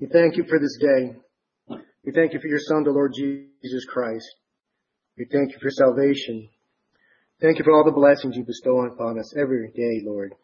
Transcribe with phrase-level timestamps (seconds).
[0.00, 1.16] We thank you for this day.
[2.04, 4.26] We thank you for your Son, the Lord Jesus Christ.
[5.16, 6.48] We thank you for salvation.
[7.40, 10.34] Thank you for all the blessings you bestow upon us every day, Lord.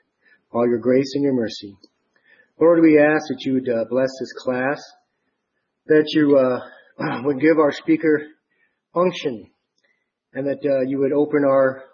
[0.52, 1.76] All your grace and your mercy.
[2.60, 4.82] Lord, we ask that you would uh, bless this class,
[5.86, 8.26] that you uh, would give our speaker
[8.94, 9.50] unction,
[10.32, 11.84] and that uh, you would open our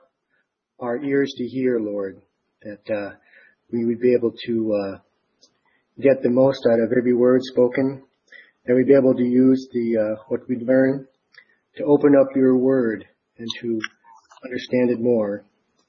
[0.79, 2.23] our ears to hear, Lord,
[2.63, 3.17] that uh,
[3.71, 4.99] we would be able to uh,
[6.03, 8.03] get the most out of every word spoken,
[8.67, 11.07] that we'd be able to use the uh, what we learn
[11.77, 13.05] to open up your word
[13.39, 13.81] and to
[14.45, 15.45] understand it more.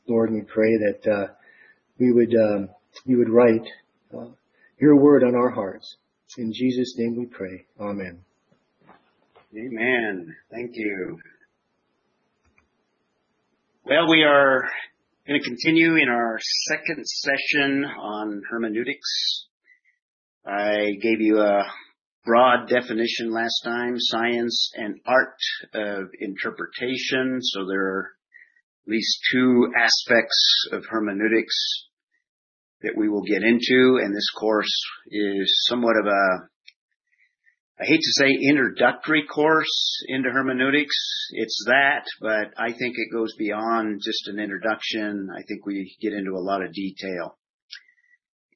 [0.07, 1.27] Lord, we pray that uh,
[1.99, 2.69] we would um,
[3.05, 3.67] you would write
[4.13, 4.31] uh,
[4.79, 5.97] your word on our hearts.
[6.37, 7.65] In Jesus' name we pray.
[7.79, 8.23] Amen.
[9.53, 10.35] Amen.
[10.49, 11.19] Thank you.
[13.83, 14.63] Well, we are
[15.27, 19.47] going to continue in our second session on hermeneutics.
[20.45, 21.63] I gave you a
[22.25, 25.37] broad definition last time, science and art
[25.73, 27.39] of interpretation.
[27.41, 28.11] So there are
[28.87, 31.55] at least two aspects of hermeneutics
[32.81, 33.99] that we will get into.
[34.01, 36.51] And this course is somewhat of a
[37.81, 40.95] I hate to say introductory course into hermeneutics.
[41.31, 45.29] It's that, but I think it goes beyond just an introduction.
[45.35, 47.39] I think we get into a lot of detail.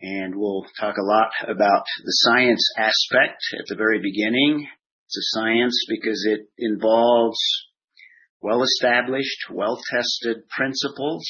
[0.07, 4.67] And we'll talk a lot about the science aspect at the very beginning.
[5.07, 7.39] It's a science because it involves
[8.39, 11.25] well established, well tested principles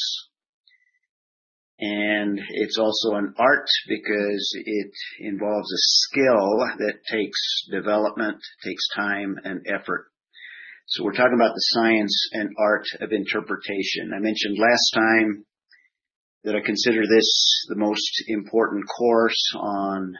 [1.79, 9.37] and it's also an art because it involves a skill that takes development, takes time
[9.43, 10.07] and effort.
[10.87, 14.13] So we're talking about the science and art of interpretation.
[14.15, 15.45] I mentioned last time
[16.45, 20.15] that I consider this the most important course on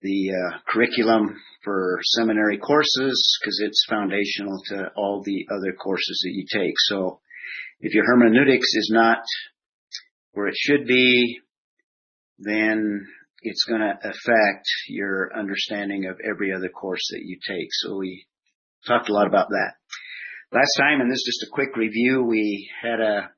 [0.00, 6.32] the uh, curriculum for seminary courses because it's foundational to all the other courses that
[6.32, 6.74] you take.
[6.88, 7.20] So
[7.80, 9.22] if your hermeneutics is not
[10.32, 11.38] where it should be,
[12.38, 13.06] then
[13.42, 17.68] it's going to affect your understanding of every other course that you take.
[17.70, 18.26] So we
[18.86, 19.74] talked a lot about that.
[20.50, 23.30] Last time, and this is just a quick review, we had a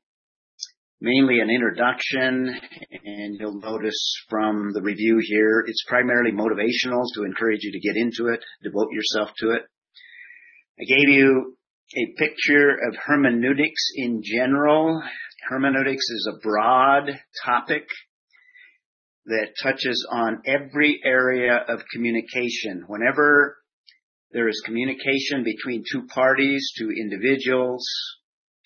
[1.04, 2.56] mainly an introduction,
[3.04, 7.96] and you'll notice from the review here, it's primarily motivational to encourage you to get
[7.96, 9.62] into it, devote yourself to it.
[10.80, 11.56] I gave you
[11.96, 15.02] a picture of hermeneutics in general
[15.48, 17.10] Hermeneutics is a broad
[17.44, 17.86] topic
[19.26, 22.84] that touches on every area of communication.
[22.86, 23.58] Whenever
[24.32, 27.84] there is communication between two parties, two individuals,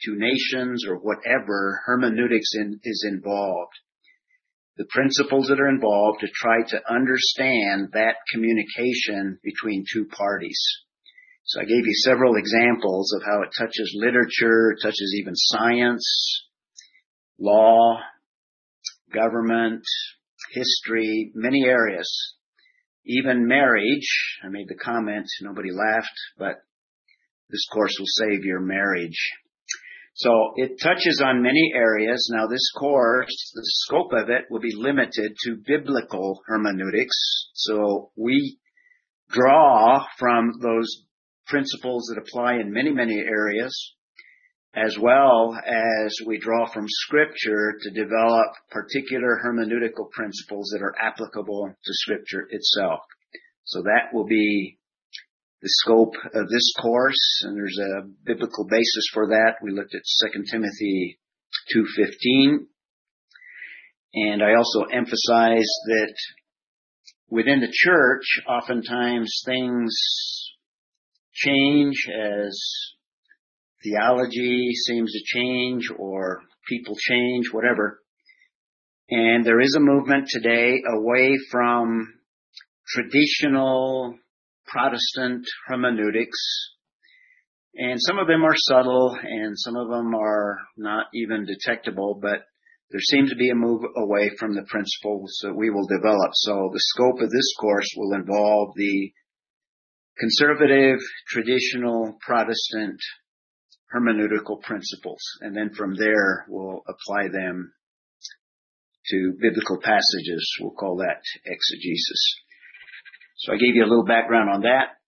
[0.04, 3.72] two nations, or whatever, hermeneutics in, is involved.
[4.76, 10.60] The principles that are involved to try to understand that communication between two parties.
[11.44, 16.46] So I gave you several examples of how it touches literature, touches even science,
[17.38, 17.98] law,
[19.12, 19.82] government,
[20.52, 22.36] history, many areas,
[23.04, 24.38] even marriage.
[24.44, 26.56] I made the comment, nobody laughed, but
[27.50, 29.32] this course will save your marriage.
[30.18, 32.28] So it touches on many areas.
[32.34, 37.16] Now this course, the scope of it will be limited to biblical hermeneutics.
[37.54, 38.58] So we
[39.30, 41.04] draw from those
[41.46, 43.94] principles that apply in many, many areas
[44.74, 51.68] as well as we draw from scripture to develop particular hermeneutical principles that are applicable
[51.68, 53.00] to scripture itself.
[53.64, 54.78] So that will be
[55.60, 59.56] the scope of this course, and there's a biblical basis for that.
[59.62, 60.02] We looked at
[60.32, 61.18] 2 Timothy
[61.74, 62.66] 2.15,
[64.14, 66.14] and I also emphasized that
[67.28, 69.94] within the church, oftentimes things
[71.34, 72.60] change as
[73.82, 78.00] theology seems to change or people change, whatever.
[79.10, 82.14] And there is a movement today away from
[82.86, 84.18] traditional
[84.70, 86.38] Protestant hermeneutics.
[87.74, 92.44] And some of them are subtle and some of them are not even detectable, but
[92.90, 96.30] there seems to be a move away from the principles that we will develop.
[96.32, 99.12] So the scope of this course will involve the
[100.18, 100.98] conservative,
[101.28, 102.98] traditional Protestant
[103.94, 105.20] hermeneutical principles.
[105.40, 107.72] And then from there, we'll apply them
[109.10, 110.56] to biblical passages.
[110.60, 112.34] We'll call that exegesis.
[113.38, 114.98] So I gave you a little background on that.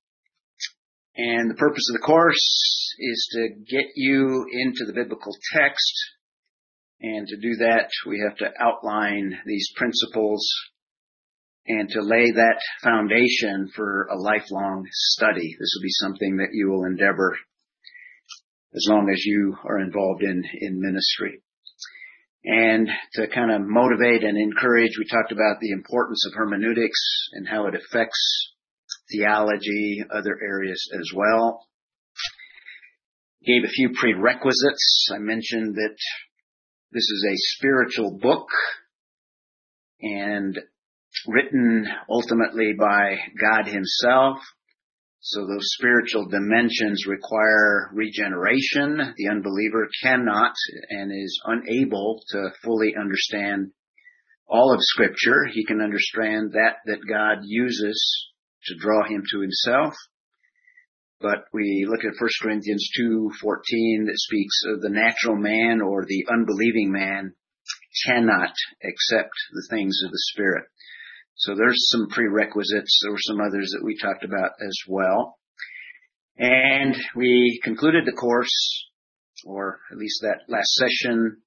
[1.17, 5.95] And the purpose of the course is to get you into the biblical text.
[7.01, 10.47] And to do that, we have to outline these principles
[11.67, 15.57] and to lay that foundation for a lifelong study.
[15.59, 17.37] This will be something that you will endeavor
[18.75, 21.43] as long as you are involved in, in ministry.
[22.45, 27.47] And to kind of motivate and encourage, we talked about the importance of hermeneutics and
[27.47, 28.53] how it affects
[29.13, 31.67] theology, other areas as well.
[33.45, 35.09] Gave a few prerequisites.
[35.15, 35.97] I mentioned that
[36.93, 38.49] this is a spiritual book
[40.01, 40.59] and
[41.27, 44.39] written ultimately by God himself.
[45.23, 49.15] So those spiritual dimensions require regeneration.
[49.17, 50.55] The unbeliever cannot
[50.89, 53.73] and is unable to fully understand
[54.49, 55.45] all of scripture.
[55.53, 58.31] He can understand that that God uses
[58.65, 59.95] to draw him to himself.
[61.21, 66.27] But we look at 1 Corinthians 2:14 that speaks of the natural man or the
[66.33, 67.35] unbelieving man
[68.07, 70.65] cannot accept the things of the spirit.
[71.41, 73.01] So there's some prerequisites.
[73.03, 75.39] There were some others that we talked about as well.
[76.37, 78.87] And we concluded the course,
[79.47, 81.39] or at least that last session,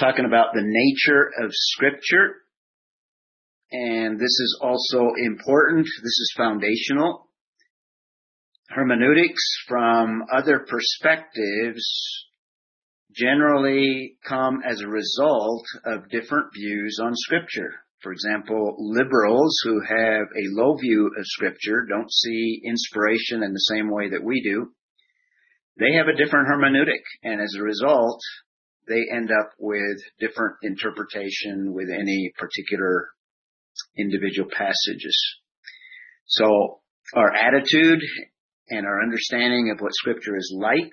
[0.00, 2.34] talking about the nature of scripture.
[3.70, 5.86] And this is also important.
[5.86, 7.28] This is foundational.
[8.68, 11.84] Hermeneutics from other perspectives
[13.14, 17.84] generally come as a result of different views on scripture.
[18.02, 23.68] For example, liberals who have a low view of scripture don't see inspiration in the
[23.74, 24.72] same way that we do.
[25.78, 28.20] They have a different hermeneutic and as a result,
[28.88, 33.08] they end up with different interpretation with any particular
[33.96, 35.16] individual passages.
[36.26, 36.80] So
[37.14, 38.00] our attitude
[38.70, 40.92] and our understanding of what scripture is like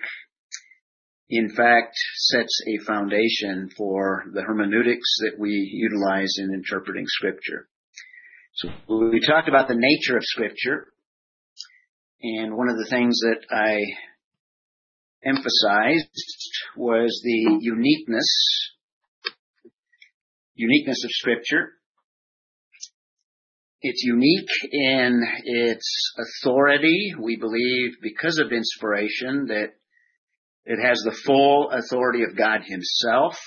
[1.28, 7.68] in fact sets a foundation for the hermeneutics that we utilize in interpreting scripture.
[8.54, 10.86] So we talked about the nature of scripture
[12.22, 13.78] and one of the things that I
[15.24, 16.08] emphasized
[16.76, 18.72] was the uniqueness
[20.54, 21.72] uniqueness of scripture.
[23.82, 27.14] It's unique in its authority.
[27.20, 29.74] We believe because of inspiration that
[30.66, 33.38] it has the full authority of God himself.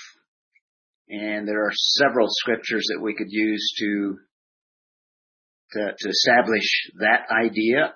[1.08, 4.16] And there are several scriptures that we could use to,
[5.72, 7.94] to, to establish that idea.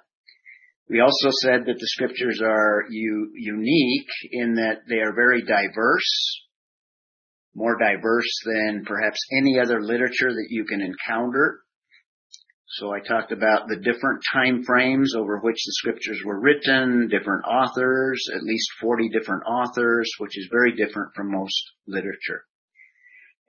[0.91, 6.43] We also said that the scriptures are u- unique in that they are very diverse,
[7.55, 11.61] more diverse than perhaps any other literature that you can encounter.
[12.79, 17.45] So I talked about the different time frames over which the scriptures were written, different
[17.45, 22.43] authors, at least 40 different authors, which is very different from most literature.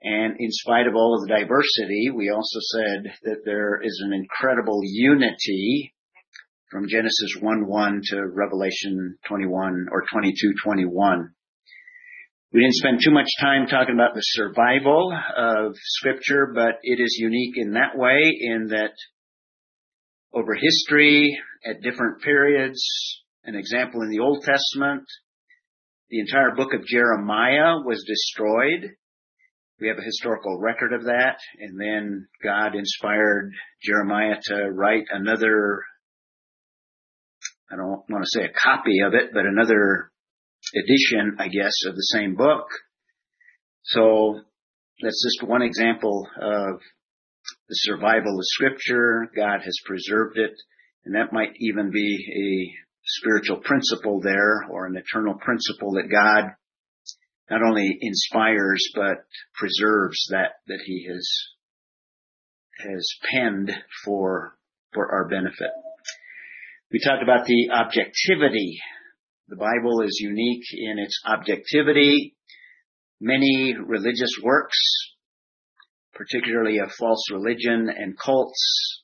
[0.00, 4.12] And in spite of all of the diversity, we also said that there is an
[4.12, 5.92] incredible unity
[6.70, 11.30] from Genesis 1-1 to Revelation 21 or 22-21.
[12.52, 17.18] We didn't spend too much time talking about the survival of scripture, but it is
[17.18, 18.92] unique in that way in that
[20.36, 22.82] over history at different periods.
[23.44, 25.04] An example in the Old Testament,
[26.10, 28.90] the entire book of Jeremiah was destroyed.
[29.80, 31.38] We have a historical record of that.
[31.58, 33.50] And then God inspired
[33.82, 35.82] Jeremiah to write another,
[37.70, 40.10] I don't want to say a copy of it, but another
[40.74, 42.66] edition, I guess, of the same book.
[43.84, 44.40] So
[45.00, 46.80] that's just one example of
[47.68, 49.30] the survival of scripture.
[49.34, 50.54] God has preserved it.
[51.04, 56.54] And that might even be a spiritual principle there or an eternal principle that God
[57.50, 61.28] not only inspires but preserves that that he has
[62.78, 63.70] has penned
[64.04, 64.56] for
[64.92, 65.70] for our benefit.
[66.90, 68.80] We talked about the objectivity.
[69.48, 72.34] The Bible is unique in its objectivity.
[73.20, 74.76] Many religious works
[76.16, 79.02] particularly of false religion and cults.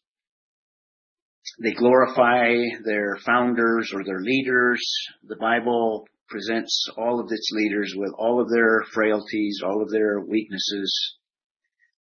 [1.62, 2.54] They glorify
[2.84, 4.80] their founders or their leaders.
[5.24, 10.20] The Bible presents all of its leaders with all of their frailties, all of their
[10.20, 11.16] weaknesses,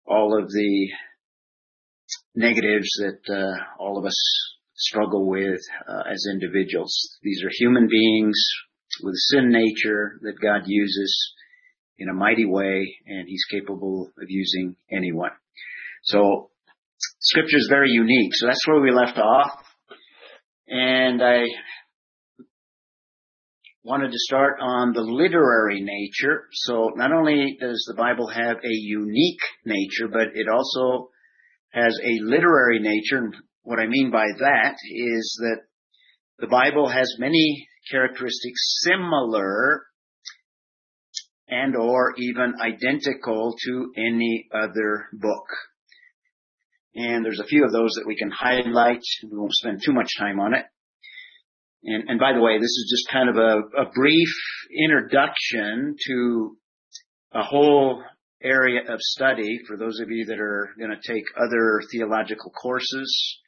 [0.06, 0.88] all of the
[2.34, 4.16] negatives that uh, all of us
[4.74, 6.92] struggle with uh, as individuals.
[7.22, 8.36] These are human beings
[9.02, 11.34] with sin nature that God uses
[11.98, 15.30] in a mighty way and he's capable of using anyone.
[16.04, 16.50] So
[17.20, 18.32] scripture is very unique.
[18.34, 19.62] So that's where we left off.
[20.68, 21.44] And I
[23.84, 26.48] wanted to start on the literary nature.
[26.52, 31.10] So not only does the Bible have a unique nature, but it also
[31.70, 33.18] has a literary nature.
[33.18, 35.60] And what I mean by that is that
[36.38, 39.85] the Bible has many characteristics similar
[41.48, 45.46] and or even identical to any other book.
[46.94, 49.02] And there's a few of those that we can highlight.
[49.22, 50.64] We won't spend too much time on it.
[51.84, 54.28] And, and by the way, this is just kind of a, a brief
[54.76, 56.56] introduction to
[57.32, 58.02] a whole
[58.42, 63.40] area of study for those of you that are going to take other theological courses.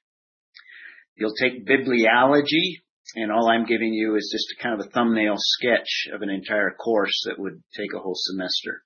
[1.17, 2.83] You'll take bibliology,
[3.15, 6.31] and all I'm giving you is just a kind of a thumbnail sketch of an
[6.31, 8.83] entire course that would take a whole semester.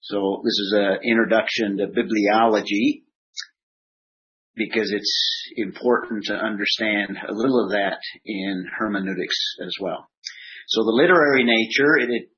[0.00, 3.02] So this is an introduction to bibliology
[4.54, 10.08] because it's important to understand a little of that in hermeneutics as well.
[10.68, 12.28] So the literary nature, it, it,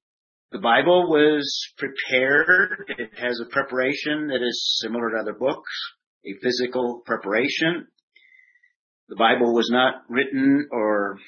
[0.52, 2.84] the Bible was prepared.
[2.98, 5.70] It has a preparation that is similar to other books,
[6.24, 7.88] a physical preparation.
[9.10, 11.18] The Bible was not written or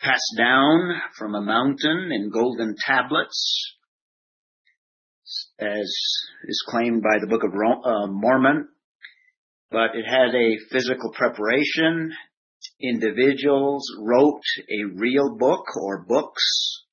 [0.00, 3.76] passed down from a mountain in golden tablets,
[5.58, 5.92] as
[6.44, 8.68] is claimed by the Book of uh, Mormon
[9.70, 12.12] but it had a physical preparation.
[12.80, 16.84] Individuals wrote a real book or books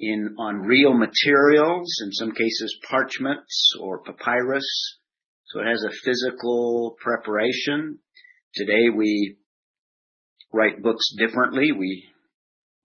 [0.00, 4.98] in on real materials, in some cases parchments or papyrus.
[5.46, 8.00] So it has a physical preparation.
[8.56, 9.36] Today we
[10.52, 11.72] write books differently.
[11.76, 12.04] We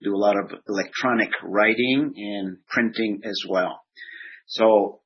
[0.02, 3.80] do a lot of electronic writing and printing as well.
[4.48, 5.00] So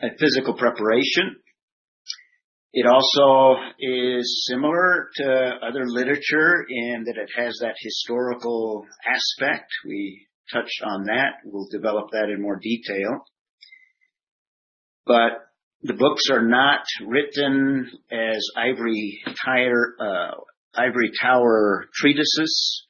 [0.00, 1.36] a physical preparation.
[2.72, 9.70] It also is similar to other literature in that it has that historical aspect.
[9.86, 11.34] We touched on that.
[11.44, 13.24] We'll develop that in more detail.
[15.06, 15.46] But
[15.82, 20.34] the books are not written as ivory tower, uh,
[20.74, 22.86] ivory tower treatises.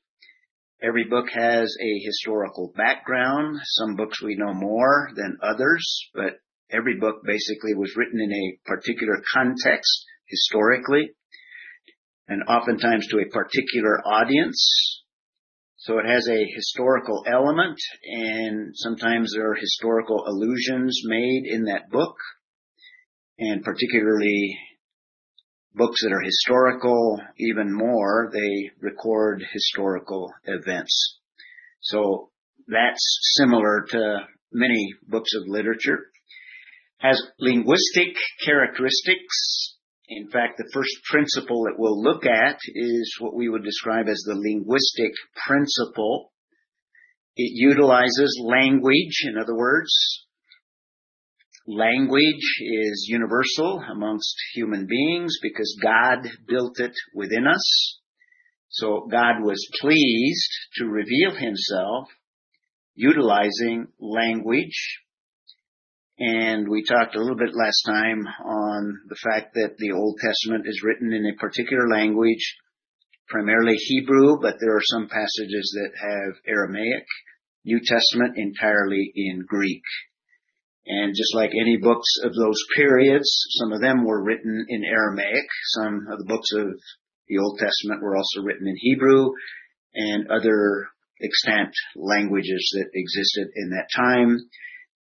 [0.83, 3.61] Every book has a historical background.
[3.65, 8.69] Some books we know more than others, but every book basically was written in a
[8.69, 11.13] particular context historically
[12.29, 15.03] and oftentimes to a particular audience.
[15.77, 21.91] So it has a historical element and sometimes there are historical allusions made in that
[21.91, 22.17] book
[23.51, 24.57] and particularly
[25.75, 31.19] books that are historical even more, they record historical events.
[31.81, 32.31] So
[32.69, 34.19] that's similar to
[34.53, 36.07] many books of literature
[36.99, 39.77] has linguistic characteristics.
[40.09, 44.23] In fact, the first principle that we'll look at is what we would describe as
[44.25, 45.13] the linguistic
[45.49, 46.33] principle.
[47.35, 49.91] It utilizes language, in other words,
[51.67, 57.99] language is universal amongst human beings because God built it within us.
[58.69, 62.09] So God was pleased to reveal himself
[62.95, 65.03] utilizing language
[66.19, 70.67] and we talked a little bit last time on the fact that the Old Testament
[70.69, 72.59] is written in a particular language,
[73.29, 77.07] primarily Hebrew, but there are some passages that have Aramaic.
[77.65, 79.83] New Testament entirely in Greek.
[80.87, 83.29] And just like any books of those periods,
[83.61, 85.47] some of them were written in Aramaic.
[85.75, 86.67] Some of the books of
[87.29, 89.31] the Old Testament were also written in Hebrew
[89.95, 90.89] and other
[91.23, 94.39] extant languages that existed in that time.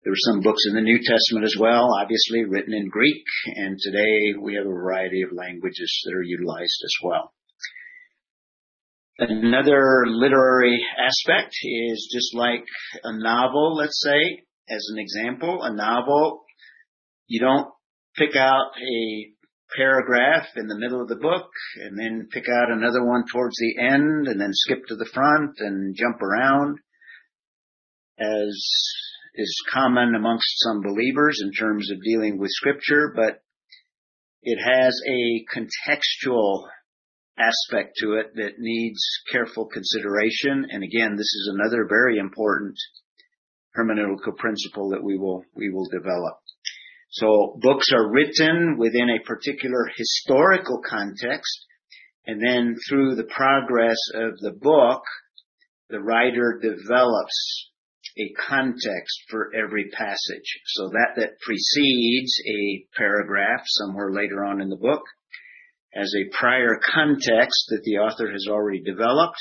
[0.04, 3.22] There were some books in the New Testament as well, obviously written in Greek,
[3.56, 7.32] and today we have a variety of languages that are utilized as well.
[9.18, 12.64] Another literary aspect is just like
[13.04, 16.44] a novel, let's say, as an example, a novel,
[17.26, 17.68] you don't
[18.16, 19.32] pick out a
[19.76, 23.82] paragraph in the middle of the book and then pick out another one towards the
[23.82, 26.78] end and then skip to the front and jump around
[28.18, 28.54] as
[29.34, 33.40] is common amongst some believers in terms of dealing with scripture, but
[34.42, 36.64] it has a contextual
[37.38, 39.00] aspect to it that needs
[39.30, 40.66] careful consideration.
[40.70, 42.76] And again, this is another very important
[43.76, 46.38] hermeneutical principle that we will, we will develop.
[47.10, 51.66] So books are written within a particular historical context,
[52.26, 55.02] and then through the progress of the book,
[55.88, 57.70] the writer develops
[58.18, 60.60] a context for every passage.
[60.66, 65.02] So that that precedes a paragraph somewhere later on in the book
[65.94, 69.38] as a prior context that the author has already developed.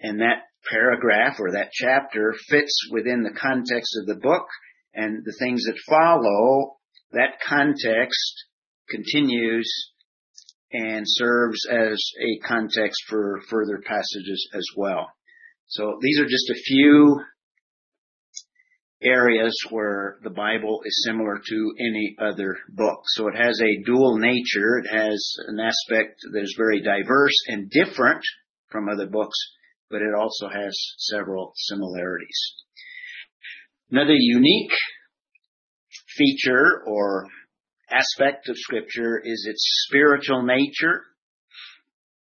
[0.00, 4.46] And that paragraph or that chapter fits within the context of the book
[4.94, 6.76] and the things that follow
[7.12, 8.44] that context
[8.88, 9.70] continues
[10.72, 15.08] and serves as a context for further passages as well.
[15.66, 17.20] So these are just a few
[19.02, 23.00] areas where the Bible is similar to any other book.
[23.06, 24.78] So it has a dual nature.
[24.82, 28.22] It has an aspect that is very diverse and different
[28.70, 29.36] from other books,
[29.90, 32.54] but it also has several similarities.
[33.90, 34.72] Another unique
[36.16, 37.26] feature or
[37.90, 41.02] aspect of scripture is its spiritual nature.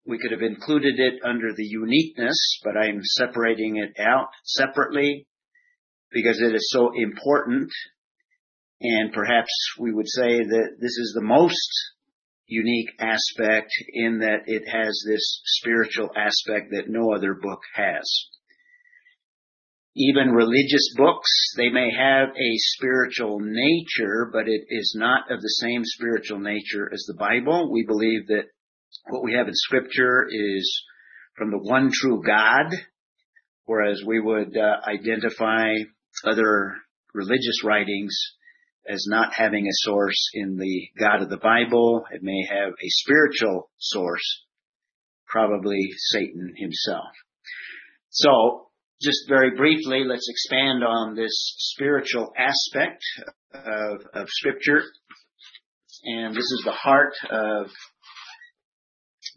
[0.06, 5.28] We could have included it under the uniqueness, but I'm separating it out separately
[6.12, 7.72] because it is so important.
[8.82, 11.70] And perhaps we would say that this is the most
[12.48, 18.04] unique aspect in that it has this spiritual aspect that no other book has.
[19.96, 25.56] Even religious books, they may have a spiritual nature, but it is not of the
[25.62, 27.72] same spiritual nature as the Bible.
[27.72, 28.46] We believe that
[29.10, 30.84] what we have in scripture is
[31.38, 32.74] from the one true God,
[33.66, 35.76] whereas we would uh, identify
[36.26, 36.76] other
[37.14, 38.16] religious writings
[38.88, 42.04] as not having a source in the God of the Bible.
[42.12, 44.46] It may have a spiritual source,
[45.28, 47.12] probably Satan himself.
[48.10, 48.68] So,
[49.02, 53.04] just very briefly, let's expand on this spiritual aspect
[53.54, 54.82] of, of scripture.
[56.06, 57.68] And this is the heart of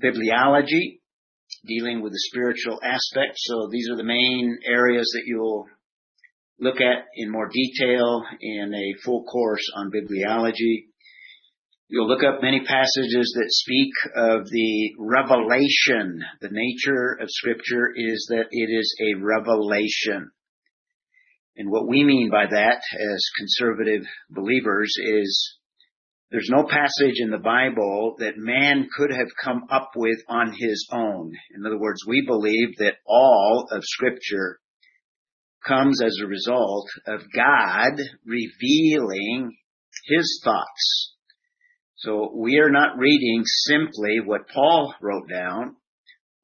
[0.03, 1.00] bibliology,
[1.65, 3.35] dealing with the spiritual aspect.
[3.37, 5.67] So these are the main areas that you'll
[6.59, 10.87] look at in more detail in a full course on bibliology.
[11.89, 16.21] You'll look up many passages that speak of the revelation.
[16.41, 20.31] The nature of scripture is that it is a revelation.
[21.57, 25.59] And what we mean by that as conservative believers is
[26.31, 30.89] there's no passage in the Bible that man could have come up with on his
[30.91, 31.33] own.
[31.54, 34.59] In other words, we believe that all of scripture
[35.67, 39.57] comes as a result of God revealing
[40.07, 41.15] his thoughts.
[41.97, 45.76] So we are not reading simply what Paul wrote down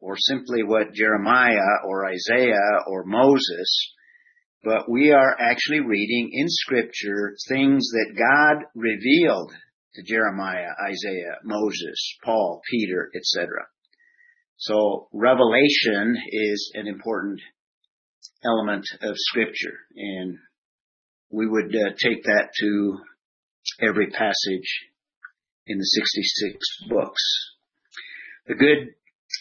[0.00, 3.94] or simply what Jeremiah or Isaiah or Moses,
[4.64, 9.52] but we are actually reading in scripture things that God revealed
[9.94, 13.48] to Jeremiah, Isaiah, Moses, Paul, Peter, etc.
[14.56, 17.40] So revelation is an important
[18.44, 20.38] element of scripture and
[21.30, 22.98] we would uh, take that to
[23.80, 24.90] every passage
[25.66, 27.22] in the 66 books.
[28.48, 28.94] A good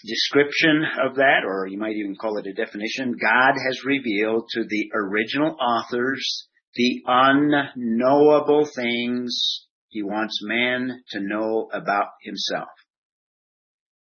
[0.05, 4.63] description of that, or you might even call it a definition, God has revealed to
[4.63, 12.69] the original authors the unknowable things he wants man to know about himself.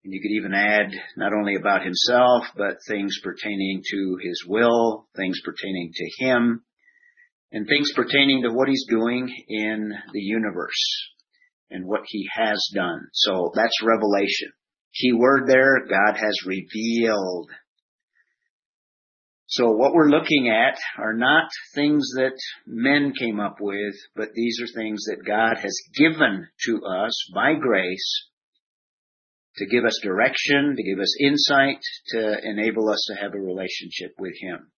[0.04, 5.08] And you could even add not only about himself, but things pertaining to his will,
[5.16, 6.64] things pertaining to him,
[7.52, 11.12] and things pertaining to what he's doing in the universe
[11.70, 13.10] and what he has done.
[13.14, 14.52] So that's revelation.
[15.00, 17.52] Key word there, God has revealed.
[19.46, 24.60] So what we're looking at are not things that men came up with, but these
[24.62, 28.30] are things that God has given to us by grace
[29.58, 34.14] to give us direction, to give us insight, to enable us to have a relationship
[34.18, 34.72] with Him.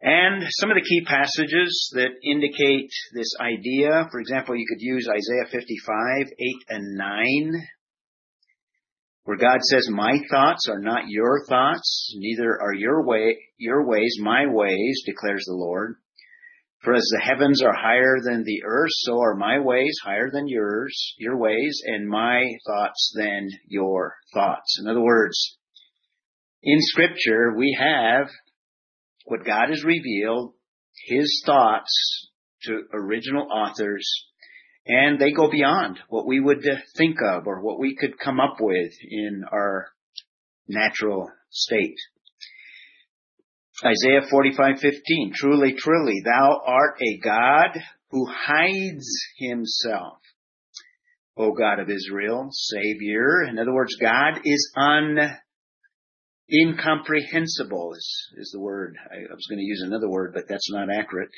[0.00, 5.08] And some of the key passages that indicate this idea, for example, you could use
[5.08, 7.62] Isaiah 55, 8 and 9,
[9.24, 14.16] where God says, my thoughts are not your thoughts, neither are your way, your ways
[14.20, 15.94] my ways, declares the Lord.
[16.82, 20.48] For as the heavens are higher than the earth, so are my ways higher than
[20.48, 24.80] yours, your ways, and my thoughts than your thoughts.
[24.80, 25.58] In other words,
[26.62, 28.28] in scripture, we have
[29.26, 30.54] what God has revealed,
[31.06, 32.30] His thoughts
[32.64, 34.08] to original authors,
[34.84, 36.64] and they go beyond what we would
[36.96, 39.86] think of or what we could come up with in our
[40.66, 41.96] natural state.
[43.84, 49.06] Isaiah 45:15 Truly truly thou art a God who hides
[49.38, 50.18] himself
[51.36, 53.42] O God of Israel savior.
[53.48, 55.18] In other words God is un
[56.50, 58.96] incomprehensible is, is the word.
[59.10, 61.30] I, I was going to use another word but that's not accurate.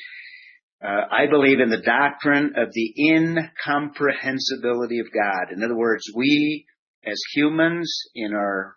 [0.83, 5.53] Uh, I believe in the doctrine of the incomprehensibility of God.
[5.53, 6.65] In other words we
[7.05, 8.75] as humans in our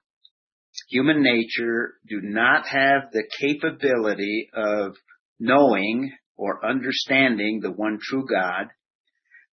[0.88, 4.96] human nature do not have the capability of
[5.38, 8.68] knowing or understanding the one true God,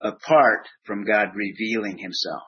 [0.00, 2.42] apart from God revealing himself.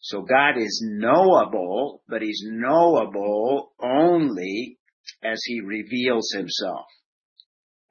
[0.00, 4.78] So God is knowable, but he's knowable only
[5.22, 6.86] as he reveals himself.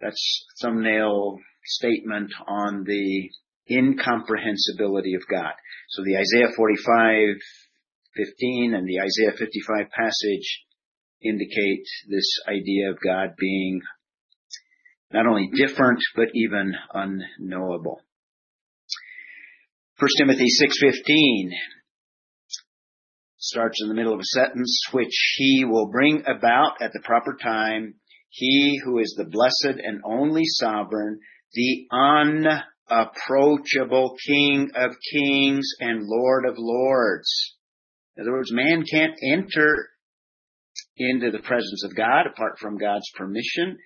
[0.01, 3.29] That's thumbnail statement on the
[3.69, 5.53] incomprehensibility of God.
[5.89, 7.35] So the Isaiah 45,
[8.15, 10.65] 15 and the Isaiah 55 passage
[11.23, 13.81] indicate this idea of God being
[15.13, 18.01] not only different, but even unknowable.
[19.99, 21.51] 1 Timothy 6:15
[23.37, 27.37] starts in the middle of a sentence which he will bring about at the proper
[27.41, 27.95] time
[28.29, 31.19] he who is the blessed and only sovereign
[31.53, 31.87] the
[32.89, 37.57] unapproachable king of kings and lord of lords
[38.17, 39.89] in other words man can't enter
[40.97, 43.77] into the presence of God apart from God's permission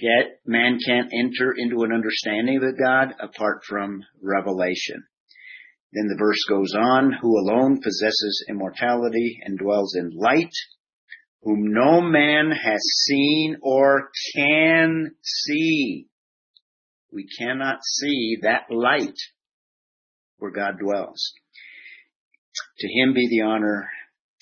[0.00, 5.04] Yet man can't enter into an understanding of God apart from revelation.
[5.92, 10.52] Then the verse goes on, who alone possesses immortality and dwells in light,
[11.42, 16.06] whom no man has seen or can see.
[17.12, 19.16] We cannot see that light
[20.36, 21.32] where God dwells.
[22.78, 23.88] To him be the honor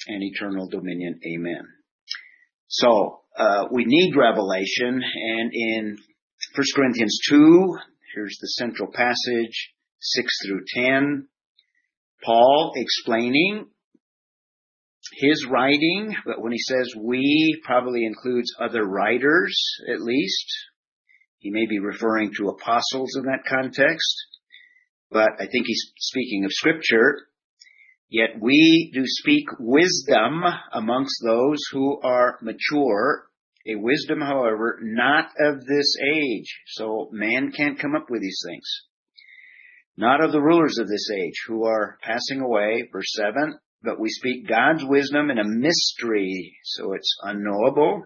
[0.09, 1.21] and eternal dominion.
[1.27, 1.67] Amen.
[2.69, 5.99] So, uh, we need revelation, and in
[6.55, 7.79] 1 Corinthians 2,
[8.15, 11.29] here's the central passage, 6 through 10,
[12.25, 13.67] Paul explaining
[15.13, 19.57] his writing, but when he says we, probably includes other writers
[19.93, 20.47] at least.
[21.39, 24.27] He may be referring to apostles in that context,
[25.11, 27.29] but I think he's speaking of scripture.
[28.09, 33.27] Yet we do speak wisdom amongst those who are mature,
[33.66, 36.61] a wisdom, however, not of this age.
[36.69, 38.64] So man can't come up with these things.
[39.97, 44.11] Not of the rulers of this age who are passing away, verse 7, but we
[44.11, 46.59] speak God's wisdom in a mystery.
[46.64, 48.05] So it's unknowable,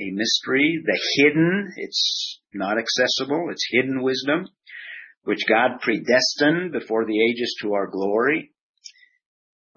[0.00, 4.48] a mystery, the hidden, it's not accessible, it's hidden wisdom,
[5.22, 8.51] which God predestined before the ages to our glory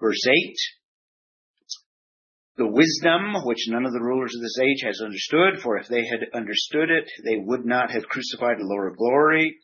[0.00, 0.56] Verse 8,
[2.58, 6.06] the wisdom which none of the rulers of this age has understood, for if they
[6.06, 9.58] had understood it, they would not have crucified the Lord of glory.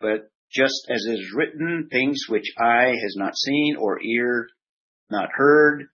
[0.00, 4.48] But just as is written, things which eye has not seen or ear
[5.10, 5.86] not heard,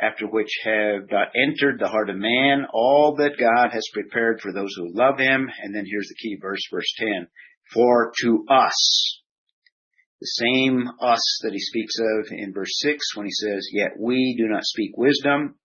[0.00, 4.52] after which have not entered the heart of man, all that God has prepared for
[4.52, 5.48] those who love him.
[5.62, 7.28] And then here's the key verse, verse 10.
[7.72, 9.19] For to us,
[10.20, 14.36] the same us that he speaks of in verse 6 when he says, Yet we
[14.38, 15.56] do not speak wisdom.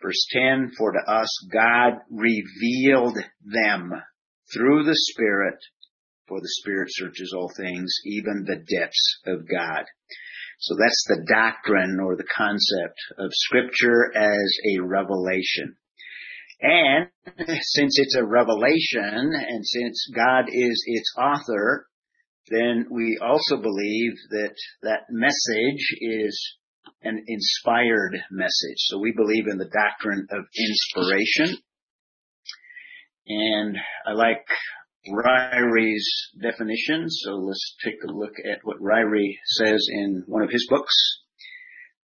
[0.00, 3.92] Verse 10, For to us God revealed them
[4.54, 5.58] through the Spirit,
[6.28, 9.84] for the Spirit searches all things, even the depths of God.
[10.60, 15.76] So that's the doctrine or the concept of Scripture as a revelation.
[16.60, 21.88] And since it's a revelation, and since God is its author,
[22.48, 26.56] then we also believe that that message is
[27.02, 28.78] an inspired message.
[28.78, 31.58] So we believe in the doctrine of inspiration.
[33.26, 33.76] And
[34.06, 34.44] I like
[35.08, 36.08] Ryrie's
[36.40, 37.08] definition.
[37.08, 40.94] So let's take a look at what Ryrie says in one of his books.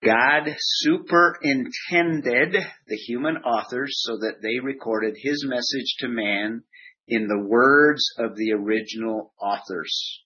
[0.03, 2.55] God superintended
[2.87, 6.63] the human authors so that they recorded his message to man
[7.11, 10.23] in the words of the original authors.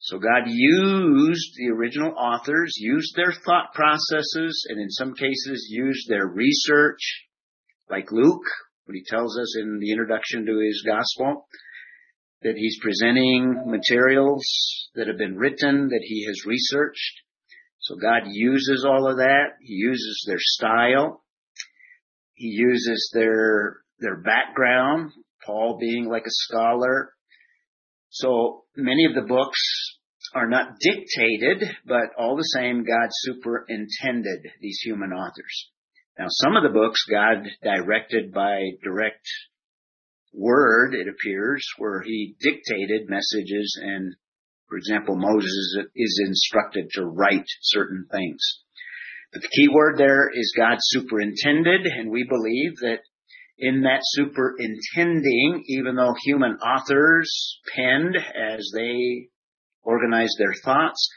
[0.00, 6.08] So God used the original authors, used their thought processes, and in some cases used
[6.08, 7.00] their research,
[7.88, 8.44] like Luke,
[8.84, 11.46] what he tells us in the introduction to his gospel,
[12.42, 14.44] that he's presenting materials
[14.94, 17.22] that have been written, that he has researched.
[17.78, 19.56] So God uses all of that.
[19.62, 21.22] He uses their style.
[22.34, 25.12] He uses their, their background,
[25.46, 27.12] Paul being like a scholar.
[28.10, 29.58] So many of the books
[30.34, 35.70] are not dictated, but all the same, God superintended these human authors.
[36.18, 39.26] Now, some of the books God directed by direct
[40.32, 44.14] word, it appears, where he dictated messages and,
[44.68, 48.40] for example, Moses is instructed to write certain things.
[49.32, 53.00] But the key word there is God superintended, and we believe that
[53.58, 59.28] in that superintending, even though human authors penned as they
[59.82, 61.08] organized their thoughts,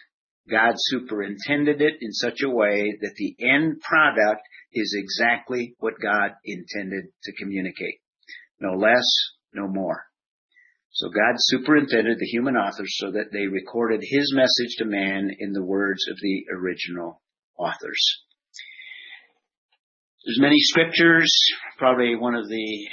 [0.50, 4.41] God superintended it in such a way that the end product
[4.74, 8.00] is exactly what God intended to communicate.
[8.60, 9.06] No less,
[9.54, 10.06] no more.
[10.91, 15.52] So God superintended the human authors so that they recorded his message to man in
[15.52, 17.21] the words of the original
[17.58, 18.25] authors.
[20.26, 21.32] There's many scriptures.
[21.78, 22.88] Probably one of the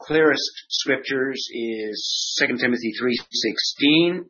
[0.00, 4.24] clearest scriptures is 2 Timothy 3:16.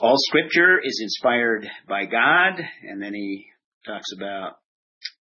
[0.00, 3.46] All scripture is inspired by God, and then he
[3.84, 4.58] talks about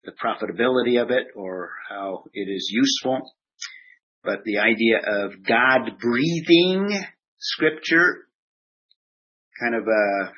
[0.02, 3.20] the profitability of it or how it is useful.
[4.24, 7.00] But the idea of God breathing
[7.38, 8.26] scripture,
[9.60, 10.32] kind of a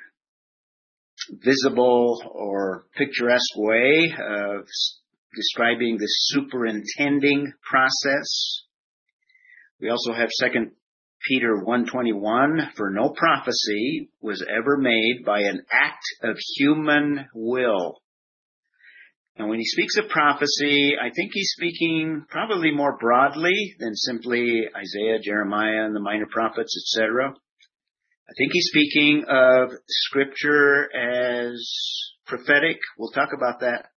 [1.30, 4.66] visible or picturesque way of
[5.34, 8.62] describing the superintending process.
[9.80, 10.72] We also have second
[11.28, 18.02] Peter 121, for no prophecy was ever made by an act of human will.
[19.36, 24.68] And when he speaks of prophecy, I think he's speaking probably more broadly than simply
[24.76, 27.34] Isaiah, Jeremiah, and the minor prophets, etc.
[28.32, 31.62] I think he's speaking of scripture as
[32.24, 32.78] prophetic.
[32.96, 33.88] We'll talk about that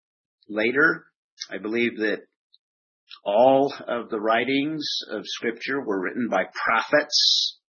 [0.49, 1.05] later.
[1.49, 2.23] I believe that
[3.23, 7.59] all of the writings of scripture were written by prophets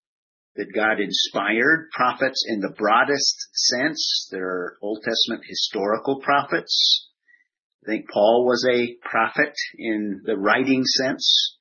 [0.57, 1.89] that God inspired.
[1.93, 4.29] Prophets in the broadest sense.
[4.33, 7.11] There are Old Testament historical prophets.
[7.85, 11.56] I think Paul was a prophet in the writing sense.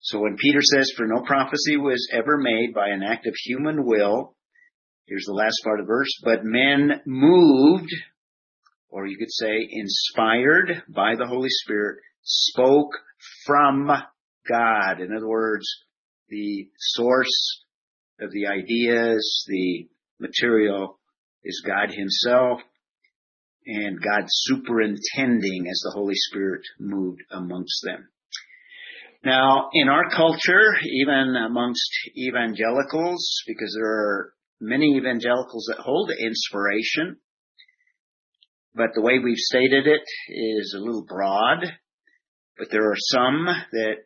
[0.00, 3.84] So when Peter says, for no prophecy was ever made by an act of human
[3.84, 4.36] will,
[5.06, 7.90] here's the last part of the verse, but men moved,
[8.90, 12.92] or you could say inspired by the Holy Spirit, spoke
[13.44, 13.90] from
[14.48, 15.00] God.
[15.00, 15.66] In other words,
[16.28, 17.64] the source
[18.20, 19.88] of the ideas, the
[20.20, 20.98] material
[21.44, 22.60] is God himself
[23.66, 28.08] and God superintending as the Holy Spirit moved amongst them.
[29.24, 37.16] Now, in our culture, even amongst evangelicals, because there are many evangelicals that hold inspiration,
[38.74, 41.64] but the way we've stated it is a little broad.
[42.56, 43.96] But there are some that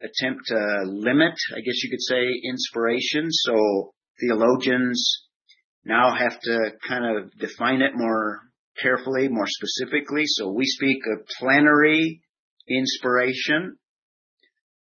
[0.00, 3.26] attempt to limit, I guess you could say, inspiration.
[3.30, 5.26] So theologians
[5.84, 8.40] now have to kind of define it more
[8.80, 10.24] carefully, more specifically.
[10.26, 12.22] So we speak of plenary
[12.68, 13.78] inspiration.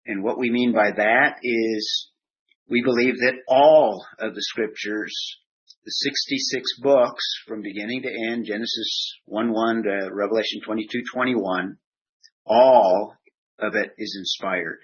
[0.09, 2.11] And what we mean by that is
[2.67, 5.15] we believe that all of the scriptures,
[5.85, 11.77] the 66 books from beginning to end, Genesis 1-1 to Revelation 22-21,
[12.47, 13.15] all
[13.59, 14.81] of it is inspired.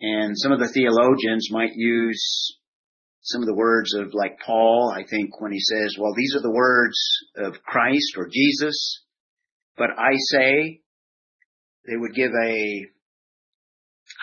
[0.00, 2.56] And some of the theologians might use
[3.20, 6.42] some of the words of like Paul, I think when he says, well, these are
[6.42, 6.98] the words
[7.36, 9.04] of Christ or Jesus,
[9.76, 10.80] but I say
[11.86, 12.86] they would give a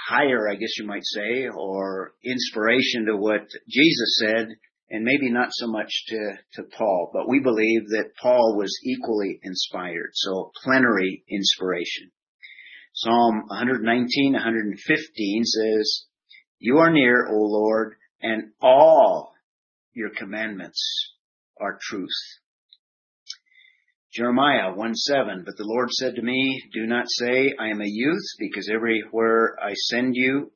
[0.08, 4.48] higher, I guess you might say, or inspiration to what Jesus said,
[4.90, 9.40] and maybe not so much to, to Paul, but we believe that Paul was equally
[9.44, 10.12] inspired.
[10.14, 12.12] So plenary inspiration.
[12.94, 16.06] Psalm 119, 115 says,
[16.60, 19.34] You are near, O Lord, and all
[19.94, 21.14] your commandments
[21.60, 22.10] are truth.
[24.18, 27.88] Jeremiah 1 7, but the Lord said to me, Do not say, I am a
[27.88, 30.52] youth, because everywhere I send you,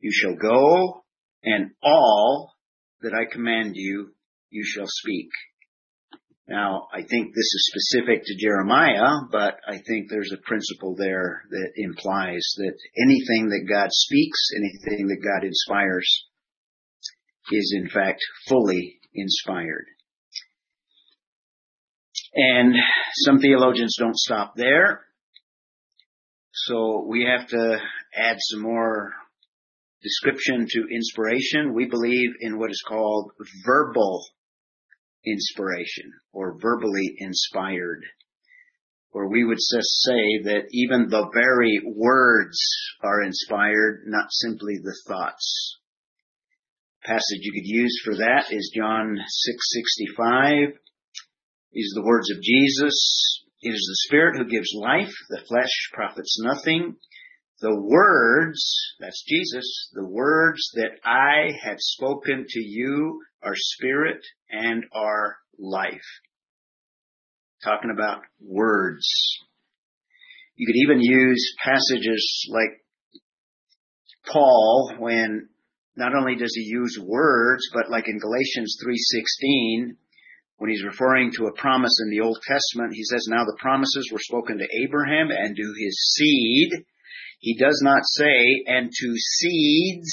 [0.00, 1.04] you shall go,
[1.42, 2.54] and all
[3.02, 4.14] that I command you,
[4.48, 5.28] you shall speak.
[6.48, 11.42] Now, I think this is specific to Jeremiah, but I think there's a principle there
[11.50, 16.08] that implies that anything that God speaks, anything that God inspires,
[17.52, 19.84] is in fact fully inspired.
[22.34, 22.74] And
[23.24, 25.04] some theologians don't stop there.
[26.52, 27.78] So we have to
[28.16, 29.12] add some more
[30.02, 31.74] description to inspiration.
[31.74, 33.32] We believe in what is called
[33.64, 34.24] verbal
[35.26, 38.04] inspiration or verbally inspired,
[39.10, 42.58] where we would just say that even the very words
[43.02, 45.78] are inspired, not simply the thoughts.
[47.04, 50.78] Passage you could use for that is John 6:65.
[51.76, 53.42] Are the words of Jesus.
[53.60, 55.12] It is the Spirit who gives life.
[55.30, 56.96] The flesh profits nothing.
[57.60, 64.84] The words, that's Jesus, the words that I have spoken to you are spirit and
[64.92, 66.04] are life.
[67.64, 69.08] Talking about words.
[70.56, 72.84] You could even use passages like
[74.26, 75.48] Paul when
[75.96, 79.96] not only does he use words, but like in Galatians 3:16,
[80.56, 84.10] when he's referring to a promise in the Old Testament, he says, now the promises
[84.12, 86.84] were spoken to Abraham and to his seed.
[87.40, 90.12] He does not say, and to seeds.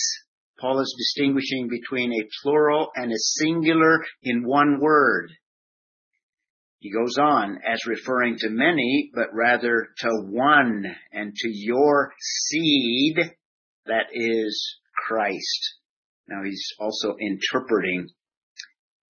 [0.60, 5.32] Paul is distinguishing between a plural and a singular in one word.
[6.80, 13.18] He goes on as referring to many, but rather to one and to your seed,
[13.86, 15.76] that is Christ.
[16.28, 18.08] Now he's also interpreting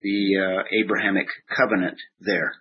[0.02, 2.54] the uh, Abrahamic covenant there.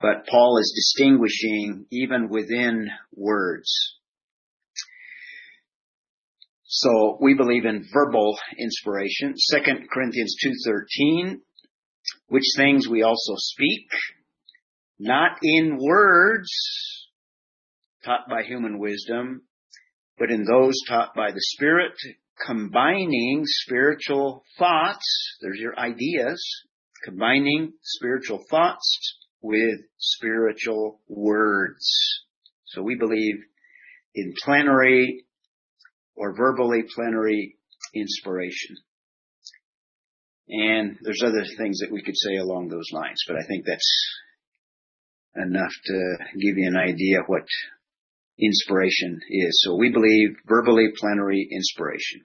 [0.00, 3.96] But Paul is distinguishing even within words.
[6.64, 9.34] So we believe in verbal inspiration.
[9.50, 9.58] 2
[9.92, 11.36] Corinthians 2.13,
[12.28, 13.86] which things we also speak,
[14.98, 16.50] not in words
[18.04, 19.42] taught by human wisdom,
[20.18, 21.94] but in those taught by the Spirit,
[22.44, 26.42] combining spiritual thoughts, there's your ideas,
[27.04, 31.86] combining spiritual thoughts with spiritual words.
[32.66, 33.36] So we believe
[34.14, 35.24] in plenary
[36.14, 37.56] or verbally plenary
[37.94, 38.76] inspiration.
[40.48, 44.06] And there's other things that we could say along those lines, but I think that's
[45.36, 47.42] enough to give you an idea what
[48.40, 49.62] inspiration is.
[49.64, 52.22] So we believe verbally plenary inspiration.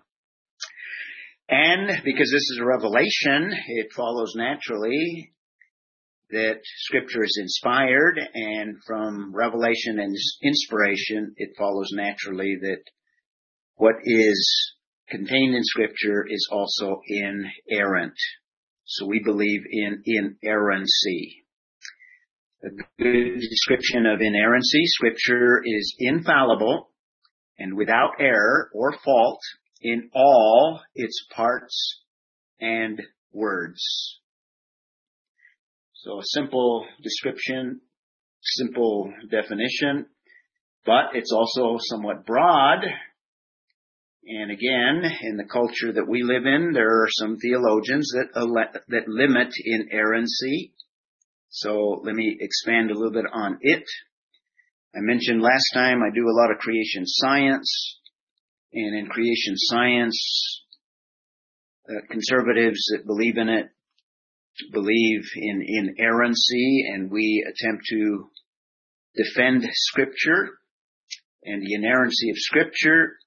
[1.49, 5.33] And because this is a revelation, it follows naturally
[6.31, 12.83] that scripture is inspired and from revelation and inspiration, it follows naturally that
[13.75, 14.73] what is
[15.09, 18.15] contained in scripture is also inerrant.
[18.85, 21.40] So we believe in inerrancy.
[22.63, 22.69] A
[22.99, 26.91] good description of inerrancy, scripture is infallible
[27.57, 29.39] and without error or fault
[29.81, 32.03] in all its parts
[32.59, 33.01] and
[33.33, 34.19] words.
[35.93, 37.81] So a simple description,
[38.41, 40.05] simple definition,
[40.85, 42.85] but it's also somewhat broad.
[44.23, 49.07] And again, in the culture that we live in, there are some theologians that, that
[49.07, 50.73] limit inerrancy.
[51.51, 53.83] So let me expand a little bit on it.
[54.95, 57.99] I mentioned last time I do a lot of creation science.
[58.73, 60.63] And in creation science,
[61.89, 63.67] uh, conservatives that believe in it
[64.71, 68.29] believe in inerrancy, and we attempt to
[69.15, 70.49] defend Scripture
[71.43, 73.17] and the inerrancy of Scripture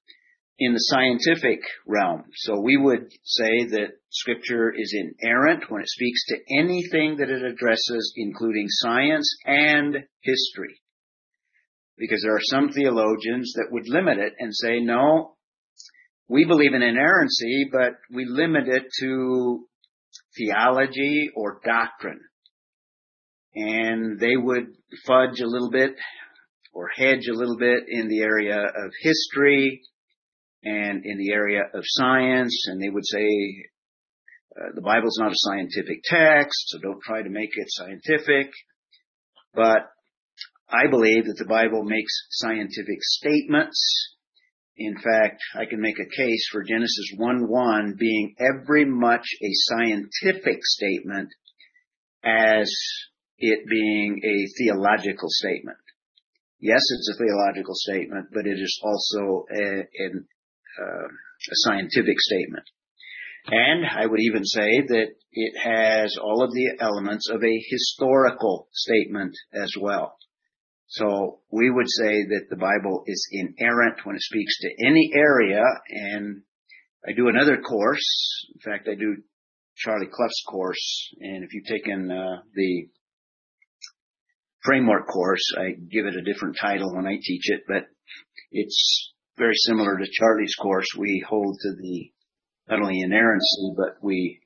[0.57, 2.23] in the scientific realm.
[2.35, 7.43] So we would say that Scripture is inerrant when it speaks to anything that it
[7.43, 10.81] addresses, including science and history.
[11.97, 15.35] Because there are some theologians that would limit it and say, no,
[16.27, 19.65] we believe in inerrancy, but we limit it to
[20.37, 22.21] theology or doctrine.
[23.53, 24.67] And they would
[25.05, 25.95] fudge a little bit
[26.73, 29.81] or hedge a little bit in the area of history
[30.65, 32.65] and in the area of science.
[32.67, 33.27] And they would say,
[34.59, 38.51] uh, the Bible's not a scientific text, so don't try to make it scientific.
[39.53, 39.87] But
[40.69, 44.11] I believe that the Bible makes scientific statements
[44.77, 50.59] in fact, I can make a case for Genesis 1-1 being every much a scientific
[50.63, 51.29] statement
[52.23, 52.69] as
[53.37, 55.77] it being a theological statement.
[56.59, 60.19] Yes, it's a theological statement, but it is also a, a, uh,
[60.79, 62.65] a scientific statement.
[63.47, 68.67] And I would even say that it has all of the elements of a historical
[68.73, 70.17] statement as well.
[70.87, 75.63] So we would say that the Bible is inerrant when it speaks to any area.
[75.89, 76.41] And
[77.07, 78.47] I do another course.
[78.53, 79.17] In fact, I do
[79.77, 81.13] Charlie Clough's course.
[81.19, 82.87] And if you've taken uh, the
[84.63, 87.83] framework course, I give it a different title when I teach it, but
[88.51, 90.87] it's very similar to Charlie's course.
[90.97, 92.11] We hold to the
[92.69, 94.39] not only inerrancy, but we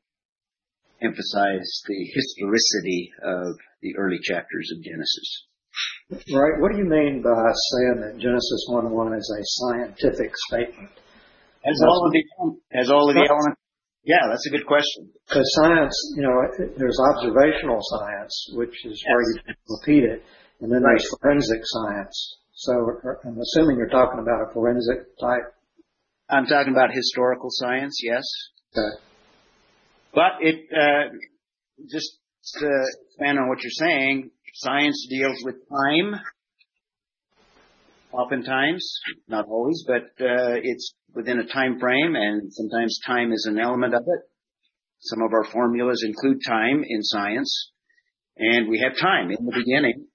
[1.01, 5.45] emphasize the historicity of the early chapters of Genesis.
[6.33, 6.59] Right.
[6.59, 10.91] What do you mean by saying that Genesis 1 1 is a scientific statement?
[11.63, 12.23] Has all of the,
[12.71, 13.61] has all of the elements?
[14.03, 15.11] Yeah, that's a good question.
[15.27, 16.33] Because science, you know,
[16.77, 19.11] there's observational science, which is yes.
[19.11, 19.35] where you
[19.69, 20.23] repeat it,
[20.61, 20.97] and then right.
[20.97, 22.15] there's forensic science.
[22.59, 22.73] So
[23.25, 25.47] I'm assuming you're talking about a forensic type.
[26.29, 28.23] I'm talking about historical science, yes.
[28.75, 29.01] Okay.
[30.13, 31.15] But it, uh,
[31.89, 32.19] just
[32.59, 32.69] to
[33.07, 36.19] expand on what you're saying, Science deals with time,
[38.11, 38.85] oftentimes,
[39.29, 43.93] not always, but uh, it's within a time frame, and sometimes time is an element
[43.93, 44.21] of it.
[44.99, 47.71] Some of our formulas include time in science,
[48.35, 50.08] and we have time in the beginning.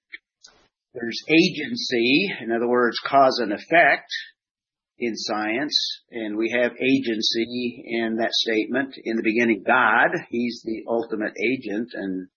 [0.95, 4.07] There's agency, in other words, cause and effect,
[4.97, 5.76] in science,
[6.12, 8.95] and we have agency in that statement.
[9.03, 12.28] In the beginning, God, He's the ultimate agent and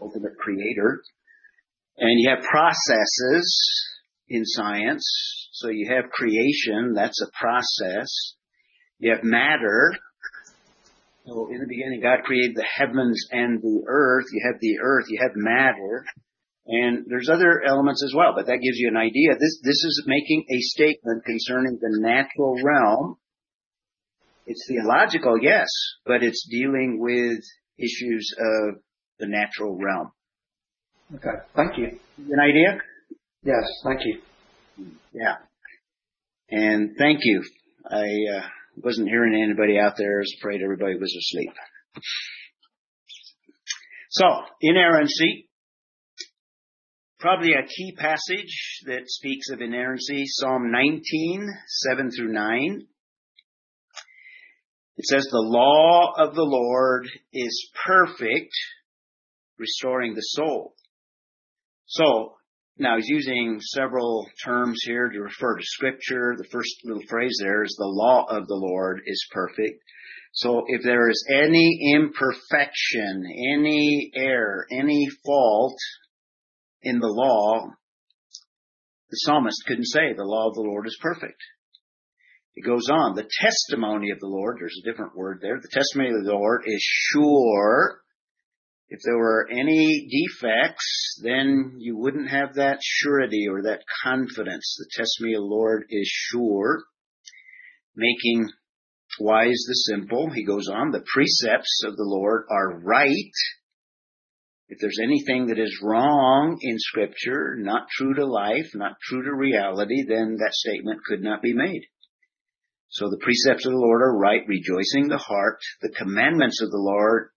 [0.00, 1.02] ultimate creator.
[1.98, 3.86] And you have processes
[4.28, 5.04] in science.
[5.52, 8.08] So you have creation, that's a process.
[8.98, 9.92] You have matter.
[11.26, 14.26] So in the beginning, God created the heavens and the earth.
[14.32, 16.04] You have the earth, you have matter.
[16.68, 19.34] And there's other elements as well, but that gives you an idea.
[19.34, 23.16] This, this is making a statement concerning the natural realm.
[24.46, 25.68] It's theological, yes,
[26.04, 27.38] but it's dealing with
[27.78, 28.80] issues of
[29.18, 30.12] the natural realm.
[31.14, 31.98] Okay, thank you.
[32.30, 32.78] An idea?
[33.44, 34.20] Yes, thank you.
[35.12, 35.36] Yeah.
[36.50, 37.42] And thank you.
[37.88, 38.46] I uh,
[38.76, 40.18] wasn't hearing anybody out there.
[40.18, 41.52] I was afraid everybody was asleep.
[44.10, 44.24] So,
[44.60, 45.48] inerrancy.
[47.26, 52.86] Probably a key passage that speaks of inerrancy, Psalm 19, 7 through 9.
[54.96, 58.52] It says, The law of the Lord is perfect,
[59.58, 60.74] restoring the soul.
[61.86, 62.36] So,
[62.78, 66.36] now he's using several terms here to refer to scripture.
[66.38, 69.82] The first little phrase there is the law of the Lord is perfect.
[70.32, 75.76] So if there is any imperfection, any error, any fault
[76.86, 77.72] in the law,
[79.10, 81.40] the psalmist couldn't say the law of the Lord is perfect.
[82.54, 83.14] It goes on.
[83.14, 85.60] The testimony of the Lord, there's a different word there.
[85.60, 86.82] The testimony of the Lord is
[87.12, 88.00] sure.
[88.88, 94.76] If there were any defects, then you wouldn't have that surety or that confidence.
[94.78, 96.84] The testimony of the Lord is sure,
[97.96, 98.48] making
[99.18, 100.30] wise the simple.
[100.30, 103.32] He goes on, the precepts of the Lord are right.
[104.68, 109.34] If there's anything that is wrong in scripture, not true to life, not true to
[109.34, 111.82] reality, then that statement could not be made.
[112.88, 115.58] So the precepts of the Lord are right, rejoicing the heart.
[115.82, 117.30] The commandments of the Lord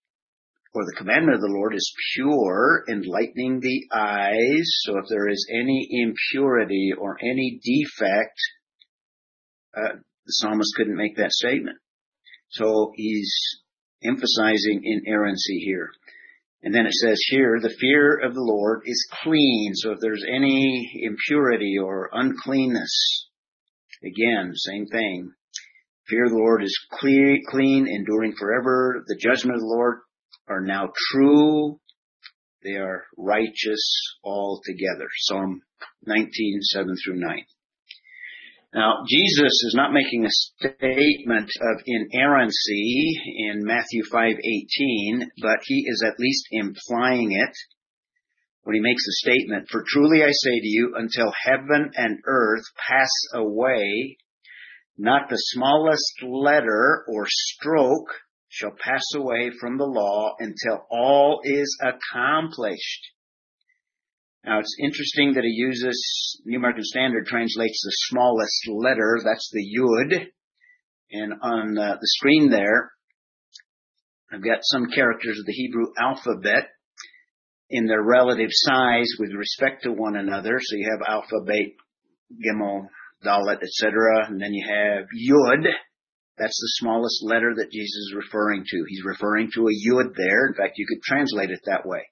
[0.74, 4.70] or the commandment of the Lord is pure, enlightening the eyes.
[4.84, 8.38] So if there is any impurity or any defect,
[9.76, 11.78] uh, the psalmist couldn't make that statement.
[12.50, 13.34] So he's
[14.04, 15.90] emphasizing inerrancy here.
[16.62, 19.74] And then it says here, the fear of the Lord is clean.
[19.76, 23.28] So if there's any impurity or uncleanness,
[24.04, 25.32] again, same thing.
[26.08, 29.04] Fear of the Lord is clear, clean, enduring forever.
[29.08, 30.00] The judgment of the Lord
[30.48, 31.80] are now true.
[32.64, 35.08] They are righteous altogether.
[35.20, 35.62] Psalm
[36.06, 37.46] 19, 7 through 9.
[38.74, 46.04] Now, Jesus is not making a statement of inerrancy in Matthew 5:18, but he is
[46.06, 47.56] at least implying it
[48.64, 52.66] when he makes a statement, "For truly I say to you, until heaven and earth
[52.88, 54.18] pass away,
[54.98, 61.76] not the smallest letter or stroke shall pass away from the law until all is
[61.82, 63.14] accomplished.
[64.46, 69.66] Now it's interesting that he uses, New American Standard translates the smallest letter, that's the
[69.78, 70.28] yud.
[71.12, 72.92] And on uh, the screen there,
[74.32, 76.70] I've got some characters of the Hebrew alphabet
[77.70, 80.60] in their relative size with respect to one another.
[80.62, 81.74] So you have alpha, alphabet,
[82.34, 82.88] gimel,
[83.26, 84.28] dalet, etc.
[84.28, 85.66] And then you have yud,
[86.38, 88.86] that's the smallest letter that Jesus is referring to.
[88.88, 90.48] He's referring to a yud there.
[90.48, 92.08] In fact, you could translate it that way.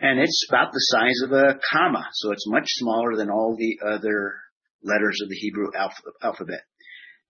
[0.00, 3.78] And it's about the size of a comma, so it's much smaller than all the
[3.86, 4.34] other
[4.82, 5.68] letters of the Hebrew
[6.22, 6.62] alphabet.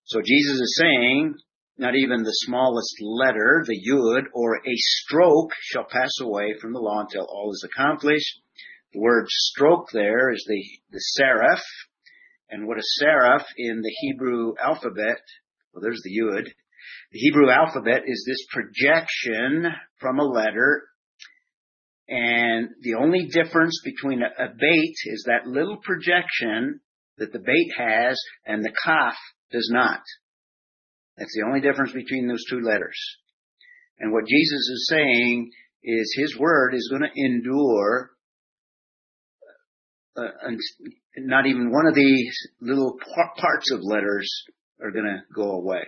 [0.04, 1.34] So Jesus is saying,
[1.78, 6.80] not even the smallest letter, the yud, or a stroke shall pass away from the
[6.80, 8.40] law until all is accomplished.
[8.92, 11.60] The word stroke there is the, the serif,
[12.50, 15.18] and what a serif in the Hebrew alphabet
[15.72, 16.46] well, there's the Yud.
[17.12, 20.82] The Hebrew alphabet is this projection from a letter,
[22.10, 26.80] and the only difference between a, bait is that little projection
[27.18, 29.14] that the bait has and the kaf
[29.52, 30.00] does not.
[31.16, 32.98] That's the only difference between those two letters.
[34.00, 35.52] And what Jesus is saying
[35.84, 38.10] is his word is going to endure
[40.16, 40.50] uh,
[41.16, 42.98] not even one of these little
[43.36, 44.28] parts of letters
[44.82, 45.82] are going to go away.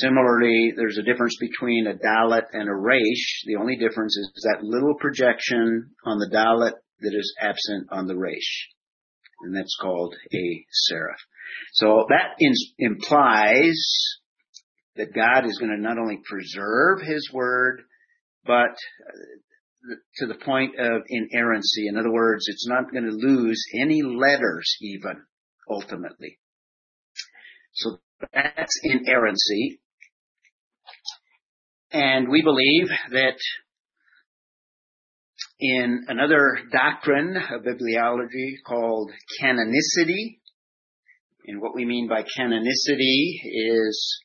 [0.00, 3.42] Similarly, there's a difference between a dalet and a resh.
[3.46, 8.16] The only difference is that little projection on the dalet that is absent on the
[8.16, 8.68] resh.
[9.40, 11.16] And that's called a serif.
[11.72, 12.36] So that
[12.78, 13.78] implies
[14.96, 17.82] that God is going to not only preserve His word,
[18.44, 21.88] but uh, to the point of inerrancy.
[21.88, 25.22] In other words, it's not going to lose any letters even,
[25.70, 26.38] ultimately.
[27.72, 27.98] So
[28.32, 29.80] that's inerrancy.
[31.96, 33.38] And we believe that
[35.58, 40.40] in another doctrine of bibliology called canonicity,
[41.46, 44.22] and what we mean by canonicity is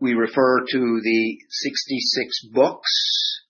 [0.00, 3.44] we refer to the 66 books.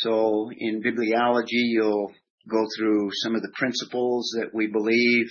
[0.00, 2.12] So in bibliology, you'll
[2.50, 5.26] go through some of the principles that we believe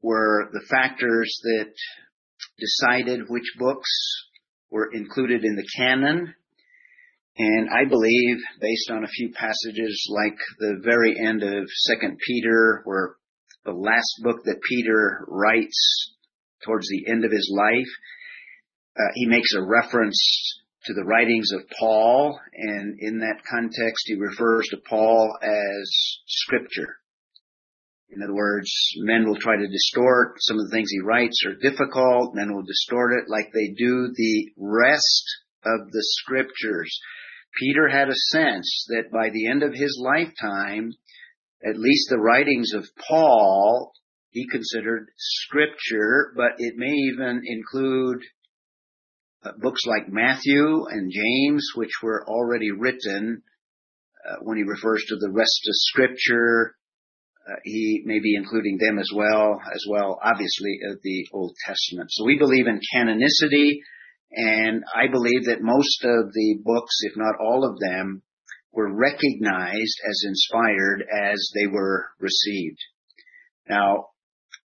[0.00, 1.74] were the factors that
[2.58, 4.29] decided which books
[4.70, 6.34] were included in the canon.
[7.36, 12.82] And I believe, based on a few passages like the very end of Second Peter,
[12.84, 13.14] where
[13.64, 16.14] the last book that Peter writes
[16.64, 17.88] towards the end of his life,
[18.98, 20.18] uh, he makes a reference
[20.84, 25.90] to the writings of Paul, and in that context, he refers to Paul as
[26.26, 26.96] scripture.
[28.12, 31.54] In other words, men will try to distort some of the things he writes are
[31.54, 32.34] difficult.
[32.34, 35.24] Men will distort it like they do the rest
[35.64, 36.98] of the scriptures.
[37.58, 40.92] Peter had a sense that by the end of his lifetime,
[41.64, 43.92] at least the writings of Paul,
[44.30, 48.22] he considered scripture, but it may even include
[49.44, 53.42] uh, books like Matthew and James, which were already written
[54.28, 56.76] uh, when he refers to the rest of scripture.
[57.50, 62.10] Uh, he may be including them as well, as well, obviously, of the Old Testament.
[62.12, 63.80] So we believe in canonicity,
[64.32, 68.22] and I believe that most of the books, if not all of them,
[68.72, 72.78] were recognized as inspired as they were received.
[73.68, 74.10] Now,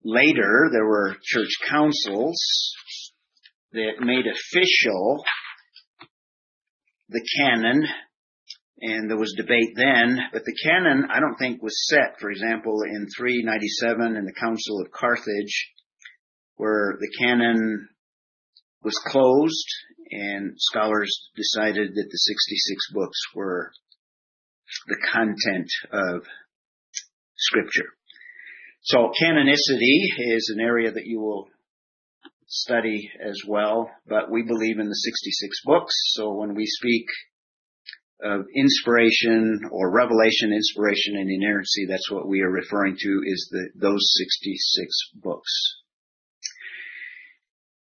[0.03, 2.73] later there were church councils
[3.71, 5.23] that made official
[7.09, 7.85] the canon,
[8.83, 12.81] and there was debate then, but the canon I don't think was set, for example,
[12.83, 15.71] in 397 in the Council of Carthage,
[16.57, 17.87] where the canon
[18.83, 19.67] was closed
[20.11, 23.71] and scholars decided that the 66 books were
[24.87, 26.23] the content of
[27.37, 27.87] scripture.
[28.81, 31.47] So canonicity is an area that you will
[32.47, 35.93] study as well, but we believe in the 66 books.
[36.15, 37.05] So when we speak
[38.21, 43.69] of inspiration or revelation, inspiration and inerrancy, that's what we are referring to is the,
[43.79, 45.51] those 66 books.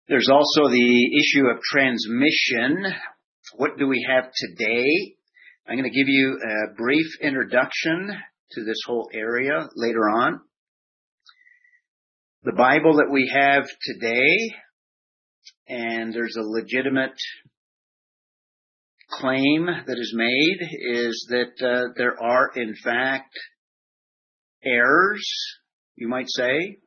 [0.07, 2.93] There's also the issue of transmission.
[3.55, 5.15] What do we have today?
[5.67, 8.11] I'm going to give you a brief introduction
[8.51, 10.41] to this whole area later on.
[12.43, 14.55] The Bible that we have today,
[15.69, 17.15] and there's a legitimate
[19.19, 20.57] claim that is made,
[20.97, 23.33] is that uh, there are in fact
[24.63, 25.27] errors,
[25.95, 26.77] you might say.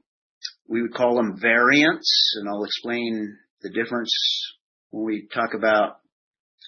[0.69, 4.13] We would call them variants, and I'll explain the difference
[4.91, 5.97] when we talk about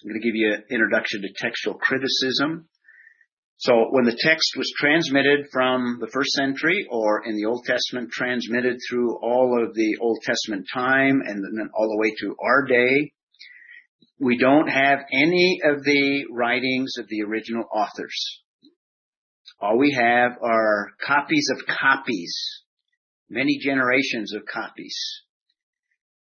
[0.03, 2.69] I'm going to give you an introduction to textual criticism.
[3.57, 8.09] So when the text was transmitted from the first century or in the Old Testament
[8.09, 12.65] transmitted through all of the Old Testament time and then all the way to our
[12.65, 13.11] day,
[14.19, 18.41] we don't have any of the writings of the original authors.
[19.61, 22.35] All we have are copies of copies,
[23.29, 24.95] many generations of copies.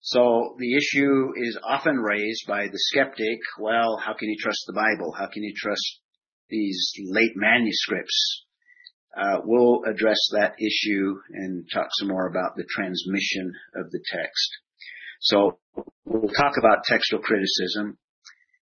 [0.01, 4.75] So the issue is often raised by the skeptic, well, how can you trust the
[4.75, 5.13] Bible?
[5.19, 6.01] How can you trust
[6.49, 8.45] these late manuscripts?
[9.17, 14.51] Uh, we'll address that issue and talk some more about the transmission of the text.
[15.21, 15.59] So
[16.07, 17.99] we'll talk about textual criticism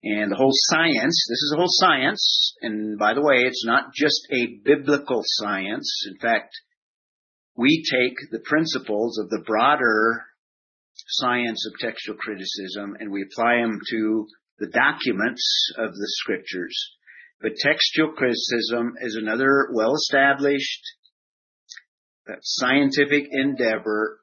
[0.01, 1.27] and the whole science.
[1.29, 2.55] This is a whole science.
[2.61, 6.05] And by the way, it's not just a biblical science.
[6.09, 6.49] In fact,
[7.55, 10.23] we take the principles of the broader
[11.07, 14.27] science of textual criticism and we apply them to
[14.59, 16.95] the documents of the scriptures.
[17.41, 20.81] But textual criticism is another well established
[22.27, 24.19] uh, scientific endeavor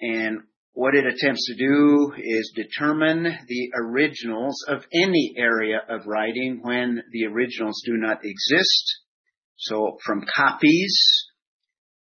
[0.00, 0.40] and
[0.76, 7.02] what it attempts to do is determine the originals of any area of writing when
[7.12, 9.00] the originals do not exist.
[9.56, 11.26] So from copies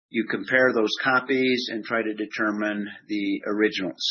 [0.09, 4.03] you compare those copies and try to determine the originals.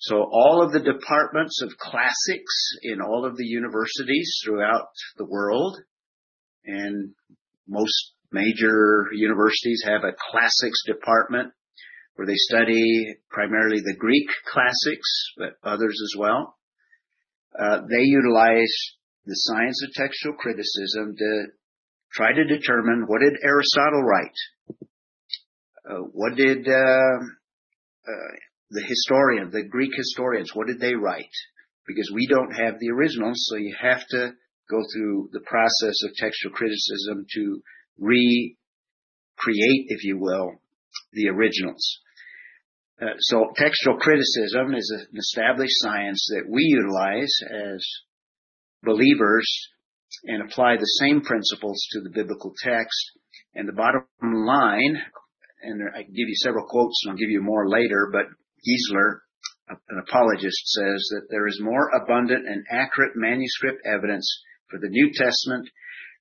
[0.00, 4.88] So all of the departments of classics in all of the universities throughout
[5.18, 5.76] the world,
[6.64, 7.12] and
[7.68, 11.52] most major universities have a classics department
[12.14, 16.56] where they study primarily the Greek classics, but others as well.
[17.58, 18.74] Uh, they utilize
[19.24, 21.46] the science of textual criticism to
[22.12, 24.38] try to determine what did Aristotle write?
[25.88, 27.18] Uh, what did uh,
[28.08, 28.32] uh,
[28.70, 31.32] the historian, the Greek historians, what did they write?
[31.86, 34.32] Because we don't have the originals, so you have to
[34.70, 37.62] go through the process of textual criticism to
[37.98, 38.56] recreate,
[39.88, 40.61] if you will,
[41.12, 42.00] the originals.
[43.00, 47.84] Uh, so textual criticism is an established science that we utilize as
[48.82, 49.48] believers
[50.24, 53.12] and apply the same principles to the biblical text.
[53.54, 55.02] And the bottom line,
[55.62, 58.26] and I give you several quotes and I'll give you more later, but
[58.62, 59.20] Geisler,
[59.68, 64.28] an apologist, says that there is more abundant and accurate manuscript evidence
[64.68, 65.68] for the New Testament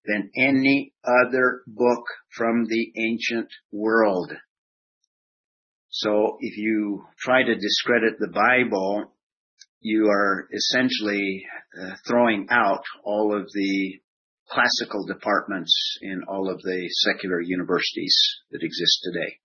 [0.05, 2.03] than any other book
[2.35, 4.31] from the ancient world.
[5.91, 9.11] So if you try to discredit the Bible,
[9.81, 11.45] you are essentially
[11.77, 13.99] uh, throwing out all of the
[14.49, 18.15] classical departments in all of the secular universities
[18.51, 19.37] that exist today.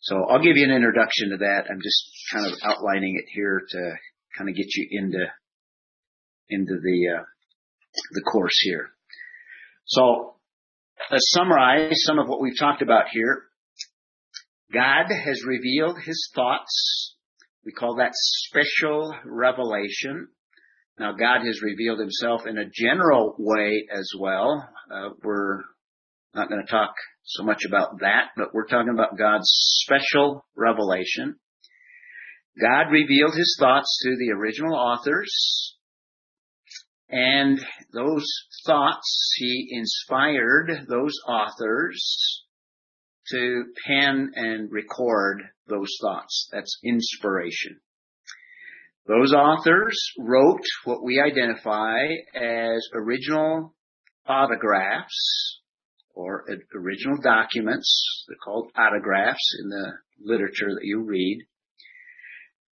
[0.00, 1.64] So I'll give you an introduction to that.
[1.70, 3.92] I'm just kind of outlining it here to
[4.36, 5.26] kind of get you into
[6.50, 7.24] into the uh,
[8.12, 8.90] the course here.
[9.84, 10.34] So
[11.10, 13.49] let's summarize some of what we've talked about here.
[14.72, 17.16] God has revealed his thoughts.
[17.64, 20.28] We call that special revelation.
[20.98, 24.68] Now, God has revealed himself in a general way as well.
[24.92, 25.62] Uh, we're
[26.34, 26.94] not going to talk
[27.24, 29.48] so much about that, but we're talking about God's
[29.82, 31.36] special revelation.
[32.60, 35.76] God revealed his thoughts to the original authors,
[37.08, 37.58] and
[37.92, 38.26] those
[38.66, 42.44] thoughts, he inspired those authors
[43.32, 46.48] to pen and record those thoughts.
[46.52, 47.80] That's inspiration.
[49.06, 51.98] Those authors wrote what we identify
[52.34, 53.74] as original
[54.26, 55.60] autographs
[56.14, 58.24] or original documents.
[58.28, 61.46] They're called autographs in the literature that you read.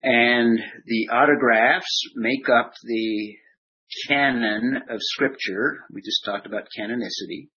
[0.02, 3.36] And the autographs make up the
[4.08, 5.84] canon of scripture.
[5.92, 7.48] We just talked about canonicity.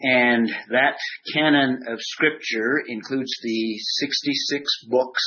[0.00, 0.98] And that
[1.32, 5.22] canon of scripture includes the 66 books.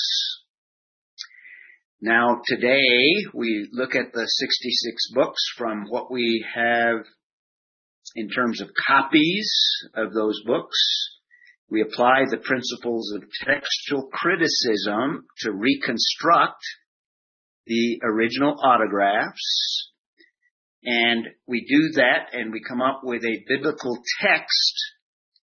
[2.02, 6.98] Now today we look at the 66 books from what we have
[8.16, 9.52] in terms of copies
[9.96, 10.78] of those books.
[11.70, 16.62] We apply the principles of textual criticism to reconstruct
[17.66, 19.92] the original autographs
[20.84, 24.76] and we do that and we come up with a biblical text.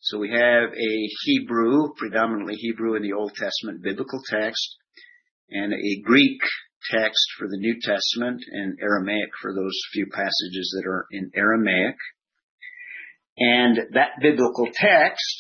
[0.01, 4.77] So we have a Hebrew, predominantly Hebrew in the Old Testament biblical text,
[5.51, 6.41] and a Greek
[6.91, 11.97] text for the New Testament and Aramaic for those few passages that are in Aramaic.
[13.39, 15.37] And that biblical text,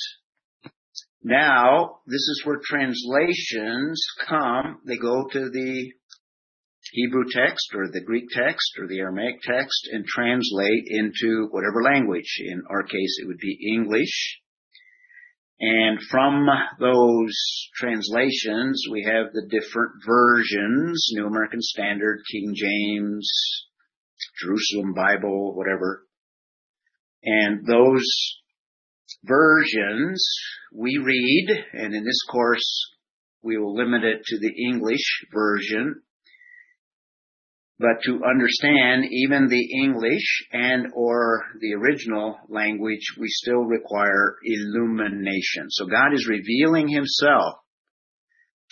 [1.22, 4.80] now, this is where translations come.
[4.86, 5.92] They go to the
[6.96, 12.38] Hebrew text or the Greek text or the Aramaic text and translate into whatever language.
[12.38, 14.40] In our case, it would be English.
[15.60, 16.46] And from
[16.80, 17.34] those
[17.74, 23.30] translations, we have the different versions, New American Standard, King James,
[24.42, 26.06] Jerusalem Bible, whatever.
[27.22, 28.08] And those
[29.22, 30.26] versions
[30.72, 32.94] we read, and in this course,
[33.42, 36.00] we will limit it to the English version
[37.78, 45.70] but to understand even the English and or the original language, we still require illumination.
[45.70, 47.56] So God is revealing himself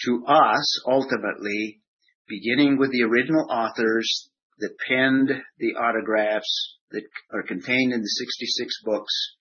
[0.06, 1.82] to us ultimately,
[2.28, 8.74] beginning with the original authors that penned the autographs that are contained in the 66
[8.84, 9.36] books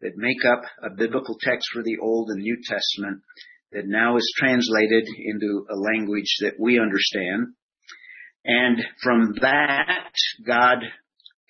[0.00, 3.22] that make up a biblical text for the Old and New Testament
[3.72, 7.48] that now is translated into a language that we understand
[8.46, 10.12] and from that,
[10.46, 10.78] God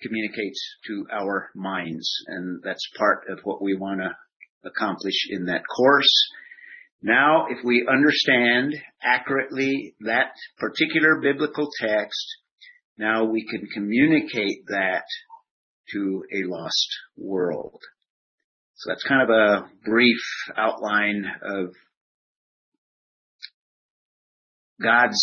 [0.01, 2.09] communicates to our minds.
[2.27, 6.29] And that's part of what we want to accomplish in that course.
[7.01, 12.25] Now, if we understand accurately that particular biblical text,
[12.97, 15.03] now we can communicate that
[15.93, 17.79] to a lost world.
[18.75, 20.19] So that's kind of a brief
[20.55, 21.73] outline of
[24.81, 25.19] God's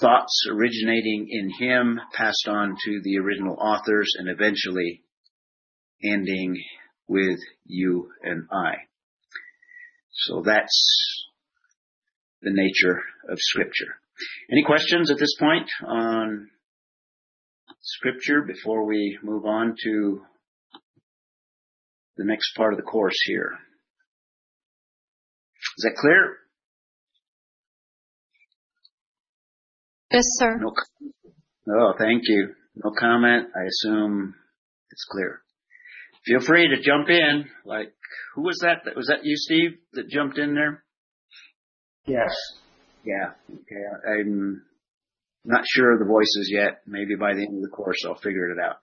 [0.00, 5.02] thoughts originating in him passed on to the original authors and eventually
[6.02, 6.56] ending
[7.08, 8.74] with you and I.
[10.10, 11.24] So that's
[12.42, 13.98] the nature of scripture.
[14.50, 16.50] Any questions at this point on
[17.80, 20.22] scripture before we move on to
[22.16, 23.58] the next part of the course here?
[25.78, 26.38] Is that clear?
[30.14, 30.58] Yes, sir.
[30.58, 30.72] No.
[31.76, 32.54] Oh, thank you.
[32.76, 33.48] No comment.
[33.54, 34.34] I assume
[34.90, 35.40] it's clear.
[36.24, 37.44] Feel free to jump in.
[37.64, 37.92] Like,
[38.34, 38.94] who was that?
[38.96, 40.84] Was that you, Steve, that jumped in there?
[42.06, 42.34] Yes.
[43.04, 43.32] Yeah.
[43.50, 44.20] Okay.
[44.20, 44.62] I'm
[45.44, 46.80] not sure of the voices yet.
[46.86, 48.76] Maybe by the end of the course, I'll figure it out.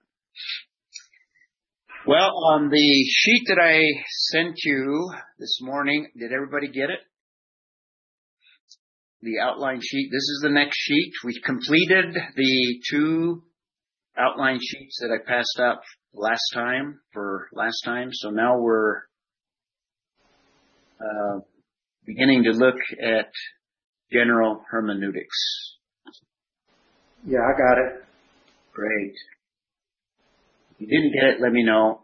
[2.07, 3.79] Well, on the sheet that I
[4.31, 6.99] sent you this morning, did everybody get it?
[9.23, 10.09] The outline sheet.
[10.11, 11.11] This is the next sheet.
[11.23, 13.43] We completed the two
[14.17, 15.79] outline sheets that I passed out
[16.13, 18.09] last time for last time.
[18.11, 18.97] So now we're
[20.99, 21.39] uh,
[22.05, 23.31] beginning to look at
[24.11, 25.77] general hermeneutics.
[27.25, 28.03] Yeah, I got it.
[28.73, 29.13] Great.
[30.71, 32.01] If you didn't get it, let me know.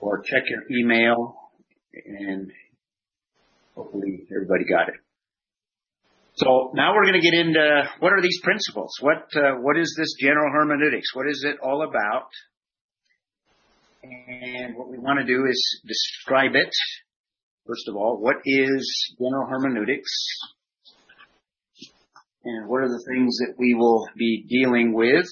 [0.00, 1.34] Or check your email
[1.94, 2.50] and
[3.74, 5.03] hopefully everybody got it.
[6.36, 8.90] So now we're going to get into what are these principles?
[9.00, 11.14] What uh, what is this general hermeneutics?
[11.14, 12.26] What is it all about?
[14.02, 16.74] And what we want to do is describe it.
[17.66, 20.10] First of all, what is general hermeneutics?
[22.44, 25.26] And what are the things that we will be dealing with?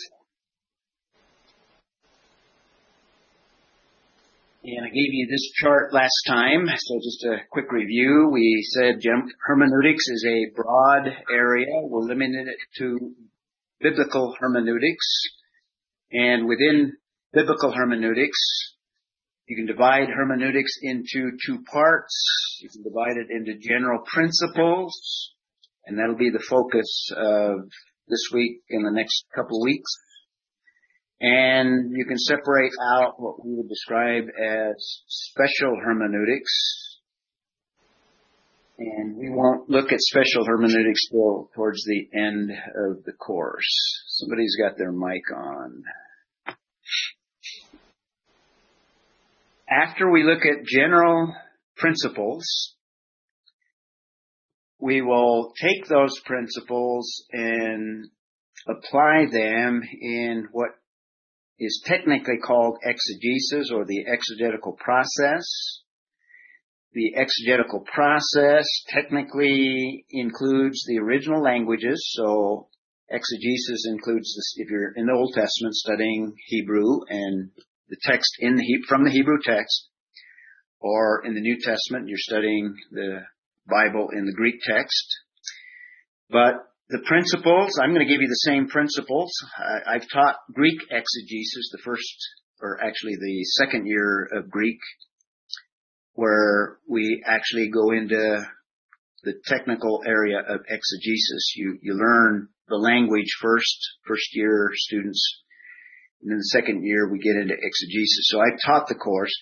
[4.65, 8.31] And I gave you this chart last time, so just a quick review.
[8.33, 9.03] We said
[9.45, 11.67] hermeneutics is a broad area.
[11.83, 13.13] We're limiting it to
[13.81, 15.05] biblical hermeneutics.
[16.13, 16.93] And within
[17.33, 18.39] biblical hermeneutics,
[19.49, 22.15] you can divide hermeneutics into two parts.
[22.61, 24.95] You can divide it into general principles,
[25.87, 27.69] and that'll be the focus of
[28.07, 29.91] this week and the next couple of weeks.
[31.23, 36.99] And you can separate out what we would describe as special hermeneutics.
[38.77, 43.63] And we won't look at special hermeneutics till towards the end of the course.
[44.09, 45.85] Somebody's got their mic on.
[49.71, 51.33] After we look at general
[51.77, 52.75] principles,
[54.81, 58.09] we will take those principles and
[58.67, 60.71] apply them in what
[61.59, 65.45] is technically called exegesis or the exegetical process.
[66.93, 72.69] The exegetical process technically includes the original languages, so
[73.09, 77.51] exegesis includes this, if you're in the Old Testament studying Hebrew and
[77.89, 79.89] the text in the, from the Hebrew text,
[80.81, 83.21] or in the New Testament you're studying the
[83.69, 85.07] Bible in the Greek text.
[86.29, 86.55] But
[86.93, 89.33] the principles, I'm going to give you the same principles.
[89.89, 92.05] I, have taught Greek exegesis the first,
[92.61, 94.79] or actually the second year of Greek,
[96.13, 98.45] where we actually go into
[99.25, 101.55] the technical area of exegesis.
[101.57, 105.43] You, you learn the language first, first year students,
[106.21, 108.29] and then the second year we get into exegesis.
[108.29, 109.33] So I taught the course.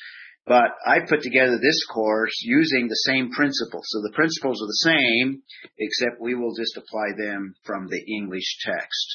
[0.50, 3.84] But I put together this course using the same principles.
[3.86, 5.42] So the principles are the same,
[5.78, 9.06] except we will just apply them from the English text.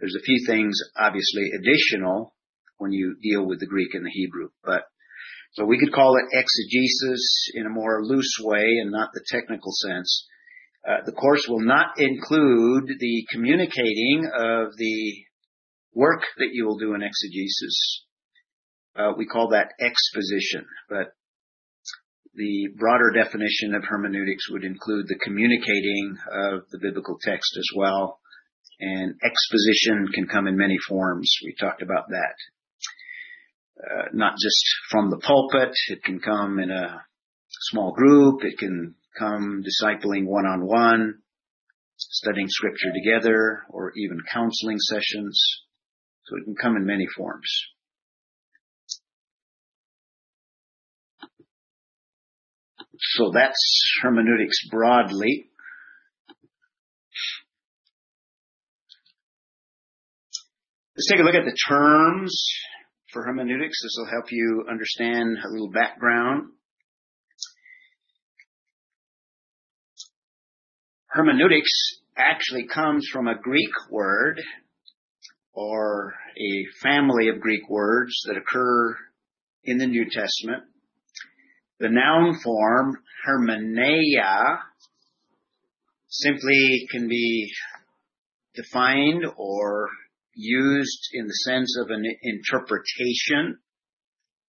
[0.00, 2.34] There's a few things obviously additional
[2.78, 4.84] when you deal with the Greek and the Hebrew, but
[5.52, 9.72] so we could call it exegesis in a more loose way and not the technical
[9.72, 10.26] sense.
[10.88, 15.24] Uh, the course will not include the communicating of the
[15.92, 18.06] work that you will do in exegesis.
[18.96, 21.14] Uh, we call that exposition, but
[22.34, 28.20] the broader definition of hermeneutics would include the communicating of the biblical text as well.
[28.80, 31.30] And exposition can come in many forms.
[31.44, 32.34] We talked about that.
[33.82, 35.72] Uh, not just from the pulpit.
[35.88, 37.02] It can come in a
[37.70, 38.44] small group.
[38.44, 41.18] It can come discipling one on one,
[41.96, 45.40] studying scripture together, or even counseling sessions.
[46.24, 47.50] So it can come in many forms.
[53.02, 53.58] So that's
[54.02, 55.48] hermeneutics broadly.
[60.96, 62.44] Let's take a look at the terms
[63.12, 63.82] for hermeneutics.
[63.82, 66.50] This will help you understand a little background.
[71.08, 74.40] Hermeneutics actually comes from a Greek word
[75.52, 78.96] or a family of Greek words that occur
[79.64, 80.64] in the New Testament
[81.82, 84.58] the noun form, hermeneia,
[86.06, 87.50] simply can be
[88.54, 89.88] defined or
[90.32, 93.58] used in the sense of an interpretation,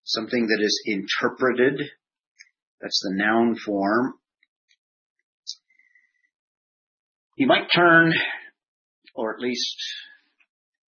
[0.03, 1.81] something that is interpreted.
[2.79, 4.13] That's the noun form.
[7.35, 8.13] You might turn,
[9.15, 9.77] or at least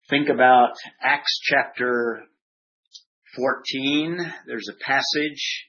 [0.09, 0.71] think about
[1.03, 2.23] Acts chapter
[3.35, 4.19] 14.
[4.47, 5.68] There's a passage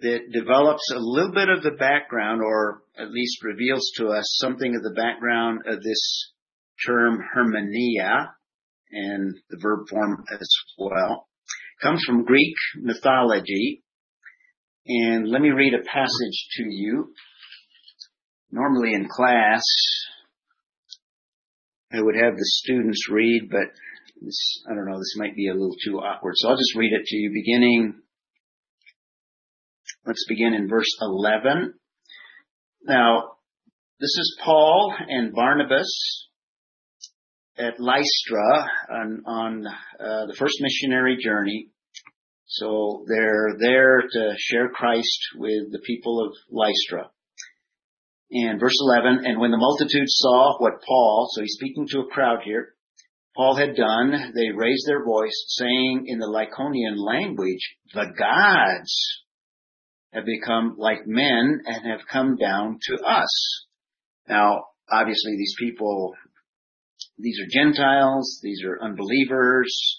[0.00, 4.74] that develops a little bit of the background, or at least reveals to us something
[4.74, 6.32] of the background of this
[6.86, 8.28] term hermeneia
[8.92, 11.26] and the verb form as well.
[11.82, 13.82] comes from Greek mythology.
[14.86, 17.12] And let me read a passage to you.
[18.50, 19.62] Normally in class,
[21.92, 23.68] I would have the students read, but
[24.22, 26.34] this, I don't know, this might be a little too awkward.
[26.36, 28.00] So I'll just read it to you beginning.
[30.08, 31.74] Let's begin in verse 11.
[32.84, 33.32] Now,
[34.00, 36.30] this is Paul and Barnabas
[37.58, 41.68] at Lystra on, on uh, the first missionary journey.
[42.46, 47.10] So they're there to share Christ with the people of Lystra.
[48.30, 52.06] And verse 11, and when the multitude saw what Paul, so he's speaking to a
[52.06, 52.76] crowd here,
[53.36, 59.24] Paul had done, they raised their voice saying in the Lycaonian language, the gods
[60.12, 63.66] have become like men and have come down to us.
[64.28, 66.14] Now, obviously these people,
[67.18, 69.98] these are Gentiles, these are unbelievers,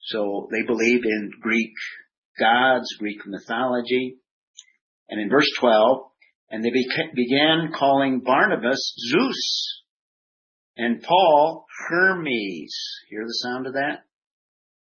[0.00, 1.72] so they believe in Greek
[2.38, 4.16] gods, Greek mythology.
[5.08, 6.00] And in verse 12,
[6.50, 9.82] and they began calling Barnabas Zeus
[10.76, 12.74] and Paul Hermes.
[13.08, 14.04] Hear the sound of that?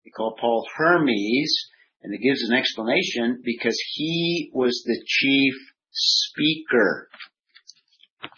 [0.06, 1.54] They call Paul Hermes
[2.04, 5.54] and it gives an explanation because he was the chief
[5.92, 7.10] speaker.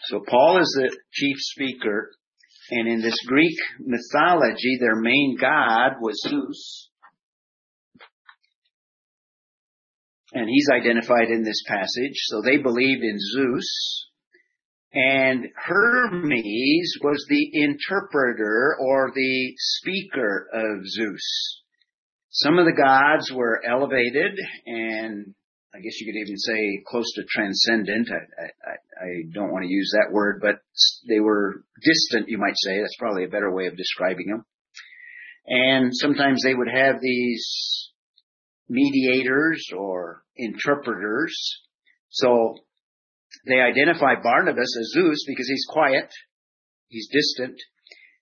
[0.07, 2.11] So Paul is the chief speaker
[2.69, 6.89] and in this Greek mythology, their main god was Zeus.
[10.33, 12.15] And he's identified in this passage.
[12.25, 14.09] So they believed in Zeus.
[14.93, 21.62] And Hermes was the interpreter or the speaker of Zeus.
[22.33, 25.35] Some of the gods were elevated and
[25.75, 28.09] I guess you could even say close to transcendent.
[28.11, 30.61] I, I, I, don't want to use that word, but
[31.07, 32.79] they were distant, you might say.
[32.79, 34.45] That's probably a better way of describing them.
[35.47, 37.89] And sometimes they would have these
[38.69, 41.35] mediators or interpreters.
[42.09, 42.55] So
[43.47, 46.09] they identify Barnabas as Zeus because he's quiet,
[46.87, 47.59] he's distant,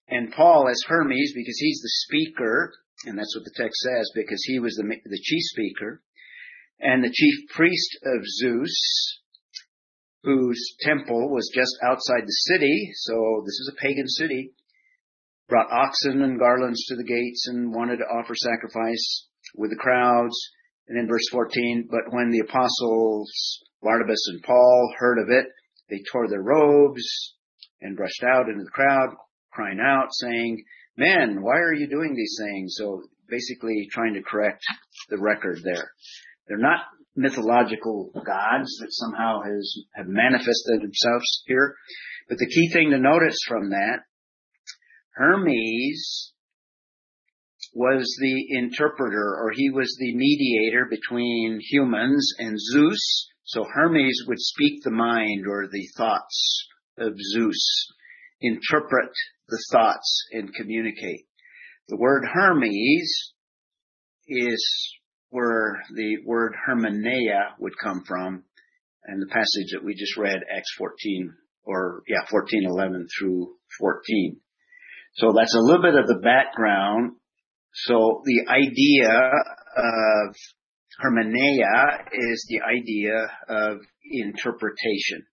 [0.07, 2.73] and Paul as Hermes because he's the speaker,
[3.05, 6.01] and that's what the text says, because he was the, the chief speaker
[6.81, 9.19] and the chief priest of Zeus,
[10.23, 14.51] whose temple was just outside the city, so this is a pagan city,
[15.47, 20.35] brought oxen and garlands to the gates and wanted to offer sacrifice with the crowds.
[20.87, 23.31] And in verse 14, but when the apostles
[23.81, 25.45] Barnabas and Paul heard of it,
[25.89, 27.35] they tore their robes
[27.81, 29.09] and rushed out into the crowd,
[29.51, 30.63] crying out, saying,
[31.01, 32.75] Men, why are you doing these things?
[32.77, 34.63] So basically trying to correct
[35.09, 35.91] the record there.
[36.47, 36.81] They're not
[37.15, 41.75] mythological gods that somehow has have manifested themselves here.
[42.29, 44.01] But the key thing to notice from that,
[45.15, 46.33] Hermes
[47.73, 53.27] was the interpreter or he was the mediator between humans and Zeus.
[53.43, 56.67] So Hermes would speak the mind or the thoughts
[56.99, 57.87] of Zeus,
[58.39, 59.11] interpret
[59.51, 61.27] the thoughts and communicate.
[61.89, 63.33] The word Hermes
[64.27, 64.95] is
[65.29, 68.43] where the word hermeneia would come from
[69.05, 71.33] and the passage that we just read, Acts 14
[71.63, 74.37] or yeah, 14, 11 through 14.
[75.15, 77.13] So that's a little bit of the background.
[77.73, 79.31] So the idea
[79.77, 80.35] of
[81.03, 85.25] hermeneia is the idea of interpretation.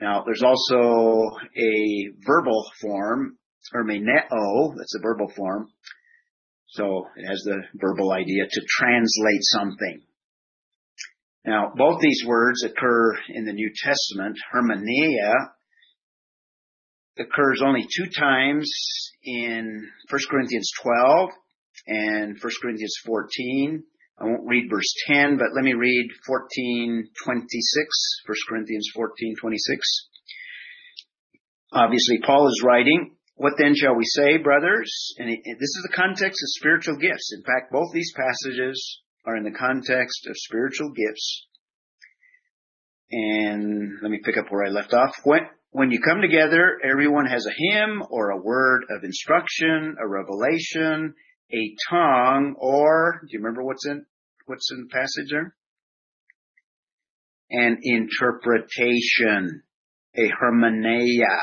[0.00, 3.36] Now, there's also a verbal form,
[3.74, 5.68] or hermeneo, that's a verbal form,
[6.68, 10.00] so it has the verbal idea to translate something.
[11.44, 14.38] Now, both these words occur in the New Testament.
[14.54, 15.34] Hermeneia
[17.18, 18.70] occurs only two times
[19.22, 21.30] in 1 Corinthians 12
[21.86, 23.84] and 1 Corinthians 14.
[24.20, 29.80] I won't read verse 10, but let me read 1426, 1 Corinthians 1426.
[31.72, 35.14] Obviously, Paul is writing, what then shall we say, brothers?
[35.16, 37.32] And this is the context of spiritual gifts.
[37.34, 41.46] In fact, both these passages are in the context of spiritual gifts.
[43.10, 45.14] And let me pick up where I left off.
[45.24, 50.06] When, when you come together, everyone has a hymn or a word of instruction, a
[50.06, 51.14] revelation,
[51.52, 54.04] a tongue, or, do you remember what's in,
[54.50, 55.54] what's in the passage there?
[57.50, 59.62] An interpretation.
[60.16, 61.38] a hermeneia.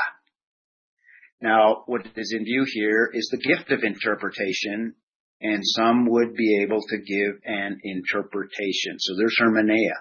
[1.40, 4.94] Now, what is in view here is the gift of interpretation,
[5.40, 8.98] and some would be able to give an interpretation.
[8.98, 9.96] So there's hermeneia.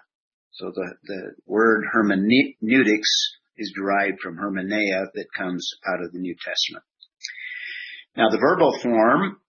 [0.51, 6.35] So the, the word hermeneutics is derived from hermeneia that comes out of the New
[6.43, 6.83] Testament.
[8.17, 9.39] Now the verbal form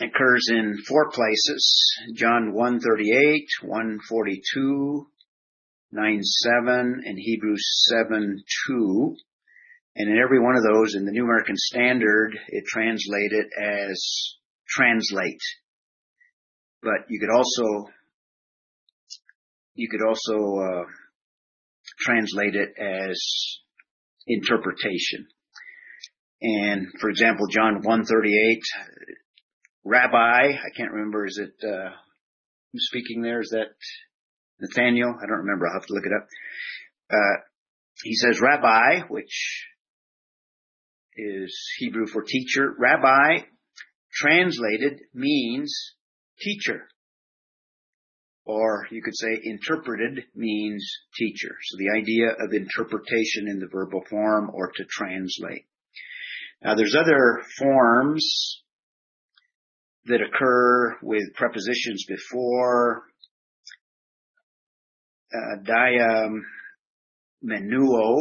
[0.00, 1.94] occurs in four places.
[2.14, 5.06] John 138, 142,
[5.92, 9.16] 9 7, and Hebrews 7 2.
[9.94, 14.36] And in every one of those, in the New American Standard, it translated as
[14.66, 15.42] translate.
[16.82, 17.90] But you could also,
[19.74, 20.84] you could also, uh,
[21.98, 23.20] translate it as
[24.26, 25.26] interpretation.
[26.40, 28.60] And for example, John 138,
[29.84, 31.90] Rabbi, I can't remember, is it, uh,
[32.72, 33.40] who's speaking there?
[33.40, 33.74] Is that
[34.60, 35.10] Nathaniel?
[35.10, 35.66] I don't remember.
[35.66, 36.28] I'll have to look it up.
[37.10, 37.40] Uh,
[38.04, 39.66] he says Rabbi, which
[41.16, 42.74] is Hebrew for teacher.
[42.78, 43.44] Rabbi,
[44.12, 45.94] translated, means
[46.40, 46.88] teacher.
[48.44, 50.84] Or you could say interpreted means
[51.16, 51.54] teacher.
[51.64, 55.66] So the idea of interpretation in the verbal form or to translate.
[56.62, 58.61] Now there's other forms
[60.06, 63.04] that occur with prepositions before,
[65.34, 66.28] uh, dia
[67.44, 68.16] menuo,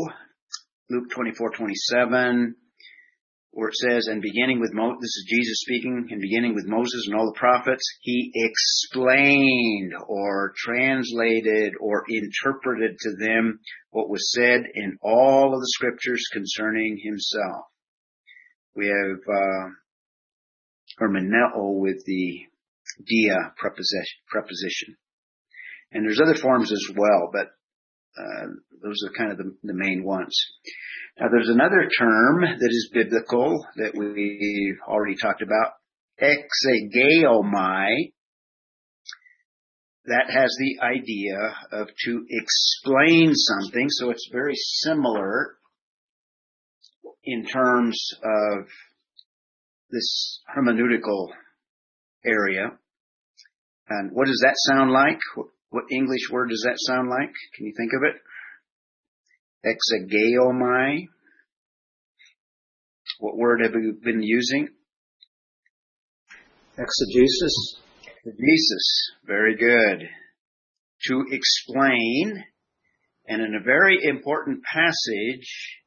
[0.90, 2.56] Luke 24, 27,
[3.52, 7.06] where it says, and beginning with Mo, this is Jesus speaking, and beginning with Moses
[7.08, 13.60] and all the prophets, he explained or translated or interpreted to them
[13.90, 17.66] what was said in all of the scriptures concerning himself.
[18.74, 19.70] We have, uh,
[21.00, 22.46] hermeneuo with the
[23.06, 24.98] dia preposition.
[25.92, 27.48] And there's other forms as well, but
[28.18, 28.48] uh,
[28.84, 30.36] those are kind of the, the, main ones.
[31.20, 35.74] Now, there's another term that is biblical that we've already talked about,
[36.22, 38.12] exegeomai.
[40.06, 41.38] That has the idea
[41.72, 45.58] of to explain something, so it's very similar
[47.24, 48.68] in terms of
[49.92, 51.30] this hermeneutical
[52.26, 52.72] area.
[53.90, 55.20] And what does that sound like?
[55.70, 57.34] What English word does that sound like?
[57.56, 58.16] Can you think of it?
[59.66, 61.08] Exegeomai.
[63.20, 64.68] What word have we been using?
[66.78, 67.82] Exegesis.
[68.26, 69.12] Exegesis.
[69.26, 70.08] Very good.
[71.08, 72.44] To explain,
[73.28, 75.81] and in a very important passage,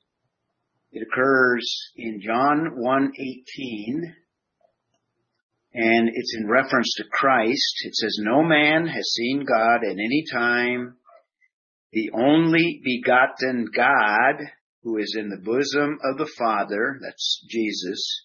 [0.95, 4.15] it occurs in John 1:18
[5.75, 7.83] and it's in reference to Christ.
[7.85, 10.97] It says, No man has seen God at any time.
[11.93, 14.37] The only begotten God
[14.85, 18.23] who is in the bosom of the Father, that's Jesus,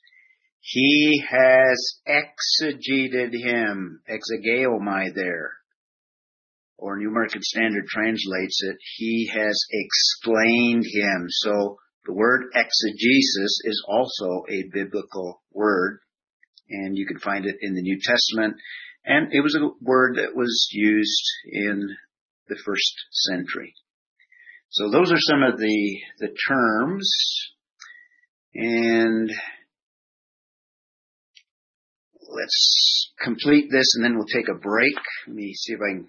[0.59, 5.53] he has exegeted him, exegeomai there.
[6.78, 11.26] Or New American Standard translates it, he has explained him.
[11.30, 11.80] So
[12.10, 15.99] the word exegesis is also a biblical word
[16.68, 18.55] and you can find it in the New Testament.
[19.05, 21.88] And it was a word that was used in
[22.47, 23.76] the first century.
[24.70, 27.12] So those are some of the, the terms.
[28.55, 29.30] And
[32.28, 34.95] let's complete this and then we'll take a break.
[35.28, 36.07] Let me see if I can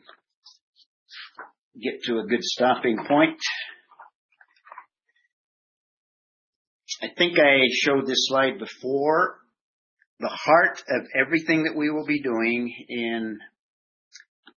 [1.78, 3.38] get to a good stopping point.
[7.02, 9.38] I think I showed this slide before
[10.18, 13.38] the heart of everything that we will be doing in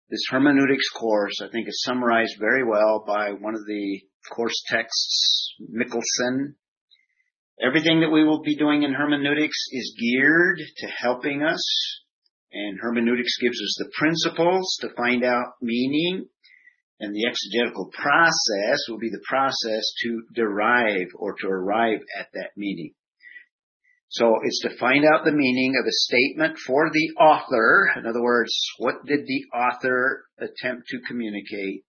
[0.09, 5.55] this hermeneutics course, I think is summarized very well by one of the course texts,
[5.71, 6.55] Mickelsen.
[7.61, 11.61] Everything that we will be doing in hermeneutics is geared to helping us,
[12.51, 16.25] and hermeneutics gives us the principles to find out meaning,
[17.01, 22.51] and the exegetical process will be the process to derive or to arrive at that
[22.55, 22.93] meaning.
[24.09, 27.89] So it's to find out the meaning of a statement for the author.
[27.97, 31.85] In other words, what did the author attempt to communicate?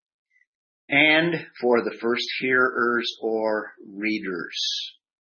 [0.89, 4.57] And for the first hearers or readers.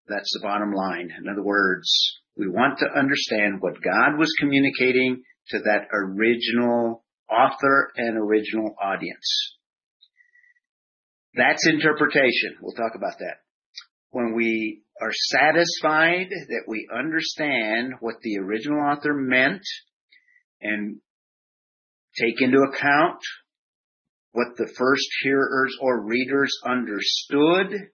[0.08, 1.10] That's the bottom line.
[1.18, 1.88] In other words,
[2.36, 9.58] we want to understand what God was communicating to that original author and original audience.
[11.34, 12.56] That's interpretation.
[12.60, 13.36] We'll talk about that.
[14.10, 19.62] When we are satisfied that we understand what the original author meant
[20.60, 20.98] and
[22.18, 23.20] take into account
[24.32, 27.88] what the first hearers or readers understood.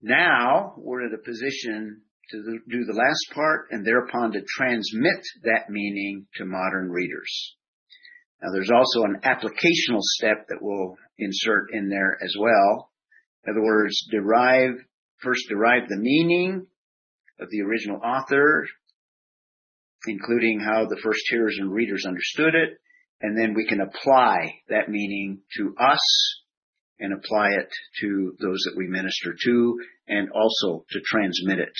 [0.00, 5.68] Now we're in a position to do the last part and thereupon to transmit that
[5.68, 7.56] meaning to modern readers.
[8.42, 12.90] Now there's also an applicational step that we'll insert in there as well.
[13.44, 14.74] In other words, derive,
[15.22, 16.66] first derive the meaning
[17.40, 18.66] of the original author,
[20.06, 22.78] including how the first hearers and readers understood it,
[23.20, 26.00] and then we can apply that meaning to us
[26.98, 27.68] and apply it
[28.00, 31.74] to those that we minister to and also to transmit it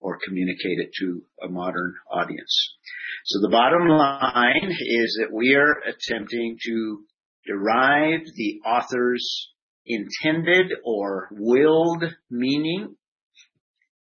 [0.00, 2.76] or communicate it to a modern audience.
[3.24, 7.04] So the bottom line is that we are attempting to
[7.46, 9.50] derive the author's
[9.86, 12.96] intended or willed meaning.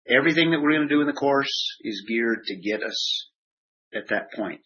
[0.07, 3.29] Everything that we're going to do in the course is geared to get us
[3.93, 4.63] at that point.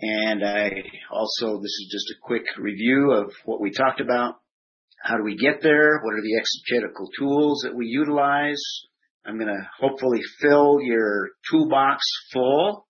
[0.00, 0.70] And I
[1.10, 4.36] also, this is just a quick review of what we talked about.
[5.02, 6.00] How do we get there?
[6.02, 8.62] What are the exegetical tools that we utilize?
[9.24, 12.00] I'm going to hopefully fill your toolbox
[12.32, 12.87] full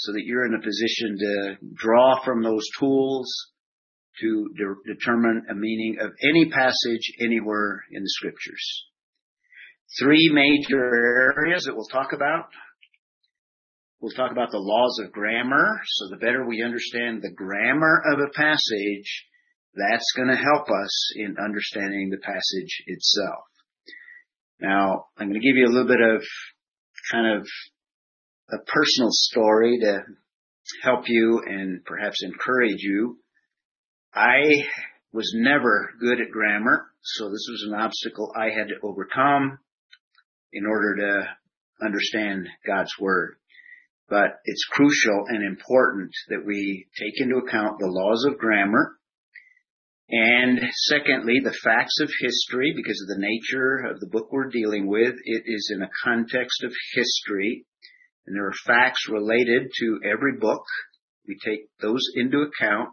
[0.00, 3.28] so that you're in a position to draw from those tools
[4.20, 8.86] to de- determine a meaning of any passage anywhere in the scriptures.
[9.98, 12.46] Three major areas that we'll talk about.
[14.00, 15.80] We'll talk about the laws of grammar.
[15.84, 19.26] So the better we understand the grammar of a passage,
[19.74, 23.44] that's going to help us in understanding the passage itself.
[24.60, 26.22] Now, I'm going to give you a little bit of
[27.12, 27.46] kind of
[28.52, 30.02] a personal story to
[30.82, 33.18] help you and perhaps encourage you.
[34.14, 34.64] I
[35.12, 39.58] was never good at grammar, so this was an obstacle I had to overcome
[40.52, 43.36] in order to understand God's Word.
[44.08, 48.96] But it's crucial and important that we take into account the laws of grammar
[50.10, 54.88] and secondly, the facts of history, because of the nature of the book we're dealing
[54.88, 57.64] with, it is in a context of history
[58.30, 60.62] and there are facts related to every book.
[61.26, 62.90] We take those into account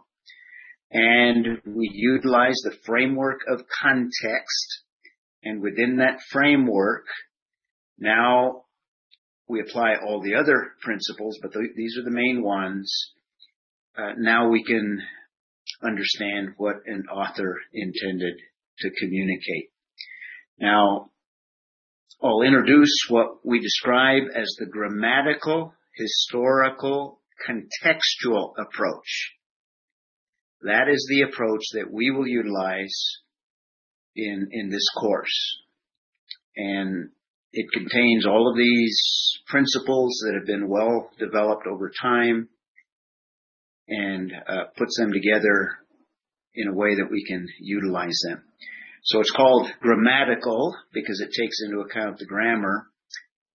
[0.90, 4.82] and we utilize the framework of context.
[5.44, 7.04] And within that framework,
[8.00, 8.64] now
[9.48, 12.92] we apply all the other principles, but th- these are the main ones.
[13.96, 15.00] Uh, now we can
[15.84, 18.34] understand what an author intended
[18.80, 19.70] to communicate.
[20.58, 21.10] Now,
[22.20, 29.36] I'll introduce what we describe as the grammatical, historical, contextual approach.
[30.62, 32.96] That is the approach that we will utilize
[34.16, 35.60] in, in this course.
[36.56, 37.10] And
[37.52, 39.00] it contains all of these
[39.46, 42.48] principles that have been well developed over time
[43.86, 45.78] and uh, puts them together
[46.52, 48.42] in a way that we can utilize them.
[49.08, 52.88] So it's called grammatical because it takes into account the grammar.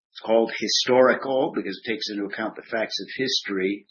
[0.09, 3.85] It's called historical because it takes into account the facts of history.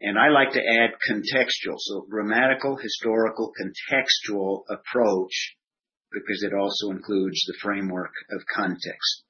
[0.00, 1.74] And I like to add contextual.
[1.78, 5.56] So grammatical, historical, contextual approach
[6.12, 9.24] because it also includes the framework of context.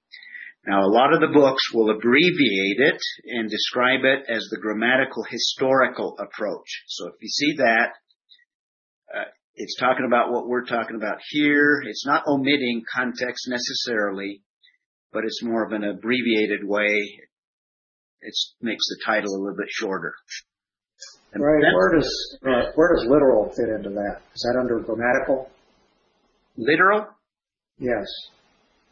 [0.67, 5.25] Now, a lot of the books will abbreviate it and describe it as the grammatical
[5.25, 6.69] historical approach.
[6.87, 7.93] So if you see that,
[9.59, 11.83] it's talking about what we're talking about here.
[11.87, 14.43] It's not omitting context necessarily,
[15.13, 17.21] but it's more of an abbreviated way.
[18.21, 20.15] It makes the title a little bit shorter.
[21.33, 21.63] And right.
[21.75, 24.23] Where does uh, where does literal fit into that?
[24.35, 25.51] Is that under grammatical?
[26.57, 27.07] Literal?
[27.79, 28.07] Yes.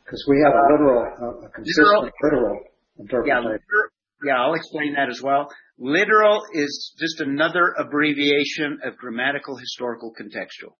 [0.05, 2.61] Because we have a literal, a consistent literal, literal
[2.99, 3.27] interpretation.
[3.27, 3.91] Yeah, literal,
[4.25, 5.49] yeah, I'll explain that as well.
[5.79, 10.73] Literal is just another abbreviation of grammatical, historical, contextual.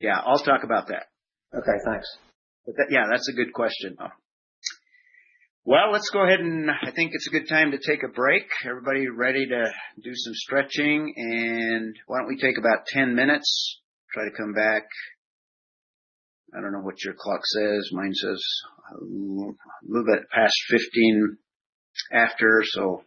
[0.00, 1.06] Yeah, I'll talk about that.
[1.52, 2.06] Okay, thanks.
[2.66, 3.96] That, yeah, that's a good question.
[4.00, 4.08] Oh.
[5.64, 8.44] Well, let's go ahead and I think it's a good time to take a break.
[8.64, 9.64] Everybody ready to
[10.02, 13.80] do some stretching and why don't we take about 10 minutes,
[14.12, 14.84] try to come back
[16.56, 17.90] I don't know what your clock says.
[17.92, 18.42] Mine says
[18.92, 19.54] a little
[20.06, 21.36] bit past 15
[22.12, 23.04] after, so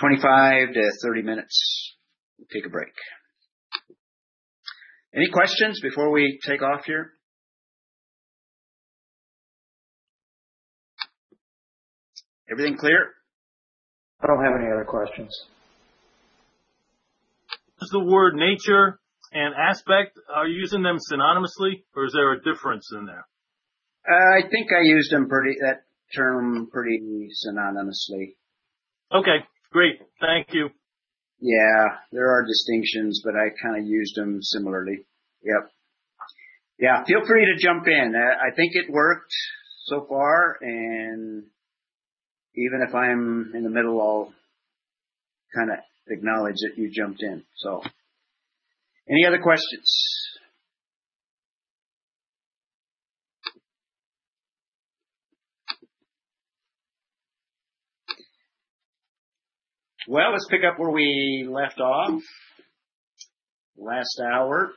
[0.00, 1.96] 25 to 30 minutes.
[2.38, 2.92] We'll take a break.
[5.14, 7.12] Any questions before we take off here?
[12.50, 13.14] Everything clear?
[14.20, 15.34] I don't have any other questions.
[17.80, 19.00] Does the word nature
[19.32, 23.26] and aspect, are you using them synonymously or is there a difference in there?
[24.08, 28.36] Uh, I think I used them pretty, that term pretty synonymously.
[29.12, 30.00] Okay, great.
[30.20, 30.68] Thank you.
[31.40, 35.04] Yeah, there are distinctions, but I kind of used them similarly.
[35.42, 35.70] Yep.
[36.78, 38.14] Yeah, feel free to jump in.
[38.16, 39.32] I think it worked
[39.86, 41.44] so far, and
[42.54, 44.32] even if I'm in the middle, I'll
[45.54, 45.78] kind of
[46.08, 47.44] acknowledge that you jumped in.
[47.56, 47.82] So,
[49.08, 49.90] any other questions?
[60.08, 62.22] Well, let's pick up where we left off
[63.76, 64.70] last hour.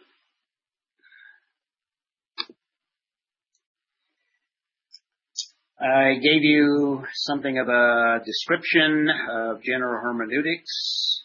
[5.79, 11.21] I gave you something of a description of general hermeneutics.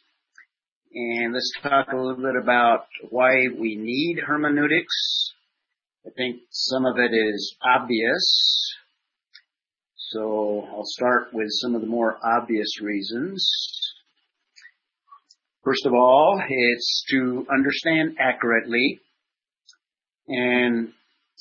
[0.93, 5.32] And let's talk a little bit about why we need hermeneutics.
[6.06, 8.74] I think some of it is obvious.
[9.97, 13.93] So I'll start with some of the more obvious reasons.
[15.65, 19.01] First of all, it's to understand accurately.
[20.28, 20.93] And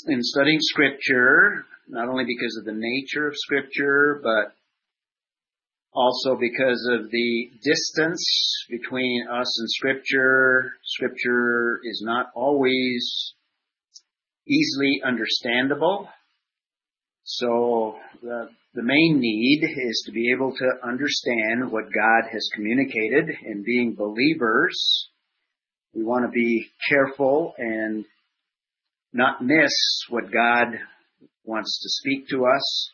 [0.08, 4.56] in studying scripture, not only because of the nature of scripture, but
[5.94, 10.72] also because of the distance between us and scripture.
[10.84, 13.34] Scripture is not always
[14.48, 16.08] easily understandable.
[17.24, 23.30] So the, the main need is to be able to understand what God has communicated
[23.46, 25.10] and being believers.
[25.94, 28.04] We want to be careful and
[29.14, 29.74] not miss
[30.10, 30.80] what God
[31.44, 32.90] wants to speak to us,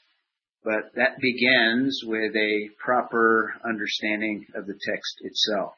[0.66, 5.74] but that begins with a proper understanding of the text itself.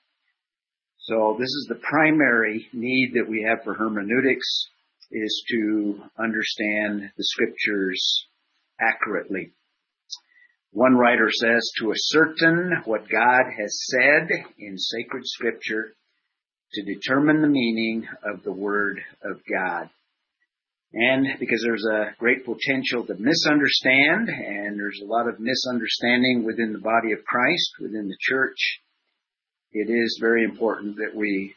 [0.98, 4.68] So this is the primary need that we have for hermeneutics
[5.12, 8.26] is to understand the scriptures
[8.80, 9.54] accurately.
[10.74, 15.94] One writer says to ascertain what God has said in sacred scripture
[16.74, 19.90] to determine the meaning of the word of God.
[20.94, 26.74] And because there's a great potential to misunderstand, and there's a lot of misunderstanding within
[26.74, 28.58] the body of Christ, within the church,
[29.74, 31.54] it is very important that we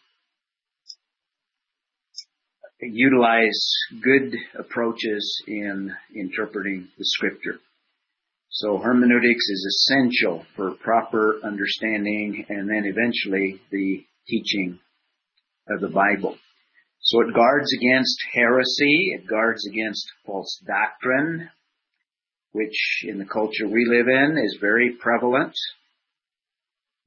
[2.81, 3.61] utilize
[4.03, 7.61] good approaches in interpreting the scripture.
[8.57, 14.79] So hermeneutics is essential for proper understanding and then eventually the teaching
[15.69, 16.37] of the Bible.
[17.01, 21.51] So it guards against heresy, it guards against false doctrine,
[22.53, 25.57] which in the culture we live in is very prevalent.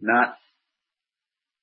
[0.01, 0.35] Not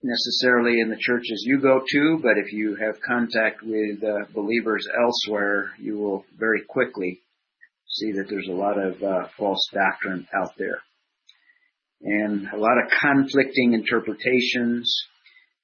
[0.02, 4.88] necessarily in the churches you go to, but if you have contact with uh, believers
[4.98, 7.20] elsewhere, you will very quickly
[7.94, 10.78] see that there's a lot of uh, false doctrine out there.
[12.02, 14.92] And a lot of conflicting interpretations,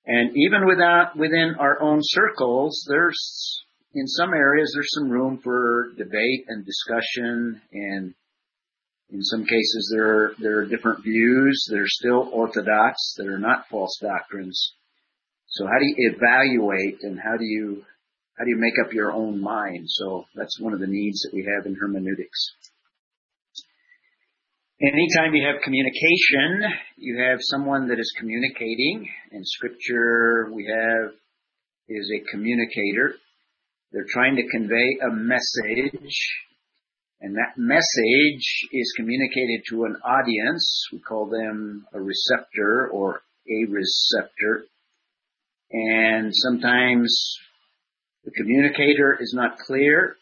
[0.07, 3.63] and even without, within our own circles, there's,
[3.95, 8.15] in some areas, there's some room for debate and discussion and
[9.13, 13.39] in some cases there are, there are different views that are still orthodox, that are
[13.39, 14.75] not false doctrines.
[15.49, 17.83] So how do you evaluate and how do you,
[18.41, 19.85] how do you make up your own mind?
[19.87, 22.55] So that's one of the needs that we have in hermeneutics.
[24.81, 26.65] Anytime you have communication,
[26.97, 29.07] you have someone that is communicating.
[29.33, 31.13] In scripture, we have
[31.87, 33.17] is a communicator.
[33.93, 36.17] They're trying to convey a message,
[37.21, 40.87] and that message is communicated to an audience.
[40.93, 44.65] We call them a receptor or a receptor.
[45.73, 47.39] And sometimes
[48.25, 50.17] the communicator is not clear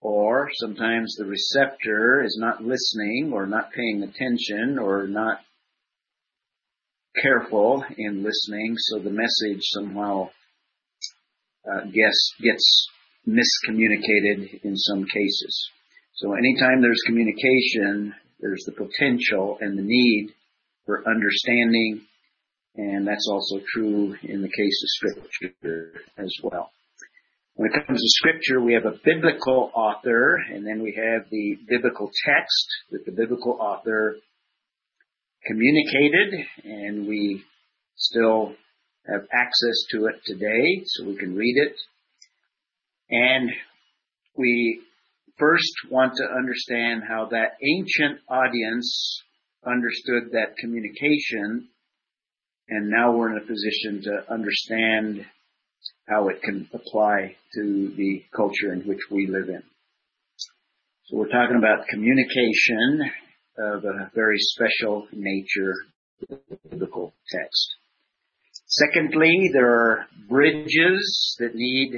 [0.00, 5.40] or sometimes the receptor is not listening or not paying attention or not
[7.22, 10.28] careful in listening, so the message somehow
[11.66, 12.88] uh, gets, gets
[13.26, 15.70] miscommunicated in some cases.
[16.16, 20.34] So anytime there's communication, there's the potential and the need
[20.84, 22.02] for understanding,
[22.76, 26.70] and that's also true in the case of scripture as well.
[27.56, 31.56] When it comes to scripture, we have a biblical author, and then we have the
[31.68, 34.16] biblical text that the biblical author
[35.46, 37.44] communicated, and we
[37.94, 38.54] still
[39.06, 41.76] have access to it today, so we can read it.
[43.10, 43.50] And
[44.36, 44.80] we
[45.38, 49.22] first want to understand how that ancient audience
[49.64, 51.68] understood that communication,
[52.68, 55.24] and now we're in a position to understand
[56.08, 59.62] how it can apply to the culture in which we live in.
[61.04, 63.10] So we're talking about communication
[63.58, 65.72] of a very special nature,
[66.70, 67.74] biblical text.
[68.66, 71.92] Secondly, there are bridges that need,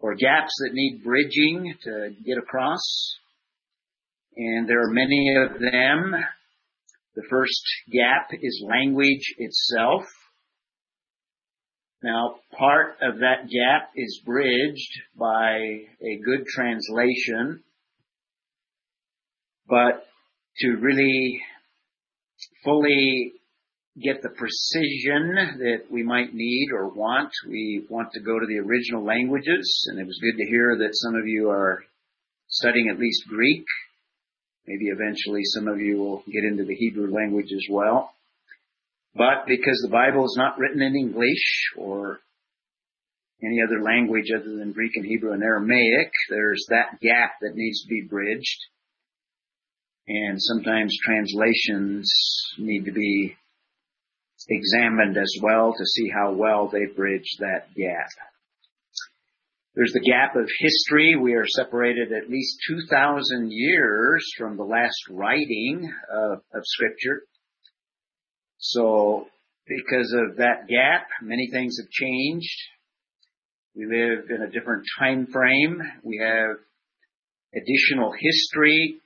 [0.00, 2.80] or gaps that need bridging to get across.
[4.36, 6.14] And there are many of them.
[7.14, 10.04] The first gap is language itself.
[12.02, 17.62] Now, part of that gap is bridged by a good translation,
[19.68, 20.04] but
[20.58, 21.40] to really
[22.64, 23.32] fully
[24.02, 28.58] get the precision that we might need or want, we want to go to the
[28.58, 31.84] original languages, and it was good to hear that some of you are
[32.48, 33.64] studying at least Greek.
[34.66, 38.12] Maybe eventually some of you will get into the Hebrew language as well.
[39.14, 42.20] But because the Bible is not written in English or
[43.42, 47.82] any other language other than Greek and Hebrew and Aramaic, there's that gap that needs
[47.82, 48.58] to be bridged.
[50.08, 52.10] And sometimes translations
[52.58, 53.36] need to be
[54.48, 58.10] examined as well to see how well they bridge that gap.
[59.74, 61.16] There's the gap of history.
[61.16, 67.22] We are separated at least 2,000 years from the last writing of, of Scripture.
[68.64, 69.26] So,
[69.66, 72.58] because of that gap, many things have changed.
[73.74, 75.82] We live in a different time frame.
[76.04, 76.58] We have
[77.52, 79.00] additional history,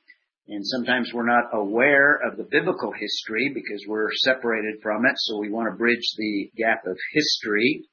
[0.46, 5.14] and sometimes we're not aware of the biblical history because we're separated from it.
[5.16, 7.88] So we want to bridge the gap of history.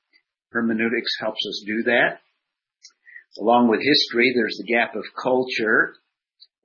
[0.52, 2.19] Hermeneutics helps us do that.
[3.40, 5.95] Along with history, there's the gap of culture.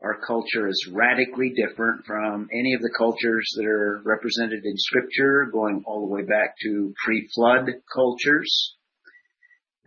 [0.01, 5.49] Our culture is radically different from any of the cultures that are represented in scripture,
[5.53, 8.77] going all the way back to pre-flood cultures.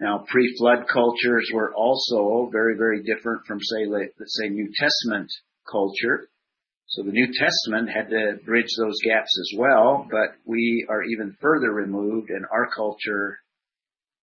[0.02, 5.32] Now, pre-flood cultures were also very, very different from, say, let's say, New Testament
[5.72, 6.28] culture.
[6.88, 11.38] So the New Testament had to bridge those gaps as well, but we are even
[11.40, 13.40] further removed, and our culture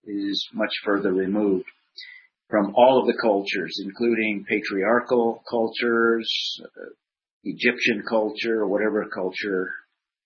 [0.04, 1.64] is much further removed
[2.48, 6.28] from all of the cultures, including patriarchal cultures,
[7.44, 9.70] Egyptian culture, whatever culture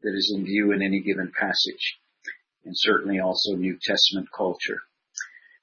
[0.02, 1.98] that is in view in any given passage,
[2.64, 4.78] and certainly also New Testament culture.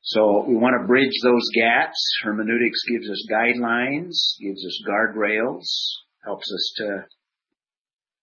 [0.01, 1.99] So we want to bridge those gaps.
[2.23, 5.65] Hermeneutics gives us guidelines, gives us guardrails,
[6.23, 7.05] helps us to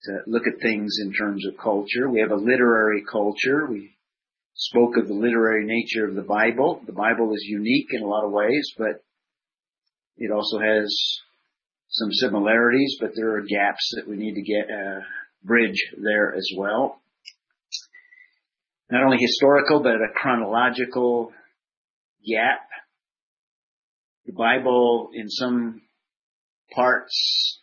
[0.04, 2.08] to look at things in terms of culture.
[2.08, 3.66] We have a literary culture.
[3.68, 3.95] We
[4.57, 6.81] spoke of the literary nature of the Bible.
[6.87, 9.05] The Bible is unique in a lot of ways, but
[10.16, 11.20] it also has
[11.89, 15.01] some similarities, but there are gaps that we need to get a
[15.45, 17.01] bridge there as well.
[18.91, 21.33] Not only historical, but a chronological
[22.27, 22.66] gap.
[24.24, 25.83] The Bible in some
[26.74, 27.61] parts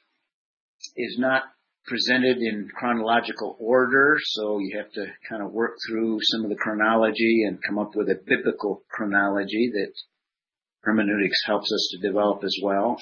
[0.95, 1.43] is not
[1.85, 6.55] presented in chronological order, so you have to kind of work through some of the
[6.55, 9.91] chronology and come up with a biblical chronology that
[10.81, 12.97] hermeneutics helps us to develop as well.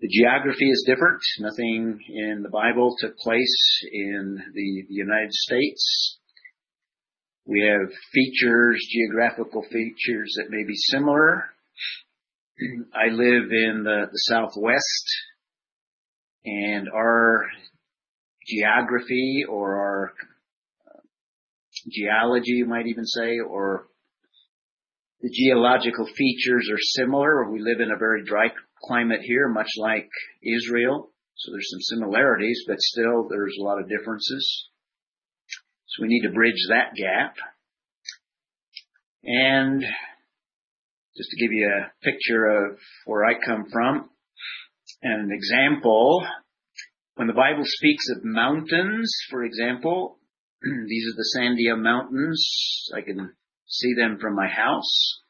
[0.00, 1.20] The geography is different.
[1.38, 6.18] Nothing in the Bible took place in the, the United States.
[7.46, 11.44] We have features, geographical features that may be similar.
[12.94, 15.06] I live in the, the Southwest
[16.44, 17.46] and our
[18.46, 20.12] geography or our
[20.88, 21.00] uh,
[21.90, 23.86] geology, you might even say, or
[25.22, 27.50] the geological features are similar.
[27.50, 28.48] We live in a very dry
[28.82, 30.10] climate here, much like
[30.42, 31.10] Israel.
[31.36, 34.68] So there's some similarities, but still there's a lot of differences.
[35.86, 37.36] So we need to bridge that gap.
[39.24, 39.80] And
[41.16, 44.10] just to give you a picture of where I come from,
[45.02, 46.26] an example,
[47.16, 50.18] when the Bible speaks of mountains, for example,
[50.62, 52.90] these are the Sandia Mountains.
[52.96, 53.32] I can
[53.66, 55.20] see them from my house.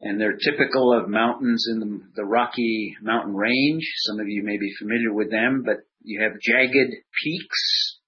[0.00, 3.84] And they're typical of mountains in the, the Rocky Mountain Range.
[3.98, 8.00] Some of you may be familiar with them, but you have jagged peaks.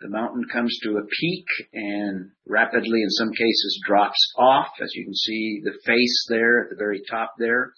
[0.00, 4.72] The mountain comes to a peak and rapidly, in some cases, drops off.
[4.82, 7.74] As you can see, the face there at the very top there.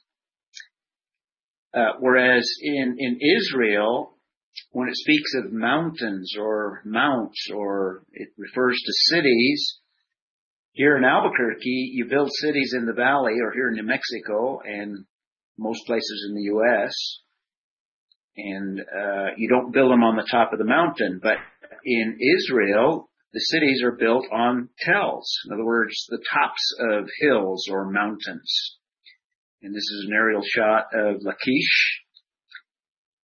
[1.75, 4.15] Uh, whereas in, in Israel,
[4.73, 9.81] when it speaks of mountains or mounts or it refers to cities,
[10.73, 15.05] here in Albuquerque, you build cities in the valley or here in New Mexico and
[15.59, 16.93] most places in the U.S.
[18.37, 21.37] And uh, you don't build them on the top of the mountain, but
[21.85, 25.31] in Israel, the cities are built on tells.
[25.47, 28.79] In other words, the tops of hills or mountains.
[29.63, 32.03] And this is an aerial shot of Lachish.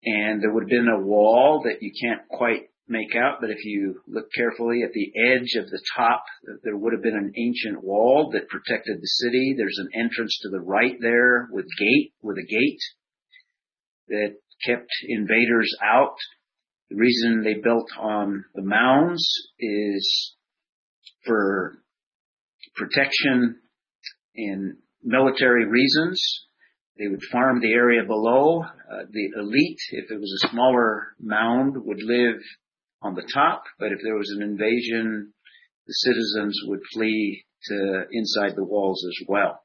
[0.04, 3.64] And there would have been a wall that you can't quite make out, but if
[3.64, 6.22] you look carefully at the edge of the top,
[6.62, 9.54] there would have been an ancient wall that protected the city.
[9.56, 12.80] There's an entrance to the right there with gate, with a gate
[14.08, 16.16] that kept invaders out.
[16.88, 19.28] The reason they built on the mounds
[19.58, 20.34] is
[21.26, 21.82] for
[22.74, 23.56] protection
[24.36, 26.46] and military reasons.
[26.98, 28.62] They would farm the area below.
[28.62, 32.40] Uh, the elite, if it was a smaller mound, would live
[33.02, 35.32] on the top, but if there was an invasion,
[35.86, 39.62] the citizens would flee to inside the walls as well.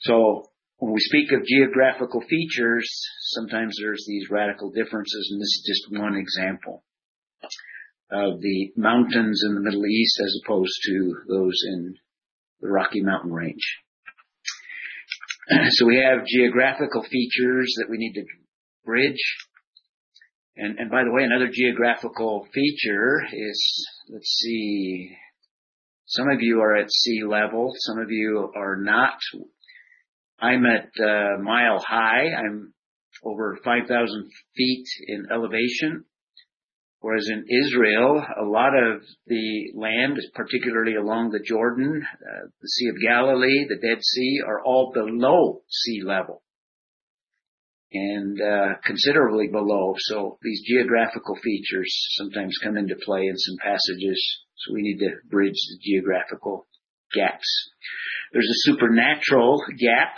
[0.00, 2.86] So when we speak of geographical features,
[3.34, 6.84] sometimes there's these radical differences, and this is just one example
[8.10, 11.94] of the mountains in the Middle East as opposed to those in
[12.60, 13.78] the Rocky Mountain Range.
[15.70, 18.24] so we have geographical features that we need to
[18.84, 19.22] bridge.
[20.56, 25.16] And, and by the way, another geographical feature is, let's see,
[26.06, 29.18] some of you are at sea level, some of you are not.
[30.38, 32.32] I'm at uh, mile high.
[32.36, 32.74] I'm
[33.24, 36.04] over 5,000 feet in elevation.
[37.02, 42.88] Whereas in Israel, a lot of the land, particularly along the Jordan, uh, the Sea
[42.90, 46.44] of Galilee, the Dead Sea, are all below sea level.
[47.92, 49.96] And uh, considerably below.
[49.98, 54.44] So these geographical features sometimes come into play in some passages.
[54.54, 56.68] So we need to bridge the geographical
[57.12, 57.70] gaps.
[58.32, 60.14] There's a supernatural gap.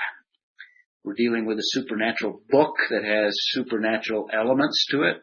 [1.03, 5.23] We're dealing with a supernatural book that has supernatural elements to it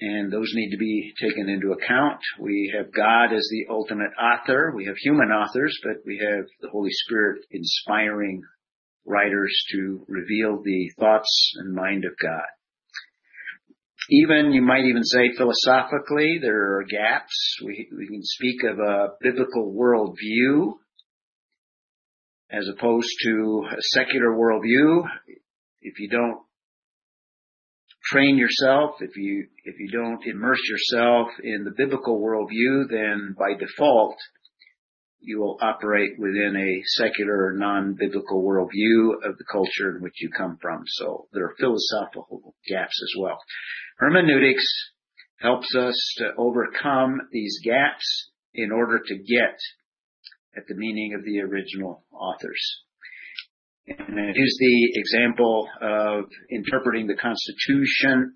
[0.00, 2.20] and those need to be taken into account.
[2.40, 4.72] We have God as the ultimate author.
[4.74, 8.42] We have human authors, but we have the Holy Spirit inspiring
[9.06, 12.46] writers to reveal the thoughts and mind of God.
[14.10, 17.56] Even, you might even say philosophically, there are gaps.
[17.64, 20.72] We, we can speak of a biblical worldview
[22.50, 25.04] as opposed to a secular worldview.
[25.80, 26.42] If you don't
[28.04, 33.54] train yourself, if you, if you don't immerse yourself in the biblical worldview, then by
[33.58, 34.16] default,
[35.20, 40.58] you will operate within a secular non-biblical worldview of the culture in which you come
[40.60, 40.82] from.
[40.86, 43.38] So there are philosophical gaps as well.
[43.98, 44.64] Hermeneutics
[45.38, 49.58] helps us to overcome these gaps in order to get
[50.56, 52.82] at the meaning of the original authors.
[53.86, 58.34] And here's the example of interpreting the Constitution.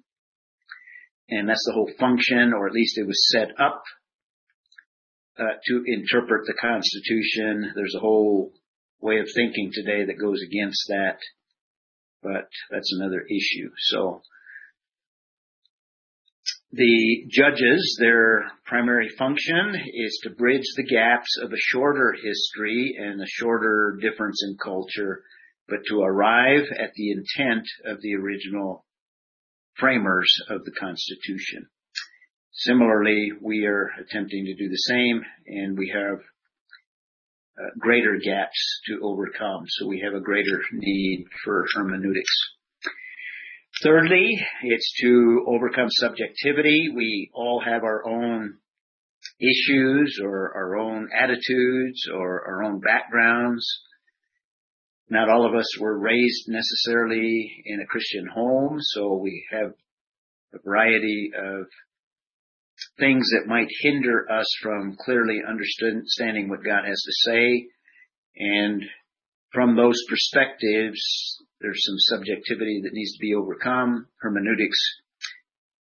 [1.28, 3.82] And that's the whole function, or at least it was set up
[5.38, 7.72] uh, to interpret the Constitution.
[7.74, 8.52] There's a whole
[9.00, 11.18] way of thinking today that goes against that,
[12.22, 13.70] but that's another issue.
[13.78, 14.22] So
[16.72, 23.20] the judges, their primary function is to bridge the gaps of a shorter history and
[23.20, 25.22] a shorter difference in culture
[25.68, 28.84] but to arrive at the intent of the original
[29.74, 31.68] framers of the Constitution.
[32.52, 36.18] Similarly, we are attempting to do the same and we have
[37.58, 39.64] uh, greater gaps to overcome.
[39.66, 42.32] So we have a greater need for hermeneutics.
[43.82, 46.88] Thirdly, it's to overcome subjectivity.
[46.94, 48.58] We all have our own
[49.38, 53.66] issues or our own attitudes or our own backgrounds.
[55.08, 59.72] Not all of us were raised necessarily in a Christian home, so we have
[60.52, 61.66] a variety of
[62.98, 67.68] things that might hinder us from clearly understanding what God has to say.
[68.36, 68.82] And
[69.52, 71.00] from those perspectives,
[71.60, 74.08] there's some subjectivity that needs to be overcome.
[74.20, 74.78] Hermeneutics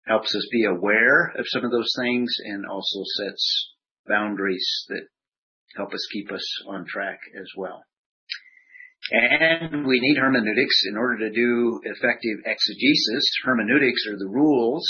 [0.06, 3.74] helps us be aware of some of those things and also sets
[4.06, 5.08] boundaries that
[5.76, 7.82] help us keep us on track as well.
[9.10, 13.24] And we need hermeneutics in order to do effective exegesis.
[13.44, 14.84] Hermeneutics are the rules.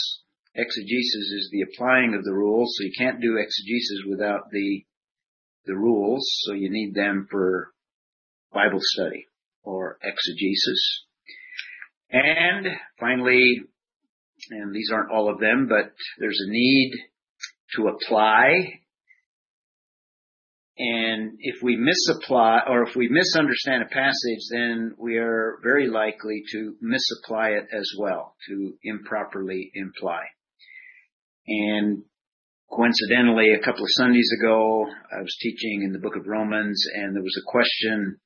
[0.55, 2.75] Exegesis is the applying of the rules.
[2.77, 4.85] So you can't do exegesis without the,
[5.67, 6.25] the rules.
[6.45, 7.73] So you need them for
[8.53, 9.27] Bible study
[9.63, 11.05] or exegesis.
[12.11, 12.69] And
[12.99, 13.65] finally,
[14.51, 16.93] and these aren't all of them, but there's a need
[17.75, 18.81] to apply
[20.79, 26.43] and if we misapply or if we misunderstand a passage, then we are very likely
[26.53, 30.21] to misapply it as well, to improperly imply.
[31.49, 32.03] And
[32.71, 34.85] coincidentally, a couple of Sundays ago,
[35.17, 38.21] I was teaching in the book of Romans and there was a question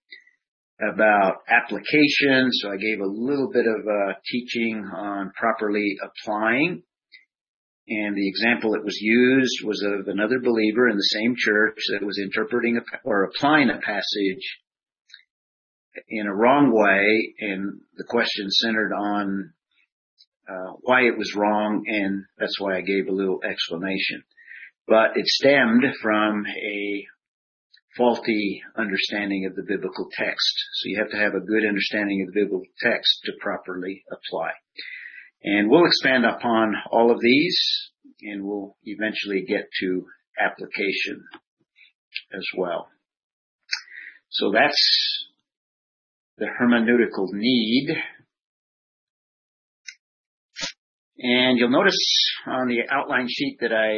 [0.80, 2.48] about application.
[2.50, 6.82] So I gave a little bit of a teaching on properly applying.
[7.90, 12.06] And the example that was used was of another believer in the same church that
[12.06, 14.60] was interpreting a, or applying a passage
[16.08, 19.52] in a wrong way, and the question centered on
[20.48, 24.22] uh, why it was wrong, and that's why I gave a little explanation.
[24.86, 27.06] But it stemmed from a
[27.96, 30.54] faulty understanding of the biblical text.
[30.74, 34.52] So you have to have a good understanding of the biblical text to properly apply.
[35.42, 37.58] And we'll expand upon all of these
[38.22, 40.06] and we'll eventually get to
[40.38, 41.24] application
[42.34, 42.88] as well.
[44.28, 45.26] So that's
[46.38, 47.96] the hermeneutical need.
[51.18, 51.98] And you'll notice
[52.46, 53.96] on the outline sheet that I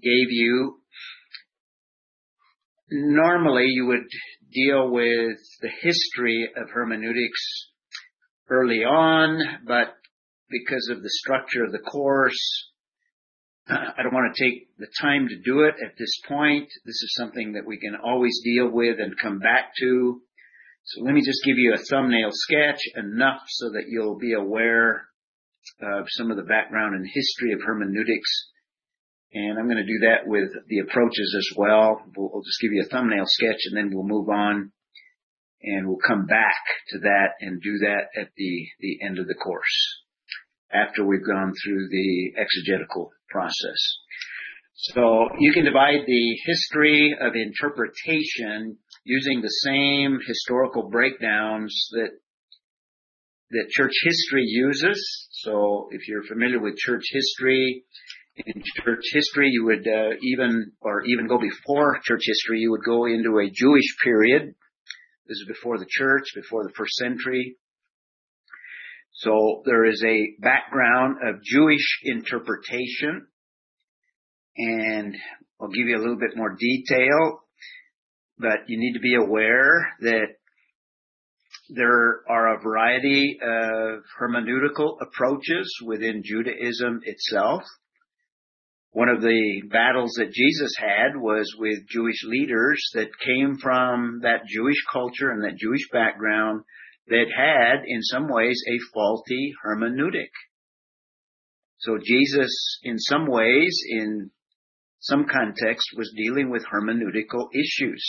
[0.00, 0.78] gave you,
[2.90, 4.06] normally you would
[4.52, 7.70] deal with the history of hermeneutics
[8.48, 9.94] early on, but
[10.52, 12.70] because of the structure of the course,
[13.68, 16.68] I don't want to take the time to do it at this point.
[16.84, 20.20] This is something that we can always deal with and come back to.
[20.84, 25.06] So let me just give you a thumbnail sketch enough so that you'll be aware
[25.80, 28.50] of some of the background and history of hermeneutics.
[29.32, 32.02] And I'm going to do that with the approaches as well.
[32.16, 34.72] We'll, just give you a thumbnail sketch and then we'll move on
[35.62, 39.34] and we'll come back to that and do that at the, the end of the
[39.34, 40.01] course
[40.72, 43.80] after we've gone through the exegetical process.
[44.74, 52.10] So you can divide the history of interpretation using the same historical breakdowns that
[53.50, 55.28] that church history uses.
[55.30, 57.84] So if you're familiar with church history,
[58.36, 62.84] in church history you would uh, even or even go before church history you would
[62.84, 64.54] go into a Jewish period.
[65.28, 67.56] This is before the church, before the first century.
[69.12, 73.26] So there is a background of Jewish interpretation
[74.56, 75.14] and
[75.60, 77.40] I'll give you a little bit more detail,
[78.38, 80.26] but you need to be aware that
[81.68, 87.62] there are a variety of hermeneutical approaches within Judaism itself.
[88.90, 94.46] One of the battles that Jesus had was with Jewish leaders that came from that
[94.46, 96.64] Jewish culture and that Jewish background
[97.08, 100.30] that had, in some ways, a faulty hermeneutic.
[101.78, 104.30] So Jesus, in some ways, in
[105.00, 108.04] some context, was dealing with hermeneutical issues,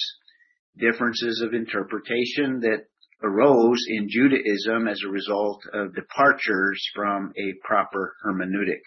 [0.78, 2.86] differences of interpretation that
[3.24, 8.82] arose in Judaism as a result of departures from a proper hermeneutic.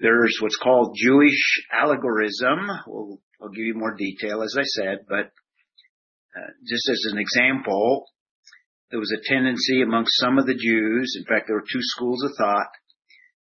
[0.00, 2.80] There's what's called Jewish allegorism.
[2.86, 5.30] We'll, I'll give you more detail, as I said, but
[6.36, 8.06] uh, just as an example,
[8.92, 11.16] there was a tendency amongst some of the Jews.
[11.18, 12.68] In fact, there were two schools of thought.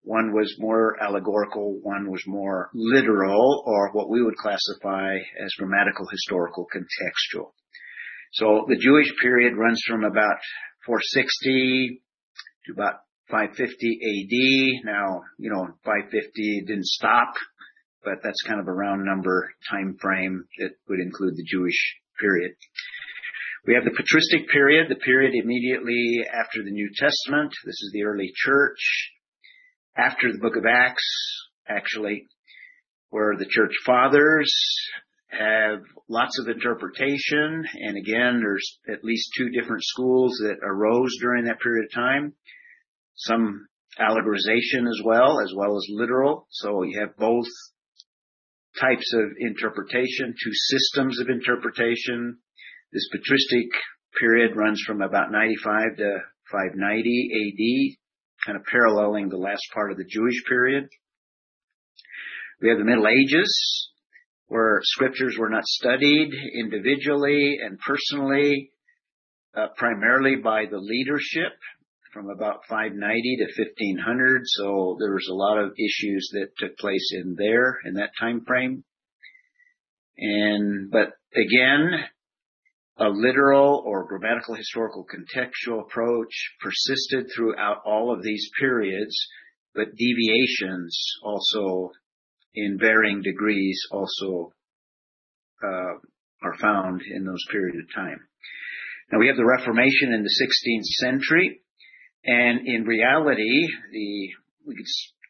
[0.00, 6.06] One was more allegorical, one was more literal, or what we would classify as grammatical,
[6.10, 7.52] historical, contextual.
[8.32, 10.38] So the Jewish period runs from about
[10.86, 12.00] 460
[12.66, 14.86] to about 550 AD.
[14.86, 17.34] Now, you know, 550 didn't stop,
[18.02, 22.52] but that's kind of a round number time frame that would include the Jewish period.
[23.66, 27.52] We have the patristic period, the period immediately after the New Testament.
[27.64, 28.78] This is the early church.
[29.96, 31.02] After the book of Acts,
[31.68, 32.28] actually,
[33.10, 34.54] where the church fathers
[35.30, 37.64] have lots of interpretation.
[37.74, 42.34] And again, there's at least two different schools that arose during that period of time.
[43.16, 43.66] Some
[43.98, 46.46] allegorization as well, as well as literal.
[46.50, 47.48] So you have both
[48.80, 52.38] types of interpretation, two systems of interpretation.
[52.92, 53.68] This patristic
[54.18, 56.18] period runs from about 95 to
[56.52, 60.88] 590 AD, kind of paralleling the last part of the Jewish period.
[62.60, 63.90] We have the Middle Ages,
[64.46, 68.70] where scriptures were not studied individually and personally,
[69.56, 71.52] uh, primarily by the leadership
[72.12, 74.42] from about 590 to 1500.
[74.44, 78.42] So there was a lot of issues that took place in there in that time
[78.46, 78.84] frame.
[80.16, 82.06] And, but again,
[82.98, 89.14] a literal or grammatical historical contextual approach persisted throughout all of these periods,
[89.74, 91.92] but deviations also
[92.54, 94.52] in varying degrees also
[95.62, 95.98] uh,
[96.42, 98.18] are found in those periods of time.
[99.12, 101.60] Now we have the Reformation in the 16th century,
[102.24, 104.28] and in reality, the
[104.66, 104.86] we could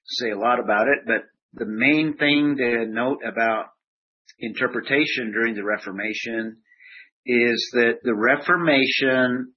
[0.06, 3.66] say a lot about it, but the main thing to note about
[4.38, 6.58] interpretation during the Reformation
[7.26, 9.52] is that the Reformation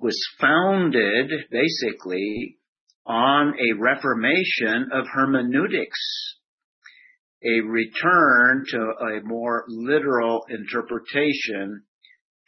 [0.00, 2.58] was founded basically
[3.06, 6.38] on a reformation of hermeneutics,
[7.42, 11.82] a return to a more literal interpretation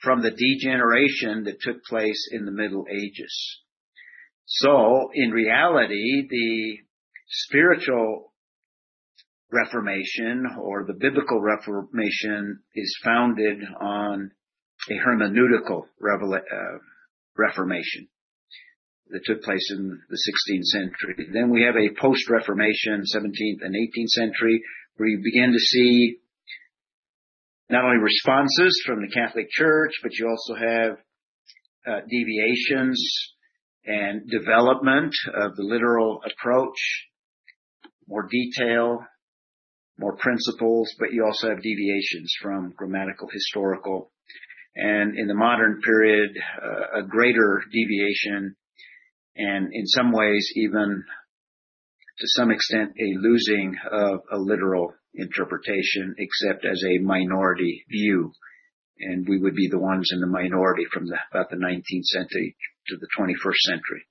[0.00, 3.62] from the degeneration that took place in the Middle Ages.
[4.44, 6.78] So, in reality, the
[7.28, 8.33] spiritual
[9.54, 14.32] Reformation or the biblical Reformation is founded on
[14.90, 16.78] a hermeneutical uh,
[17.36, 18.08] Reformation
[19.10, 21.28] that took place in the 16th century.
[21.32, 24.62] Then we have a post-Reformation, 17th and 18th century,
[24.96, 26.16] where you begin to see
[27.70, 30.98] not only responses from the Catholic Church, but you also have
[31.86, 33.00] uh, deviations
[33.86, 36.76] and development of the literal approach,
[38.08, 39.00] more detail,
[39.98, 44.10] more principles, but you also have deviations from grammatical, historical,
[44.76, 46.30] and in the modern period,
[46.60, 48.56] uh, a greater deviation,
[49.36, 51.04] and in some ways even
[52.18, 58.32] to some extent a losing of a literal interpretation, except as a minority view.
[59.00, 62.56] And we would be the ones in the minority from the, about the 19th century
[62.88, 64.06] to the 21st century.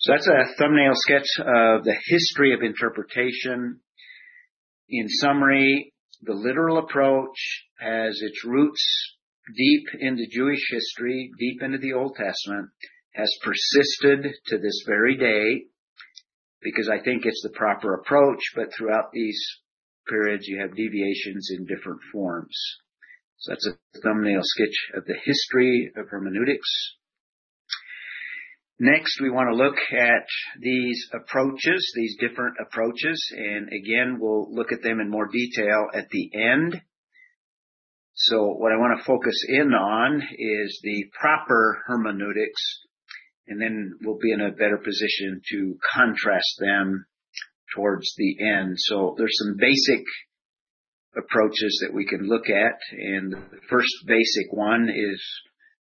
[0.00, 3.80] So that's a thumbnail sketch of the history of interpretation.
[4.90, 7.38] In summary, the literal approach
[7.78, 8.82] has its roots
[9.56, 12.70] deep into Jewish history, deep into the Old Testament,
[13.14, 15.66] has persisted to this very day
[16.60, 19.40] because I think it's the proper approach, but throughout these
[20.08, 22.56] periods you have deviations in different forms.
[23.38, 26.96] So that's a thumbnail sketch of the history of hermeneutics.
[28.82, 30.26] Next, we want to look at
[30.58, 36.08] these approaches, these different approaches, and again, we'll look at them in more detail at
[36.08, 36.80] the end.
[38.14, 42.80] So what I want to focus in on is the proper hermeneutics
[43.50, 47.04] and then we'll be in a better position to contrast them
[47.74, 48.74] towards the end.
[48.78, 50.04] So there's some basic
[51.16, 55.20] approaches that we can look at, and the first basic one is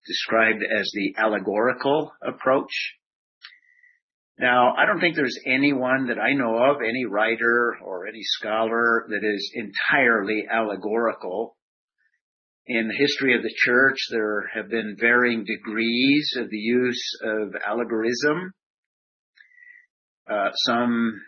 [0.08, 2.96] described as the allegorical approach.
[4.40, 9.06] Now, I don't think there's anyone that I know of, any writer or any scholar
[9.10, 11.58] that is entirely allegorical
[12.70, 17.56] in the history of the church, there have been varying degrees of the use of
[17.68, 18.52] allegorism.
[20.30, 21.20] Uh, some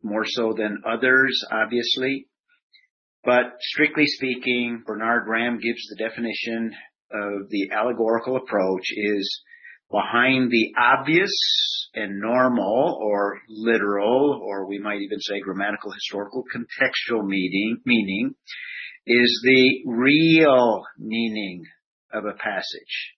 [0.00, 2.28] more so than others, obviously.
[3.24, 6.72] But strictly speaking, Bernard Ramm gives the definition
[7.12, 9.42] of the allegorical approach is
[9.90, 11.32] behind the obvious
[11.94, 18.34] and normal or literal, or we might even say grammatical, historical, contextual meaning, meaning
[19.06, 21.64] is the real meaning
[22.12, 23.14] of a passage.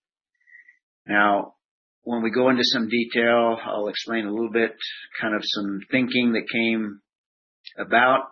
[1.06, 1.54] Now,
[2.02, 4.72] when we go into some detail, I'll explain a little bit
[5.20, 7.00] kind of some thinking that came
[7.78, 8.24] about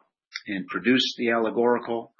[0.46, 2.12] and produced the allegorical.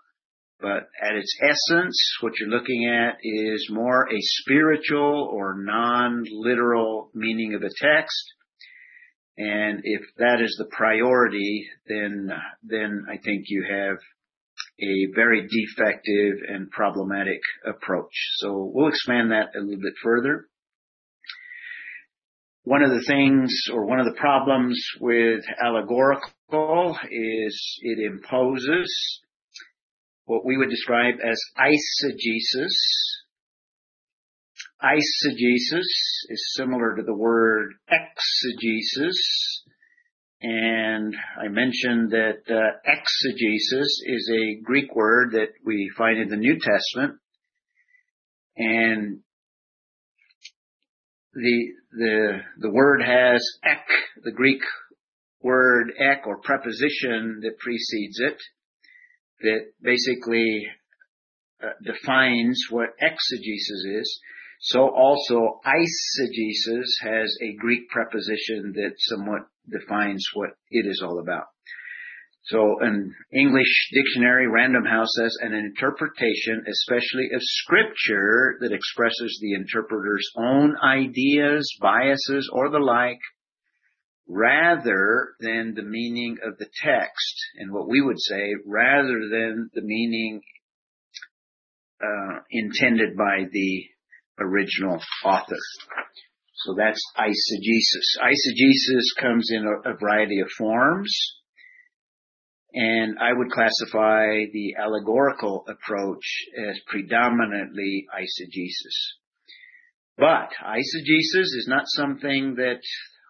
[0.61, 7.55] But at its essence, what you're looking at is more a spiritual or non-literal meaning
[7.55, 8.33] of a text.
[9.37, 12.31] And if that is the priority, then,
[12.63, 13.99] then I think you have
[14.81, 18.15] a very defective and problematic approach.
[18.37, 20.49] So we'll expand that a little bit further.
[22.65, 29.23] One of the things or one of the problems with allegorical is it imposes
[30.27, 32.75] what we would describe as eisegesis.
[34.83, 35.89] Eisegesis
[36.29, 39.63] is similar to the word exegesis.
[40.43, 46.37] And I mentioned that uh, exegesis is a Greek word that we find in the
[46.37, 47.19] New Testament,
[48.57, 49.21] and
[51.33, 53.87] the the the word has ek,
[54.25, 54.61] the Greek
[55.41, 58.39] word ek or preposition that precedes it,
[59.41, 60.67] that basically
[61.63, 64.21] uh, defines what exegesis is.
[64.61, 71.45] So also eisegesis has a Greek preposition that somewhat defines what it is all about.
[72.45, 79.55] So an English dictionary, Random House says an interpretation, especially of scripture that expresses the
[79.55, 83.19] interpreter's own ideas, biases, or the like,
[84.29, 87.37] rather than the meaning of the text.
[87.59, 90.41] And what we would say, rather than the meaning
[92.03, 93.85] uh, intended by the
[94.39, 95.57] original author.
[96.57, 98.21] So that's eisegesis.
[98.23, 101.15] Eisegesis comes in a, a variety of forms.
[102.73, 106.25] And I would classify the allegorical approach
[106.69, 109.17] as predominantly eisegesis.
[110.19, 112.81] But eisegesis is not something that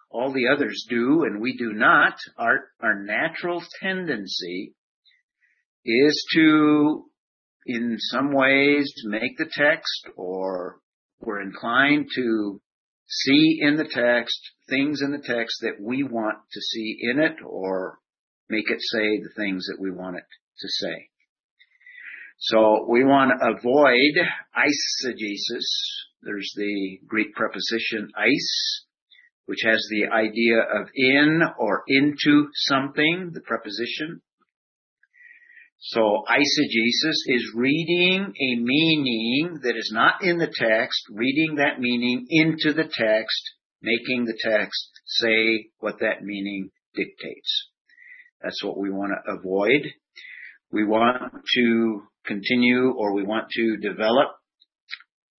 [0.09, 4.73] all the others do and we do not, our, our natural tendency
[5.85, 7.05] is to,
[7.65, 10.79] in some ways, make the text or
[11.19, 12.61] we're inclined to
[13.07, 14.39] see in the text
[14.69, 17.99] things in the text that we want to see in it or
[18.49, 20.25] make it say the things that we want it
[20.59, 21.09] to say.
[22.39, 25.65] So we want to avoid eisegesis.
[26.21, 28.85] There's the Greek preposition eis,
[29.47, 34.21] which has the idea of in or into something, the preposition.
[35.79, 42.25] So eisegesis is reading a meaning that is not in the text, reading that meaning
[42.29, 43.41] into the text,
[43.81, 47.69] making the text say what that meaning dictates.
[48.41, 49.87] That's what we want to avoid.
[50.71, 54.27] We want to continue or we want to develop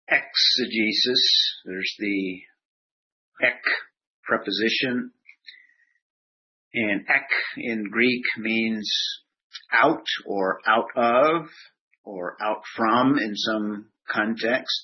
[0.09, 1.21] exegesis.
[1.65, 2.39] There's the
[3.45, 3.61] ek
[4.29, 5.11] preposition.
[6.73, 7.27] And ek
[7.57, 8.89] in Greek means
[9.73, 11.47] out or out of
[12.03, 14.83] or out from in some context.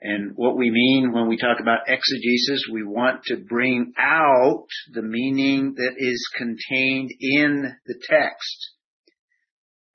[0.00, 5.02] And what we mean when we talk about exegesis, we want to bring out the
[5.02, 8.74] meaning that is contained in the text.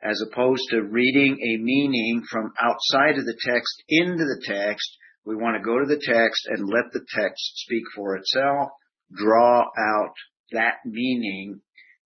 [0.02, 5.36] As opposed to reading a meaning from outside of the text into the text, we
[5.36, 8.70] want to go to the text and let the text speak for itself,
[9.16, 10.14] draw out
[10.52, 11.62] that meaning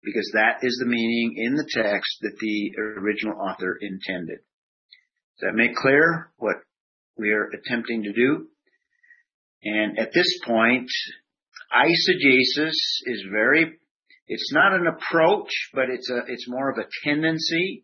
[0.04, 4.40] because that is the meaning in the text that the original author intended.
[5.40, 6.58] Does that make clear what
[7.18, 8.48] we are attempting to do?
[9.64, 10.90] And at this point,
[11.74, 12.76] eisegesis
[13.06, 13.74] is very,
[14.28, 17.84] it's not an approach, but it's a, it's more of a tendency.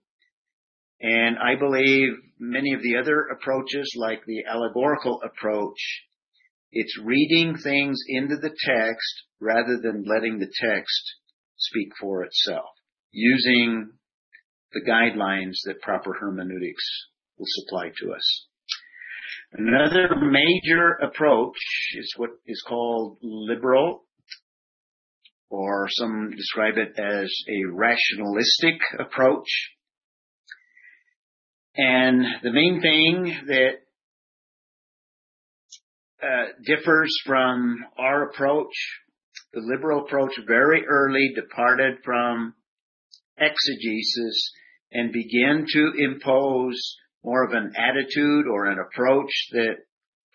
[1.01, 5.77] And I believe many of the other approaches, like the allegorical approach,
[6.71, 11.15] it's reading things into the text rather than letting the text
[11.55, 12.69] speak for itself,
[13.11, 13.91] using
[14.73, 16.83] the guidelines that proper hermeneutics
[17.37, 18.47] will supply to us.
[19.53, 21.57] Another major approach
[21.95, 24.05] is what is called liberal,
[25.49, 29.47] or some describe it as a rationalistic approach.
[31.75, 33.71] And the main thing that
[36.21, 38.73] uh, differs from our approach
[39.53, 42.53] the liberal approach very early departed from
[43.37, 44.51] exegesis
[44.91, 49.75] and began to impose more of an attitude or an approach that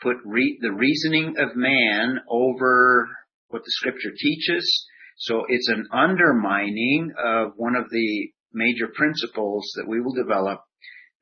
[0.03, 3.09] put re- the reasoning of man over
[3.49, 4.87] what the scripture teaches.
[5.19, 10.61] So it's an undermining of one of the major principles that we will develop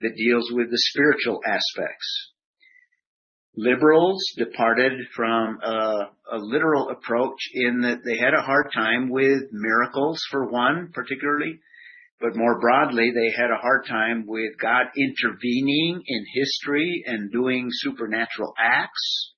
[0.05, 2.35] that deals with the spiritual aspects
[3.57, 9.43] liberals departed from a, a, literal approach in that they had a hard time with
[9.53, 11.61] miracles for one particularly,
[12.21, 17.69] but more broadly they had a hard time with God intervening in history and doing
[17.71, 19.35] supernatural acts.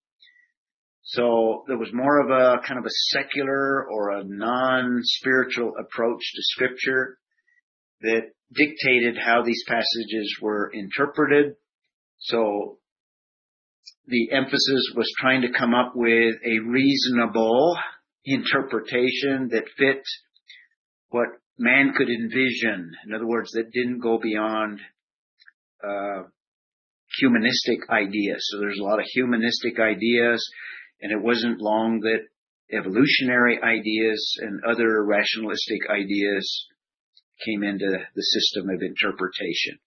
[1.02, 6.43] So there was more of a kind of a secular or a non-spiritual approach to
[6.43, 7.18] scripture
[8.01, 11.56] that dictated how these passages were interpreted.
[12.18, 12.78] So
[14.06, 17.77] the emphasis was trying to come up with a reasonable
[18.24, 20.02] interpretation that fit
[21.09, 21.28] what
[21.59, 22.93] man could envision.
[23.06, 24.81] In other words, that didn't go beyond
[25.82, 26.23] uh,
[27.18, 28.47] humanistic ideas.
[28.51, 30.44] So there's a lot of humanistic ideas,
[31.01, 32.27] and it wasn't long that
[32.73, 36.66] evolutionary ideas and other rationalistic ideas
[37.45, 39.79] came into the system of interpretation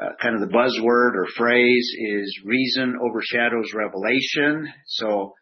[0.00, 4.72] uh, kind of the buzzword or phrase is reason overshadows revelation.
[4.86, 5.34] So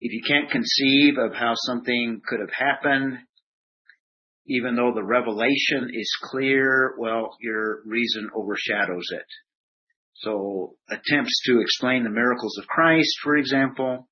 [0.00, 3.18] if you can't conceive of how something could have happened,
[4.46, 9.26] even though the revelation is clear, well, your reason overshadows it.
[10.14, 14.08] So attempts to explain the miracles of Christ, for example,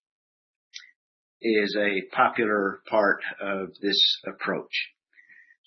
[1.43, 4.73] is a popular part of this approach.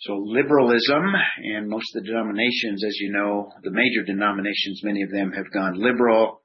[0.04, 5.12] So liberalism and most of the denominations, as you know, the major denominations, many of
[5.12, 6.42] them have gone liberal.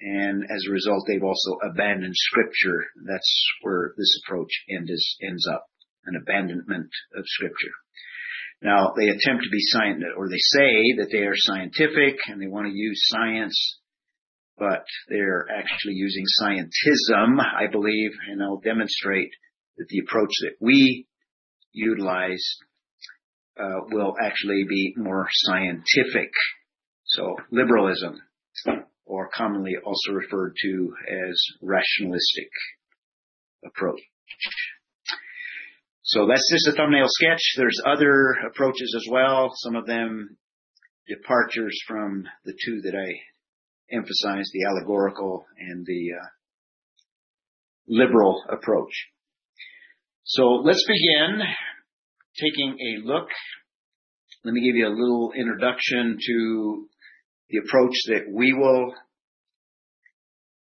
[0.00, 2.84] And as a result, they've also abandoned scripture.
[3.08, 5.64] That's where this approach ends, ends up,
[6.04, 7.72] an abandonment of scripture.
[8.60, 12.46] Now, they attempt to be scientific, or they say that they are scientific and they
[12.46, 13.80] want to use science,
[14.58, 19.30] but they're actually using scientism, I believe, and I'll demonstrate
[19.78, 21.06] that the approach that we
[21.72, 22.44] utilize
[23.58, 26.30] uh, will actually be more scientific.
[27.04, 28.20] So liberalism,
[29.06, 32.50] or commonly also referred to as rationalistic
[33.64, 34.00] approach.
[36.02, 37.40] So that's just a thumbnail sketch.
[37.56, 39.50] There's other approaches as well.
[39.56, 40.36] Some of them
[41.06, 46.26] departures from the two that I emphasized, the allegorical and the uh,
[47.88, 48.92] liberal approach.
[50.24, 51.40] So let's begin
[52.40, 53.28] taking a look.
[54.44, 56.88] Let me give you a little introduction to
[57.50, 58.94] the approach that we will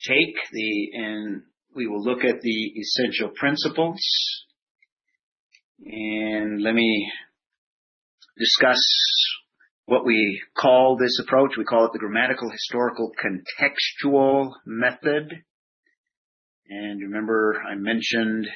[0.08, 1.41] take the, and
[1.76, 4.00] we will look at the essential principles.
[5.86, 7.12] And let me
[8.38, 8.82] discuss
[9.86, 11.52] what we call this approach.
[11.58, 15.32] We call it the grammatical historical contextual method.
[16.70, 18.48] And remember I mentioned,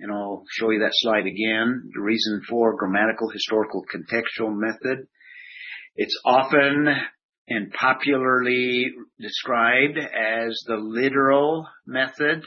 [0.00, 5.06] and I'll show you that slide again, the reason for grammatical historical contextual method.
[5.96, 6.88] It's often
[7.48, 12.44] and popularly described as the literal method.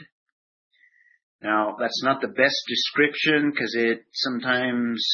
[1.42, 5.04] Now, that's not the best description because it sometimes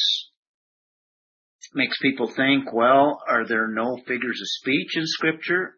[1.73, 5.75] makes people think, well, are there no figures of speech in scripture?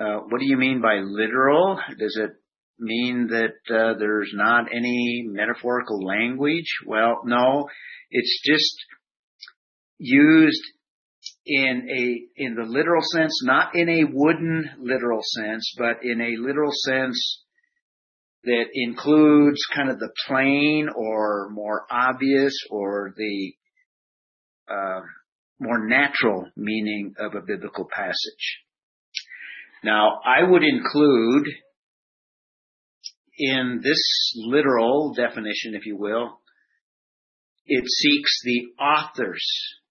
[0.00, 1.78] Uh, what do you mean by literal?
[1.98, 2.30] Does it
[2.78, 6.78] mean that uh, there's not any metaphorical language?
[6.86, 7.68] Well, no,
[8.10, 8.76] it's just
[9.98, 10.62] used
[11.46, 16.36] in a in the literal sense, not in a wooden literal sense, but in a
[16.36, 17.42] literal sense
[18.44, 23.52] that includes kind of the plain or more obvious or the
[24.68, 25.00] uh,
[25.60, 28.60] more natural meaning of a biblical passage.
[29.82, 31.46] Now, I would include
[33.38, 36.40] in this literal definition, if you will,
[37.66, 39.46] it seeks the author's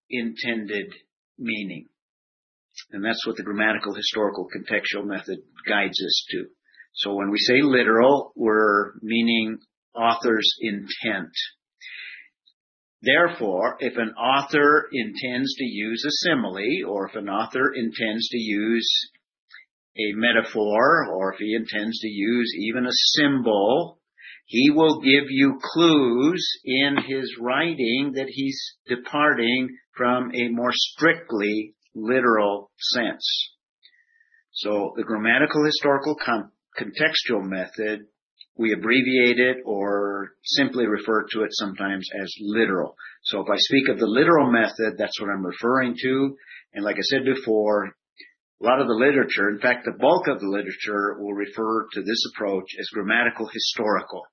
[0.09, 0.93] intended
[1.37, 1.87] meaning.
[2.91, 6.45] And that's what the grammatical historical contextual method guides us to.
[6.93, 9.59] So when we say literal, we're meaning
[9.95, 11.31] author's intent.
[13.01, 18.37] Therefore, if an author intends to use a simile, or if an author intends to
[18.37, 18.89] use
[19.97, 23.99] a metaphor, or if he intends to use even a symbol,
[24.45, 31.75] he will give you clues in his writing that he's departing from a more strictly
[31.95, 33.51] literal sense.
[34.51, 38.07] So the grammatical historical con- contextual method
[38.55, 42.95] we abbreviate it or simply refer to it sometimes as literal.
[43.23, 46.37] So if I speak of the literal method, that's what I'm referring to.
[46.73, 47.95] And like I said before,
[48.63, 52.01] a lot of the literature, in fact, the bulk of the literature will refer to
[52.01, 54.23] this approach as grammatical historical.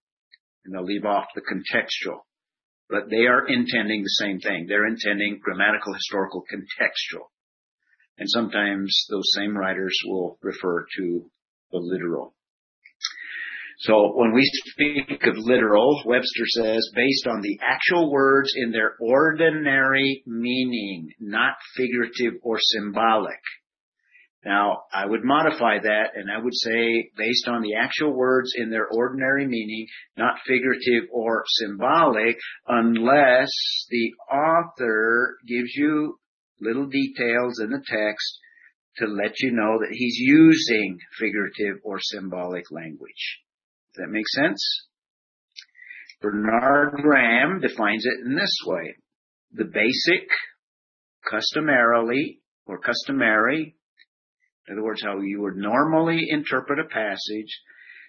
[0.65, 2.21] And they'll leave off the contextual.
[2.89, 4.67] But they are intending the same thing.
[4.69, 7.27] They're intending grammatical historical contextual.
[8.19, 11.31] And sometimes those same writers will refer to
[11.73, 12.35] the literal.
[13.81, 18.95] So when we speak of literal, Webster says, based on the actual words in their
[19.01, 23.41] ordinary meaning, not figurative or symbolic.
[24.45, 28.71] Now, I would modify that and I would say based on the actual words in
[28.71, 29.87] their ordinary meaning,
[30.17, 33.51] not figurative or symbolic, unless
[33.91, 36.19] the author gives you
[36.61, 38.39] little details in the text
[38.97, 43.41] to let you know that he's using figurative or symbolic language.
[43.95, 44.87] Does that make sense?
[46.23, 48.95] Bernard Ramm defines it in this way.
[49.53, 50.29] The basic,
[51.29, 53.77] customarily, or customary,
[54.71, 57.61] in other words, how you would normally interpret a passage,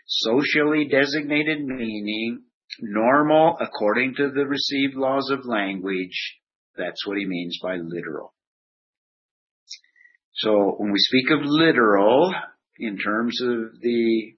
[0.06, 2.44] socially designated meaning,
[2.80, 6.40] normal according to the received laws of language,
[6.78, 8.36] that's what he means by literal.
[10.36, 12.32] So when we speak of literal,
[12.78, 14.34] in terms of the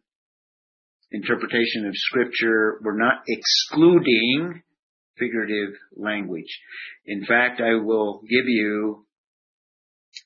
[1.11, 4.63] interpretation of scripture, we're not excluding
[5.17, 6.59] figurative language.
[7.05, 9.05] In fact, I will give you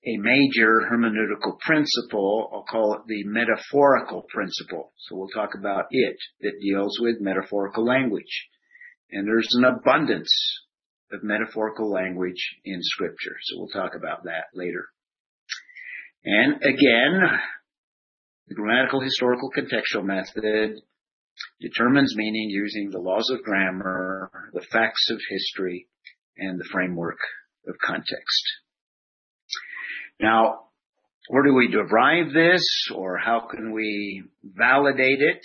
[0.07, 2.49] a major hermeneutical principle.
[2.53, 4.93] I'll call it the metaphorical principle.
[4.97, 8.47] So we'll talk about it that deals with metaphorical language.
[9.11, 10.31] And there's an abundance
[11.11, 13.35] of metaphorical language in scripture.
[13.43, 14.85] So we'll talk about that later.
[16.23, 17.39] And again,
[18.47, 20.79] the grammatical historical contextual method
[21.59, 25.87] determines meaning using the laws of grammar, the facts of history,
[26.37, 27.19] and the framework
[27.67, 28.43] of context.
[30.19, 30.67] Now,
[31.29, 32.63] where do we derive this
[32.95, 35.41] or how can we validate it?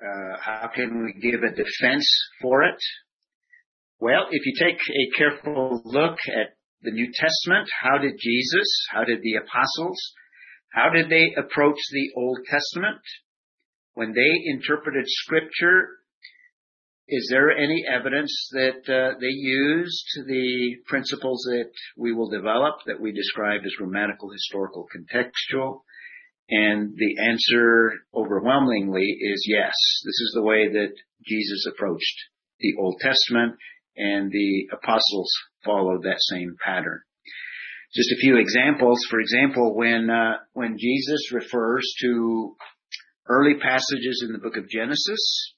[0.00, 2.06] Uh, how can we give a defense
[2.40, 2.78] for it?
[4.00, 9.04] Well, if you take a careful look at the New Testament, how did Jesus, how
[9.04, 9.98] did the apostles,
[10.72, 13.00] how did they approach the Old Testament?
[13.94, 15.88] When they interpreted scripture,
[17.08, 23.00] is there any evidence that uh, they used the principles that we will develop that
[23.00, 25.82] we described as grammatical, historical, contextual?
[26.48, 29.72] And the answer overwhelmingly is yes.
[30.04, 30.92] This is the way that
[31.26, 32.16] Jesus approached
[32.60, 33.56] the Old Testament
[33.96, 35.30] and the apostles
[35.64, 37.00] followed that same pattern.
[37.94, 38.98] Just a few examples.
[39.08, 42.56] For example, when, uh, when Jesus refers to
[43.28, 45.54] early passages in the book of Genesis,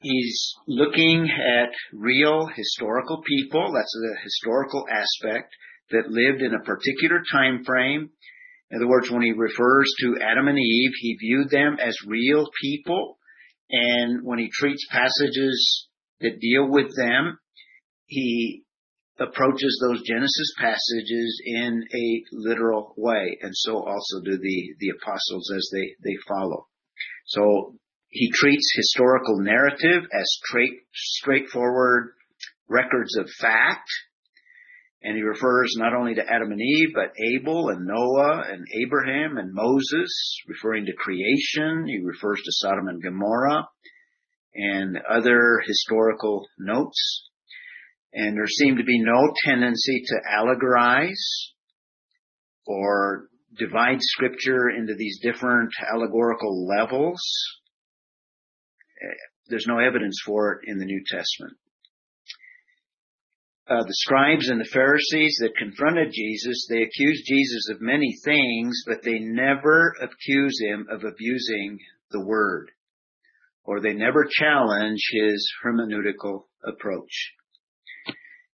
[0.00, 3.72] he's looking at real historical people.
[3.74, 5.52] That's the historical aspect
[5.90, 8.10] that lived in a particular time frame
[8.70, 12.46] in other words, when he refers to Adam and Eve, he viewed them as real
[12.60, 13.18] people.
[13.70, 15.88] And when he treats passages
[16.20, 17.38] that deal with them,
[18.06, 18.64] he
[19.18, 23.38] approaches those Genesis passages in a literal way.
[23.40, 26.66] And so also do the, the apostles as they, they follow.
[27.26, 27.74] So
[28.08, 32.14] he treats historical narrative as straight, straightforward
[32.68, 33.88] records of fact
[35.02, 39.38] and he refers not only to Adam and Eve, but Abel and Noah and Abraham
[39.38, 41.86] and Moses, referring to creation.
[41.86, 43.68] He refers to Sodom and Gomorrah
[44.54, 47.30] and other historical notes.
[48.12, 51.52] And there seemed to be no tendency to allegorize
[52.66, 57.20] or divide scripture into these different allegorical levels.
[59.48, 61.56] There's no evidence for it in the New Testament
[63.68, 68.82] uh, the scribes and the Pharisees that confronted Jesus, they accused Jesus of many things,
[68.86, 71.78] but they never accuse him of abusing
[72.10, 72.70] the word,
[73.64, 77.34] or they never challenge his hermeneutical approach.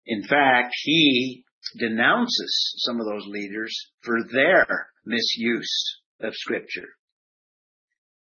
[0.08, 1.46] In fact, he
[1.78, 4.66] denounces some of those leaders for their
[5.06, 6.90] misuse of scripture.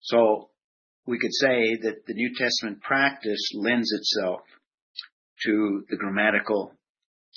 [0.02, 0.50] So
[1.06, 4.42] we could say that the New Testament practice lends itself
[5.46, 6.74] to the grammatical,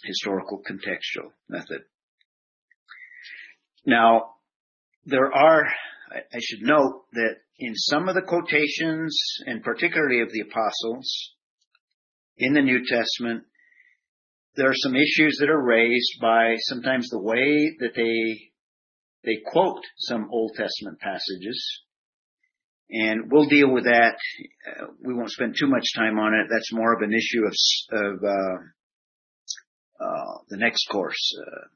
[0.05, 1.83] historical, contextual method.
[3.85, 4.35] Now,
[5.05, 5.65] there are,
[6.13, 11.35] I should note that in some of the quotations, and particularly of the apostles,
[12.37, 13.45] in the New Testament,
[14.57, 18.51] there are some issues that are raised by sometimes the way that they
[19.25, 21.83] they quote some Old Testament passages
[22.91, 24.17] and we'll deal with that.
[24.67, 26.47] Uh, we won't spend too much time on it.
[26.51, 27.55] That's more of an issue of,
[27.99, 31.35] of uh, uh, the next course.
[31.41, 31.67] Uh,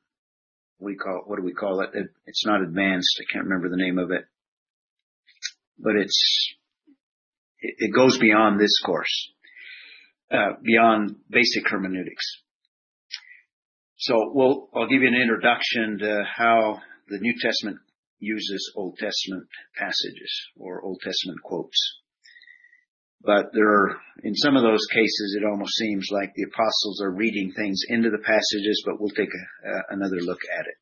[0.78, 1.90] we call what do we call it?
[1.94, 2.06] it?
[2.26, 3.20] It's not advanced.
[3.20, 4.24] I can't remember the name of it,
[5.78, 6.54] but it's
[7.58, 9.32] it, it goes beyond this course,
[10.30, 12.24] uh, beyond basic hermeneutics.
[13.98, 17.78] So we'll I'll give you an introduction to how the New Testament
[18.20, 21.76] uses Old Testament passages or Old Testament quotes.
[23.22, 27.14] But there are, in some of those cases, it almost seems like the apostles are
[27.14, 30.76] reading things into the passages, but we'll take a, another look at it.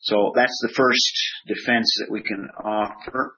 [0.00, 1.14] So that's the first
[1.46, 3.36] defense that we can offer.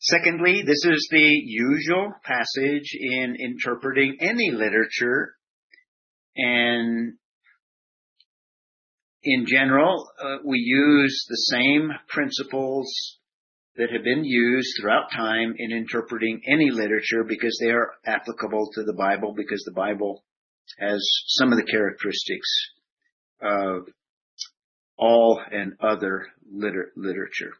[0.00, 5.34] Secondly, this is the usual passage in interpreting any literature
[6.36, 7.14] and
[9.24, 12.88] in general, uh, we use the same principles
[13.76, 18.82] that have been used throughout time in interpreting any literature because they are applicable to
[18.82, 20.24] the Bible because the Bible
[20.78, 22.48] has some of the characteristics
[23.40, 23.88] of
[24.98, 27.52] all and other liter- literature.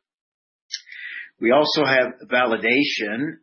[1.41, 3.39] We also have validation.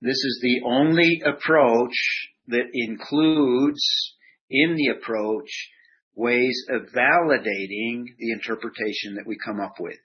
[0.00, 1.94] This is the only approach
[2.46, 3.82] that includes
[4.48, 5.50] in the approach
[6.18, 9.98] ways of validating the interpretation that we come up with.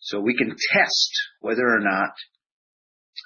[0.00, 1.10] So we can test
[1.40, 2.10] whether or not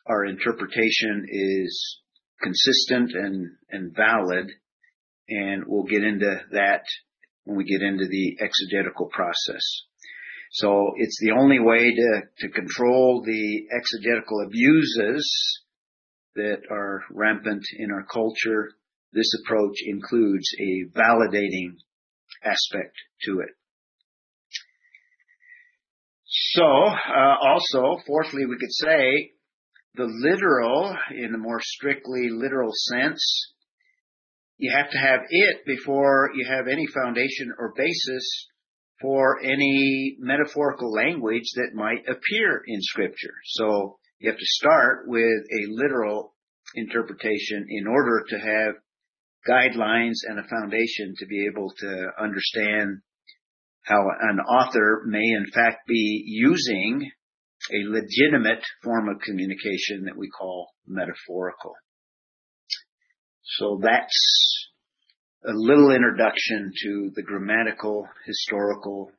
[0.06, 2.00] our interpretation is
[2.42, 4.50] consistent and, and valid,
[5.28, 6.82] and we'll get into that
[7.44, 9.62] when we get into the exegetical process.
[10.50, 15.62] So it's the only way to, to control the exegetical abuses
[16.34, 18.68] that are rampant in our culture.
[19.14, 21.78] This approach includes a validating
[22.44, 22.94] aspect
[23.24, 23.50] to it.
[26.24, 29.32] So, uh, also, fourthly, we could say
[29.94, 33.20] the literal, in a more strictly literal sense,
[34.56, 38.48] you have to have it before you have any foundation or basis
[39.00, 43.34] for any metaphorical language that might appear in scripture.
[43.44, 46.34] So you have to start with a literal
[46.76, 48.74] interpretation in order to have
[49.48, 53.00] guidelines and a foundation to be able to understand
[53.84, 57.10] how an author may in fact be using
[57.72, 61.74] a legitimate form of communication that we call metaphorical.
[63.42, 64.68] So that's
[65.44, 69.10] a little introduction to the grammatical, historical,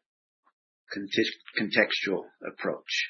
[1.59, 3.09] contextual approach.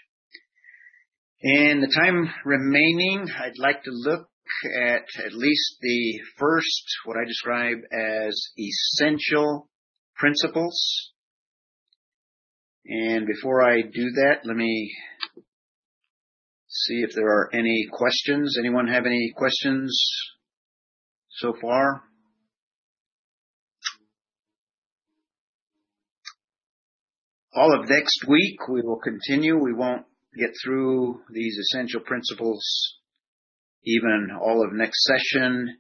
[1.42, 4.30] In the time remaining, I'd like to look
[4.66, 9.70] at at least the first, what I describe as essential
[10.16, 11.12] principles.
[12.86, 14.94] And before I do that, let me
[16.68, 18.58] see if there are any questions.
[18.60, 19.98] Anyone have any questions
[21.30, 22.04] so far?
[27.56, 29.58] All of next week we will continue.
[29.58, 30.06] We won't
[30.38, 32.64] get through these essential principles
[33.86, 35.78] even all of next session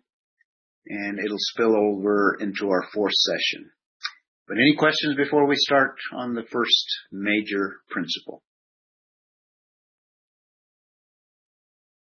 [0.85, 3.71] and it'll spill over into our fourth session.
[4.47, 8.43] But any questions before we start on the first major principle?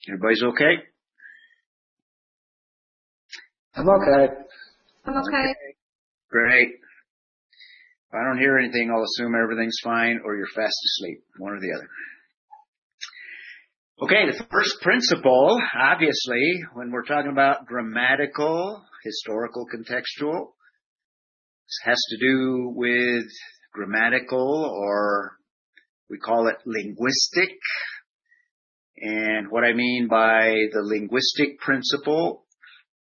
[0.09, 0.75] Everybody's okay?
[3.75, 4.33] I'm okay.
[5.05, 5.55] I'm okay.
[6.31, 6.69] Great.
[6.69, 11.61] If I don't hear anything, I'll assume everything's fine or you're fast asleep, one or
[11.61, 11.89] the other.
[14.03, 20.53] Okay, the first principle, obviously, when we're talking about grammatical, historical, contextual,
[21.85, 23.27] has to do with
[23.75, 25.33] grammatical or
[26.09, 27.59] we call it linguistic.
[28.97, 32.47] And what I mean by the linguistic principle,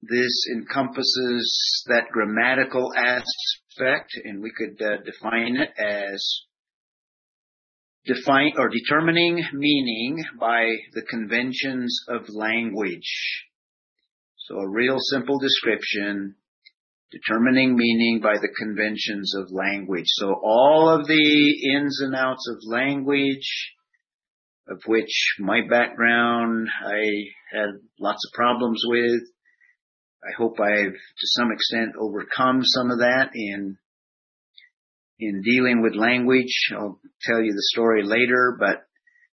[0.02, 6.44] this encompasses that grammatical aspect and we could uh, define it as
[8.06, 13.46] define or determining meaning by the conventions of language.
[14.38, 16.36] So a real simple description
[17.12, 20.08] determining meaning by the conventions of language.
[20.08, 23.74] So all of the ins and outs of language,
[24.68, 27.06] of which my background I
[27.52, 27.70] had
[28.00, 29.22] lots of problems with.
[30.24, 33.78] I hope I've to some extent overcome some of that in
[35.20, 36.54] in dealing with language.
[36.72, 38.84] I'll tell you the story later, but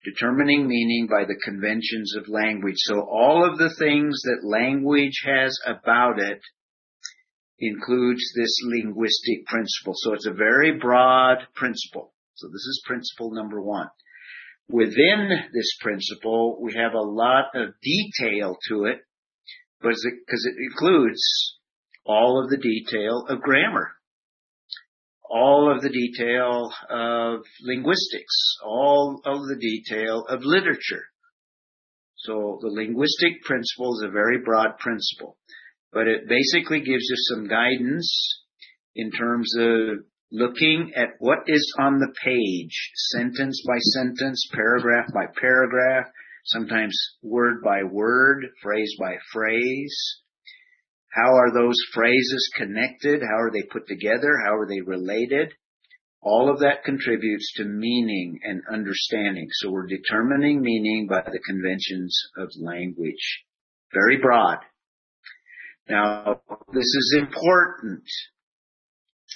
[0.04, 2.78] determining meaning by the conventions of language.
[2.78, 6.42] So all of the things that language has about it
[7.60, 9.94] includes this linguistic principle.
[9.96, 12.14] So it's a very broad principle.
[12.36, 13.88] So this is principle number one.
[14.70, 19.00] Within this principle, we have a lot of detail to it,
[19.82, 21.58] because it, it includes
[22.06, 23.92] all of the detail of grammar
[25.30, 31.06] all of the detail of linguistics, all of the detail of literature.
[32.18, 35.38] So the linguistic principle is a very broad principle,
[35.94, 38.44] but it basically gives you some guidance
[38.96, 40.00] in terms of
[40.32, 46.08] looking at what is on the page, sentence by sentence, paragraph by paragraph,
[46.46, 50.22] sometimes word by word, phrase by phrase,
[51.10, 53.22] how are those phrases connected?
[53.22, 54.38] How are they put together?
[54.46, 55.54] How are they related?
[56.22, 59.48] All of that contributes to meaning and understanding.
[59.54, 63.46] So we're determining meaning by the conventions of language.
[63.94, 64.60] Very broad.
[65.90, 66.42] Now,
[66.72, 68.04] this is important.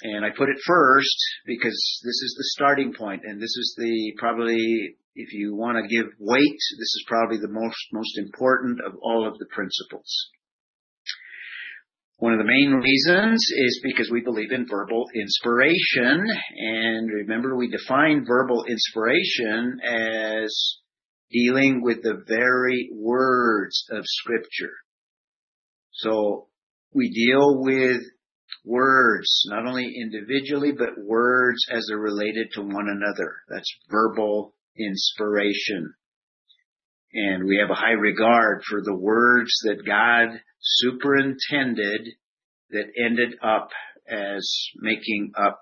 [0.02, 4.12] And I put it first because this is the starting point and this is the
[4.18, 8.92] probably, if you want to give weight, this is probably the most, most important of
[9.02, 10.30] all of the principles.
[12.18, 16.26] One of the main reasons is because we believe in verbal inspiration.
[16.56, 20.78] And remember, we define verbal inspiration as
[21.30, 24.72] dealing with the very words of scripture.
[25.92, 26.48] So
[26.92, 28.00] we deal with
[28.64, 33.32] words, not only individually, but words as they're related to one another.
[33.48, 35.94] That's verbal inspiration.
[37.12, 42.14] And we have a high regard for the words that God superintended
[42.70, 43.68] that ended up
[44.08, 45.60] as making up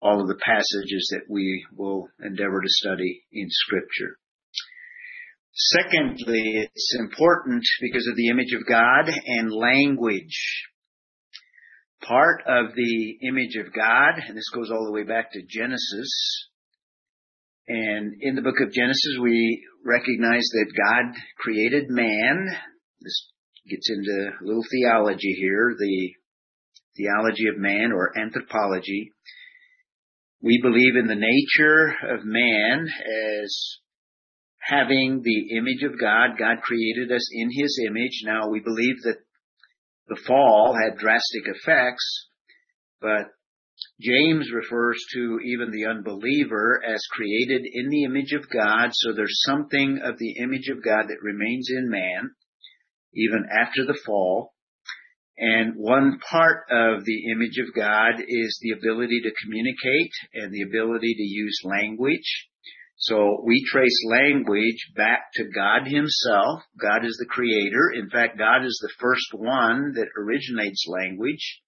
[0.00, 4.18] all of the passages that we will endeavor to study in scripture.
[5.52, 10.68] Secondly, it's important because of the image of God and language.
[12.00, 16.48] Part of the image of God, and this goes all the way back to Genesis,
[17.66, 22.46] and in the book of Genesis we recognize that God created man.
[23.00, 23.28] This
[23.68, 26.12] gets into a little theology here, the
[26.96, 29.12] theology of man or anthropology.
[30.42, 33.78] We believe in the nature of man as
[34.60, 36.38] having the image of God.
[36.38, 38.22] God created us in his image.
[38.24, 39.18] Now we believe that
[40.08, 42.28] the fall had drastic effects,
[43.00, 43.26] but
[44.00, 49.42] James refers to even the unbeliever as created in the image of God, so there's
[49.46, 52.30] something of the image of God that remains in man,
[53.14, 54.54] even after the fall.
[55.36, 60.62] And one part of the image of God is the ability to communicate and the
[60.62, 62.48] ability to use language.
[62.96, 66.62] So we trace language back to God himself.
[66.80, 67.92] God is the creator.
[67.94, 71.60] In fact, God is the first one that originates language.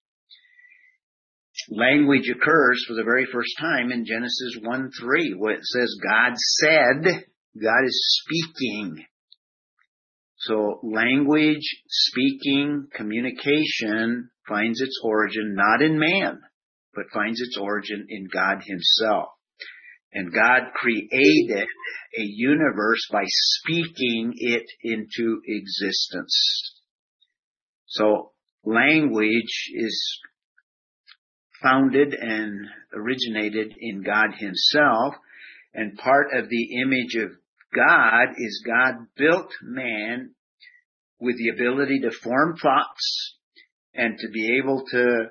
[1.69, 6.33] Language occurs for the very first time in Genesis 1 3, where it says God
[6.35, 9.05] said, God is speaking.
[10.45, 16.39] So language, speaking, communication finds its origin not in man,
[16.95, 19.29] but finds its origin in God himself.
[20.13, 21.67] And God created
[22.17, 26.73] a universe by speaking it into existence.
[27.85, 28.31] So
[28.65, 30.19] language is
[31.61, 35.13] founded and originated in God himself.
[35.73, 37.31] And part of the image of
[37.73, 40.31] God is God built man
[41.19, 43.37] with the ability to form thoughts
[43.93, 45.25] and to be able to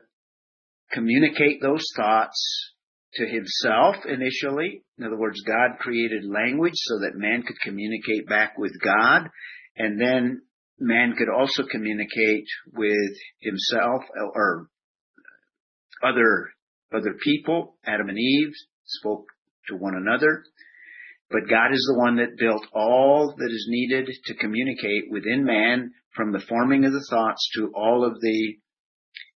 [0.93, 2.73] communicate those thoughts
[3.15, 4.83] to himself initially.
[4.99, 9.29] In other words, God created language so that man could communicate back with God
[9.77, 10.43] and then
[10.79, 14.03] man could also communicate with himself
[14.35, 14.69] or
[16.03, 16.51] other
[16.93, 17.77] other people.
[17.85, 18.53] Adam and Eve
[18.85, 19.27] spoke
[19.69, 20.45] to one another.
[21.31, 25.93] But God is the one that built all that is needed to communicate within man
[26.15, 28.57] from the forming of the thoughts to all of the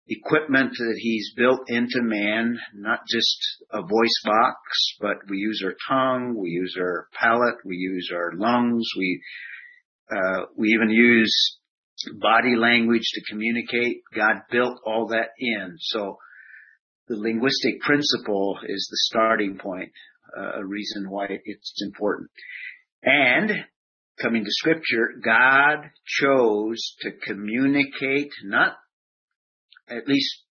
[0.07, 3.38] equipment that he's built into man, not just
[3.72, 4.57] a voice box,
[4.99, 9.22] but we use our tongue, we use our palate, we use our lungs, we,
[10.11, 11.59] uh, we even use
[12.19, 13.97] body language to communicate.
[14.15, 15.76] God built all that in.
[15.80, 16.18] So
[17.07, 19.91] the linguistic principle is the starting point
[20.36, 22.30] a reason why it's important.
[23.03, 23.66] And
[24.22, 28.78] coming to scripture, God chose to communicate not
[29.90, 30.44] at least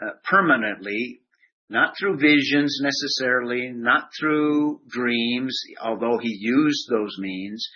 [0.00, 1.20] uh, permanently,
[1.68, 7.68] not through visions necessarily, not through dreams, although he used those means,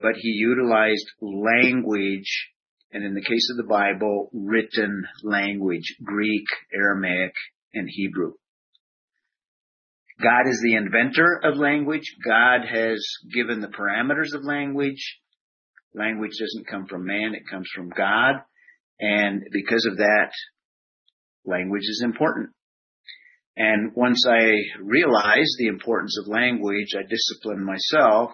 [0.00, 2.50] but he utilized language,
[2.92, 6.44] and in the case of the Bible, written language, Greek,
[6.74, 7.32] Aramaic,
[7.74, 8.34] and Hebrew.
[10.20, 12.16] God is the inventor of language.
[12.24, 15.18] God has given the parameters of language.
[15.94, 18.34] Language doesn't come from man, it comes from God.
[19.00, 20.32] And because of that,
[21.44, 22.50] language is important.
[23.56, 28.30] And once I realized the importance of language, I disciplined myself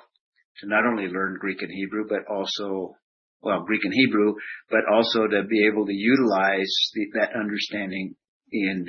[0.60, 2.96] to not only learn Greek and Hebrew, but also,
[3.42, 4.34] well, Greek and Hebrew,
[4.70, 8.16] but also to be able to utilize the, that understanding
[8.52, 8.86] in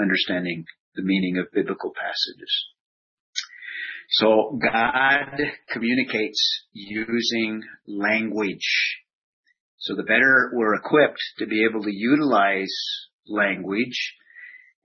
[0.00, 0.64] understanding
[0.94, 2.66] the meaning of biblical passages.
[4.10, 5.40] So God
[5.70, 9.00] communicates using language.
[9.78, 12.74] So the better we're equipped to be able to utilize
[13.26, 14.14] language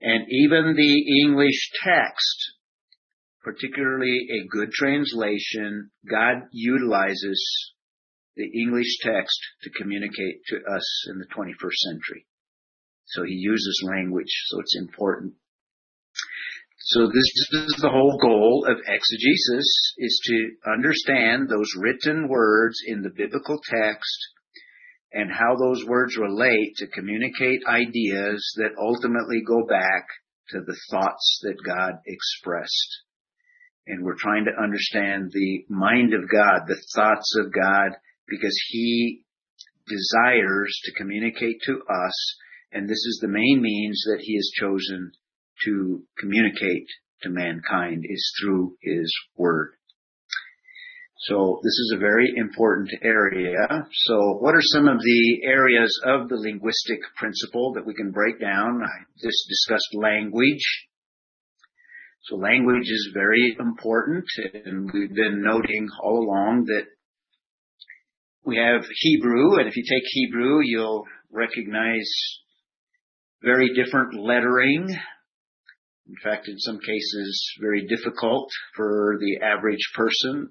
[0.00, 2.54] and even the English text,
[3.42, 7.74] particularly a good translation, God utilizes
[8.36, 12.26] the English text to communicate to us in the 21st century.
[13.04, 15.34] So he uses language, so it's important.
[16.82, 23.02] So this is the whole goal of exegesis is to understand those written words in
[23.02, 24.18] the biblical text
[25.12, 30.06] and how those words relate to communicate ideas that ultimately go back
[30.50, 33.02] to the thoughts that God expressed.
[33.86, 37.92] And we're trying to understand the mind of God, the thoughts of God,
[38.26, 39.22] because He
[39.86, 42.36] desires to communicate to us,
[42.72, 45.12] and this is the main means that He has chosen
[45.64, 46.86] to communicate
[47.22, 49.72] to mankind is through His Word.
[51.28, 53.66] So this is a very important area.
[54.06, 58.40] So what are some of the areas of the linguistic principle that we can break
[58.40, 58.80] down?
[58.82, 60.64] I just discussed language.
[62.22, 64.24] So language is very important
[64.64, 66.86] and we've been noting all along that
[68.44, 72.10] we have Hebrew and if you take Hebrew you'll recognize
[73.42, 74.88] very different lettering
[76.10, 80.50] in fact, in some cases, very difficult for the average person.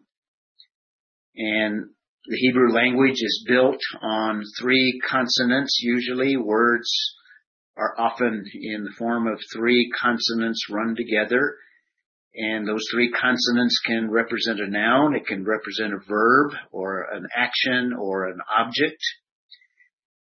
[1.36, 1.90] And
[2.26, 6.38] the Hebrew language is built on three consonants usually.
[6.38, 6.90] Words
[7.76, 11.58] are often in the form of three consonants run together.
[12.36, 17.28] And those three consonants can represent a noun, it can represent a verb or an
[17.36, 19.02] action or an object.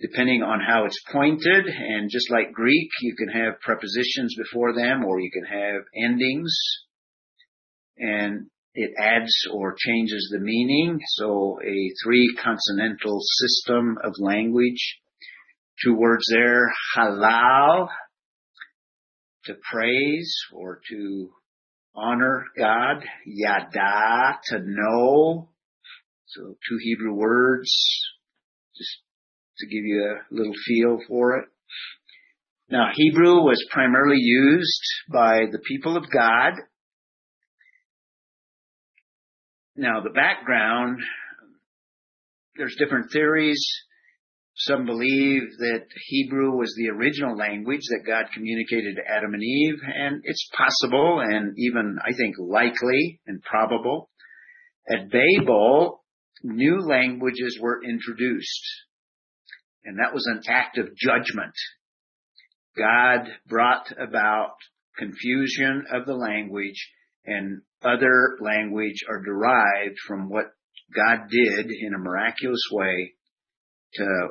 [0.01, 1.65] Depending on how it's pointed.
[1.67, 6.53] And just like Greek, you can have prepositions before them or you can have endings.
[7.97, 10.99] And it adds or changes the meaning.
[11.15, 14.99] So a three consonantal system of language.
[15.83, 17.89] Two words there, halal,
[19.45, 21.29] to praise or to
[21.95, 25.49] honor God, yada, to know.
[26.27, 27.69] So two Hebrew words,
[28.77, 29.01] just
[29.61, 31.45] to give you a little feel for it.
[32.69, 36.53] Now Hebrew was primarily used by the people of God.
[39.75, 40.99] Now the background,
[42.57, 43.65] there's different theories
[44.55, 49.79] some believe that Hebrew was the original language that God communicated to Adam and Eve,
[49.83, 54.09] and it's possible and even, I think, likely and probable.
[54.89, 56.03] At Babel,
[56.43, 58.63] new languages were introduced,
[59.83, 61.53] and that was an act of judgment.
[62.77, 64.55] God brought about
[64.97, 66.89] confusion of the language,
[67.25, 70.53] and other language are derived from what
[70.93, 73.13] God did in a miraculous way
[73.93, 74.27] to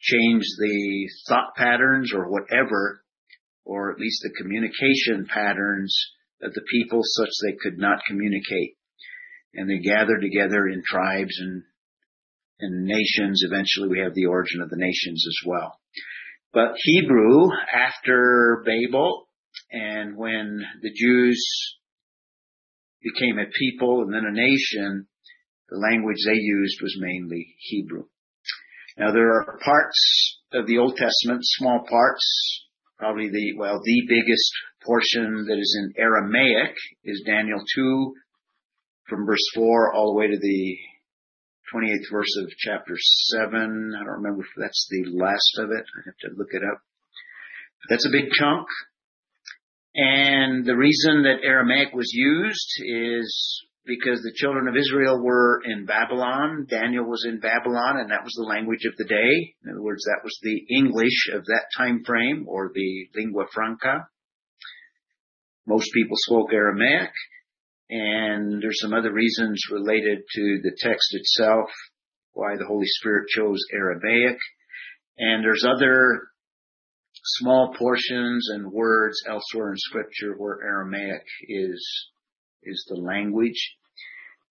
[0.00, 3.04] change the thought patterns or whatever,
[3.64, 5.96] or at least the communication patterns
[6.42, 8.76] of the people such they could not communicate.
[9.54, 11.62] And they gathered together in tribes and,
[12.62, 13.42] and nations.
[13.44, 15.78] Eventually we have the origin of the nations as well.
[16.52, 19.26] But Hebrew, after Babel,
[19.70, 21.42] and when the Jews
[23.02, 25.06] became a people and then a nation,
[25.68, 28.04] the language they used was mainly Hebrew.
[28.98, 32.68] Now there are parts of the Old Testament, small parts,
[32.98, 34.52] probably the, well, the biggest
[34.84, 36.74] portion that is in Aramaic
[37.04, 38.14] is Daniel 2
[39.08, 40.76] from verse 4 all the way to the
[41.72, 43.94] 28th verse of chapter 7.
[43.94, 45.84] I don't remember if that's the last of it.
[45.96, 46.80] I have to look it up.
[47.80, 48.66] But that's a big chunk.
[49.94, 55.86] And the reason that Aramaic was used is because the children of Israel were in
[55.86, 56.66] Babylon.
[56.68, 59.54] Daniel was in Babylon and that was the language of the day.
[59.64, 64.08] In other words, that was the English of that time frame or the lingua franca.
[65.66, 67.10] Most people spoke Aramaic
[67.90, 71.68] and there's some other reasons related to the text itself
[72.32, 74.38] why the Holy Spirit chose Aramaic.
[75.18, 76.22] And there's other
[77.24, 82.08] small portions and words elsewhere in scripture where Aramaic is
[82.64, 83.76] is the language.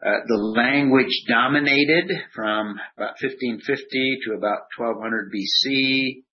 [0.05, 6.23] Uh, the language dominated from about 1550 to about 1200 BC.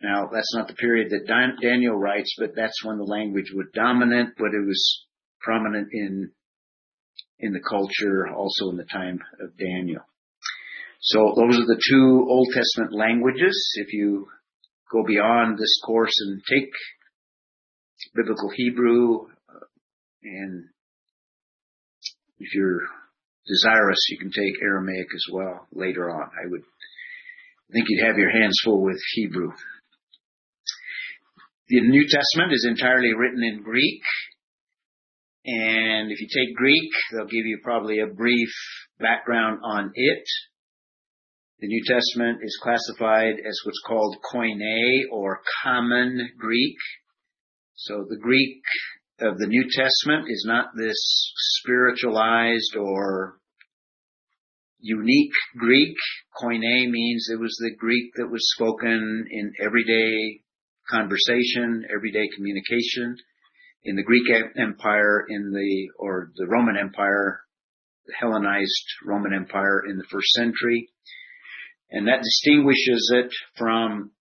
[0.00, 3.66] Now, that's not the period that Dan- Daniel writes, but that's when the language was
[3.74, 5.06] dominant, but it was
[5.40, 6.30] prominent in,
[7.38, 10.02] in the culture also in the time of Daniel.
[11.00, 13.56] So those are the two Old Testament languages.
[13.76, 14.26] If you
[14.92, 16.70] go beyond this course and take
[18.14, 19.66] biblical Hebrew uh,
[20.22, 20.64] and
[22.38, 22.80] if you're
[23.46, 26.22] desirous, you can take Aramaic as well later on.
[26.22, 26.62] I would
[27.72, 29.50] think you'd have your hands full with Hebrew.
[31.68, 34.00] The New Testament is entirely written in Greek.
[35.50, 38.50] And if you take Greek, they'll give you probably a brief
[39.00, 40.24] background on it.
[41.60, 46.76] The New Testament is classified as what's called Koine or common Greek.
[47.76, 48.60] So the Greek
[49.20, 50.98] of the New Testament is not this
[51.62, 53.38] spiritualized or
[54.80, 55.96] unique Greek.
[56.42, 60.42] Koine means it was the Greek that was spoken in everyday
[60.90, 63.16] conversation, everyday communication.
[63.84, 67.40] In the Greek Empire, in the, or the Roman Empire,
[68.06, 70.90] the Hellenized Roman Empire in the first century.
[71.90, 74.12] And that distinguishes it from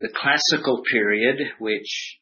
[0.00, 2.18] the classical period, which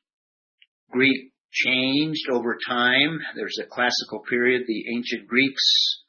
[0.91, 3.19] Greek changed over time.
[3.35, 4.65] There's a classical period.
[4.67, 6.05] The ancient Greeks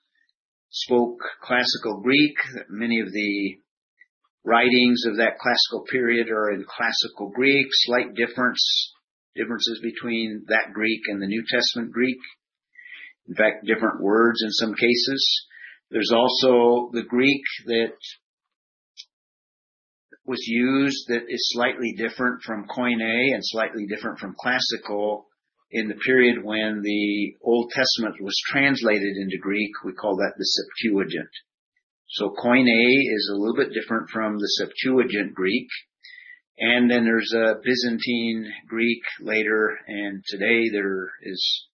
[0.69, 2.35] spoke classical Greek.
[2.69, 3.59] Many of the
[4.43, 7.67] writings of that classical period are in classical Greek.
[7.71, 8.93] Slight difference,
[9.35, 12.19] differences between that Greek and the New Testament Greek.
[13.27, 15.47] In fact, different words in some cases.
[15.89, 17.97] There's also the Greek that
[20.25, 25.27] was used that is slightly different from Koine and slightly different from classical
[25.71, 30.45] in the period when the Old Testament was translated into Greek, we call that the
[30.45, 31.31] Septuagint.
[32.09, 35.67] So Koine is a little bit different from the Septuagint Greek.
[36.57, 41.67] And then there's a Byzantine Greek later, and today there is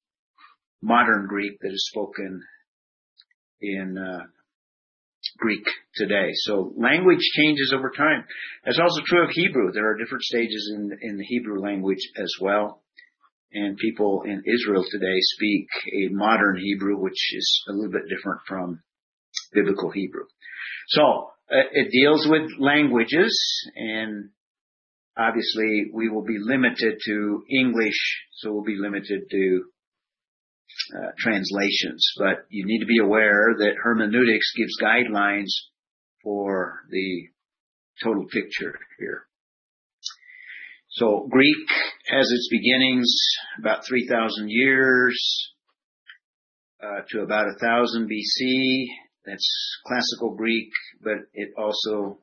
[0.82, 2.42] modern Greek that is spoken
[3.62, 4.24] in uh,
[5.38, 6.30] Greek today.
[6.34, 8.26] So language changes over time.
[8.66, 9.72] That's also true of Hebrew.
[9.72, 12.82] There are different stages in, in the Hebrew language as well.
[13.52, 18.42] And people in Israel today speak a modern Hebrew, which is a little bit different
[18.48, 18.82] from
[19.54, 20.26] biblical Hebrew.
[20.90, 23.34] So uh, it deals with languages
[23.76, 24.30] and
[25.18, 29.64] obviously we will be limited to English, so we'll be limited to
[30.96, 32.06] uh, translations.
[32.18, 35.50] But you need to be aware that hermeneutics gives guidelines
[36.24, 37.28] for the
[38.04, 39.28] total picture here.
[40.90, 41.68] So Greek
[42.08, 43.14] has its beginnings
[43.60, 45.54] about 3,000 years
[46.82, 48.86] uh, to about 1000 BC.
[49.26, 50.70] That's classical Greek,
[51.02, 52.20] but it also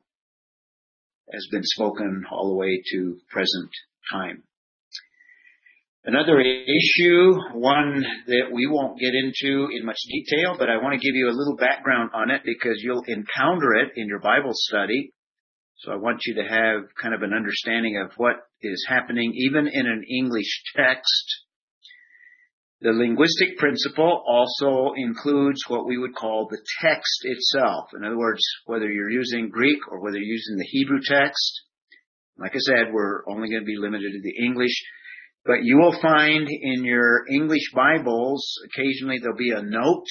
[1.31, 3.69] has been spoken all the way to present
[4.11, 4.43] time.
[6.07, 11.03] Another issue, one that we won't get into in much detail, but I want to
[11.03, 15.11] give you a little background on it because you'll encounter it in your Bible study.
[15.77, 19.67] So I want you to have kind of an understanding of what is happening even
[19.67, 21.44] in an English text.
[22.81, 27.85] The linguistic principle also includes what we would call the text itself.
[27.95, 31.61] In other words, whether you're using Greek or whether you're using the Hebrew text,
[32.37, 34.83] like I said, we're only going to be limited to the English.
[35.45, 40.05] But you will find in your English Bibles, occasionally there'll be a note,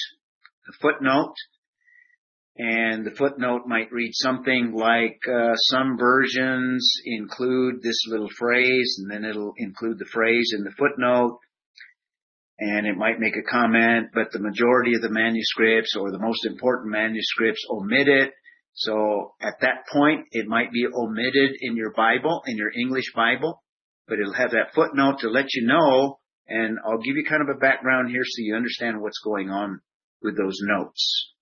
[0.68, 1.34] a footnote,
[2.56, 9.10] and the footnote might read something like uh, some versions include this little phrase, and
[9.10, 11.40] then it'll include the phrase in the footnote,
[12.58, 16.46] and it might make a comment, but the majority of the manuscripts or the most
[16.46, 18.32] important manuscripts omit it.
[18.74, 23.60] So at that point, it might be omitted in your Bible, in your English Bible
[24.06, 27.54] but it'll have that footnote to let you know, and I'll give you kind of
[27.54, 29.80] a background here so you understand what's going on
[30.22, 31.32] with those notes.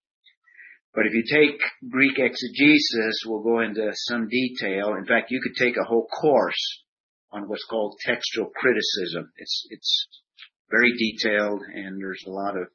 [0.94, 1.59] But if you take
[1.90, 4.94] Greek exegesis, we'll go into some detail.
[4.94, 6.84] In fact, you could take a whole course
[7.32, 9.32] on what's called textual criticism.
[9.36, 10.21] It's, it's
[10.72, 12.68] very detailed and there's a lot of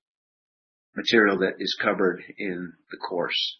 [0.96, 3.58] material that is covered in the course.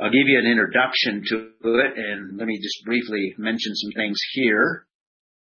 [0.00, 4.18] I'll give you an introduction to it and let me just briefly mention some things
[4.32, 4.86] here.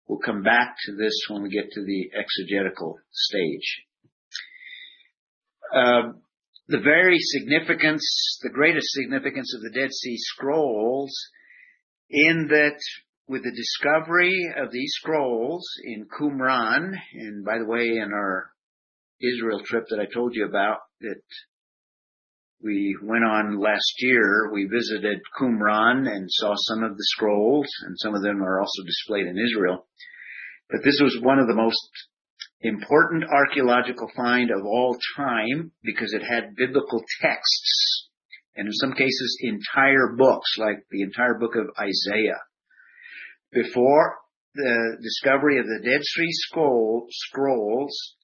[0.07, 3.85] We'll come back to this when we get to the exegetical stage.
[5.73, 6.11] Uh,
[6.67, 11.13] the very significance, the greatest significance of the Dead Sea Scrolls
[12.09, 12.77] in that
[13.31, 18.51] with the discovery of these scrolls in Qumran, and by the way, in our
[19.21, 21.21] Israel trip that I told you about that
[22.61, 27.95] we went on last year, we visited Qumran and saw some of the scrolls, and
[27.99, 29.87] some of them are also displayed in Israel.
[30.69, 31.89] But this was one of the most
[32.59, 38.09] important archaeological find of all time because it had biblical texts
[38.57, 42.41] and in some cases entire books like the entire book of Isaiah.
[43.51, 44.17] Before
[44.55, 46.29] the discovery of the Dead Sea
[47.09, 48.15] Scrolls,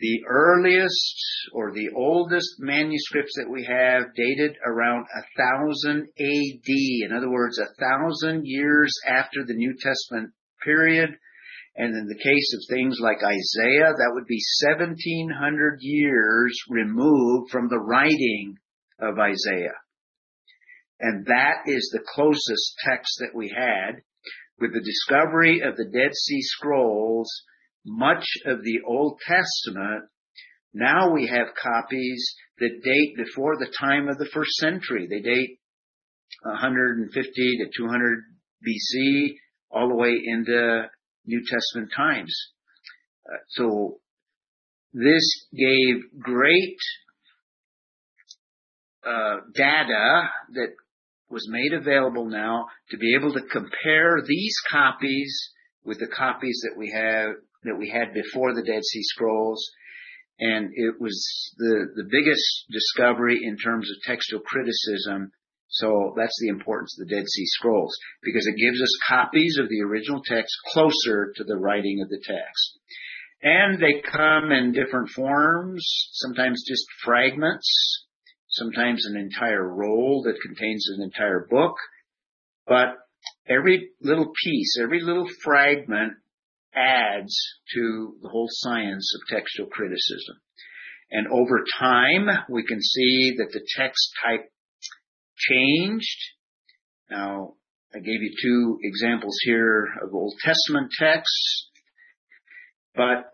[0.00, 1.16] the earliest
[1.52, 6.68] or the oldest manuscripts that we have dated around thousand AD.
[6.68, 10.32] In other words, a thousand years after the New Testament
[10.62, 11.10] period.
[11.76, 17.68] And in the case of things like Isaiah, that would be 1700 years removed from
[17.68, 18.56] the writing
[19.00, 19.78] of Isaiah.
[21.00, 24.02] And that is the closest text that we had.
[24.60, 27.30] With the discovery of the Dead Sea Scrolls,
[27.86, 30.04] much of the Old Testament,
[30.74, 35.06] now we have copies that date before the time of the first century.
[35.08, 35.58] They date
[36.42, 38.18] 150 to 200
[38.66, 39.34] BC
[39.70, 40.88] all the way into
[41.26, 42.34] New Testament times.
[43.26, 44.00] Uh, so
[44.92, 46.78] this gave great
[49.06, 50.74] uh, data that
[51.30, 55.52] was made available now to be able to compare these copies
[55.84, 57.30] with the copies that we have
[57.64, 59.64] that we had before the Dead Sea Scrolls.
[60.40, 61.18] And it was
[61.58, 65.32] the, the biggest discovery in terms of textual criticism.
[65.68, 69.68] So that's the importance of the Dead Sea Scrolls because it gives us copies of
[69.68, 72.78] the original text closer to the writing of the text.
[73.42, 78.06] And they come in different forms, sometimes just fragments,
[78.48, 81.74] sometimes an entire roll that contains an entire book.
[82.66, 82.96] But
[83.48, 86.14] every little piece, every little fragment
[86.74, 87.34] adds
[87.74, 90.36] to the whole science of textual criticism.
[91.10, 94.50] And over time, we can see that the text type
[95.36, 96.18] changed.
[97.10, 97.54] Now,
[97.94, 101.70] I gave you two examples here of Old Testament texts,
[102.94, 103.32] but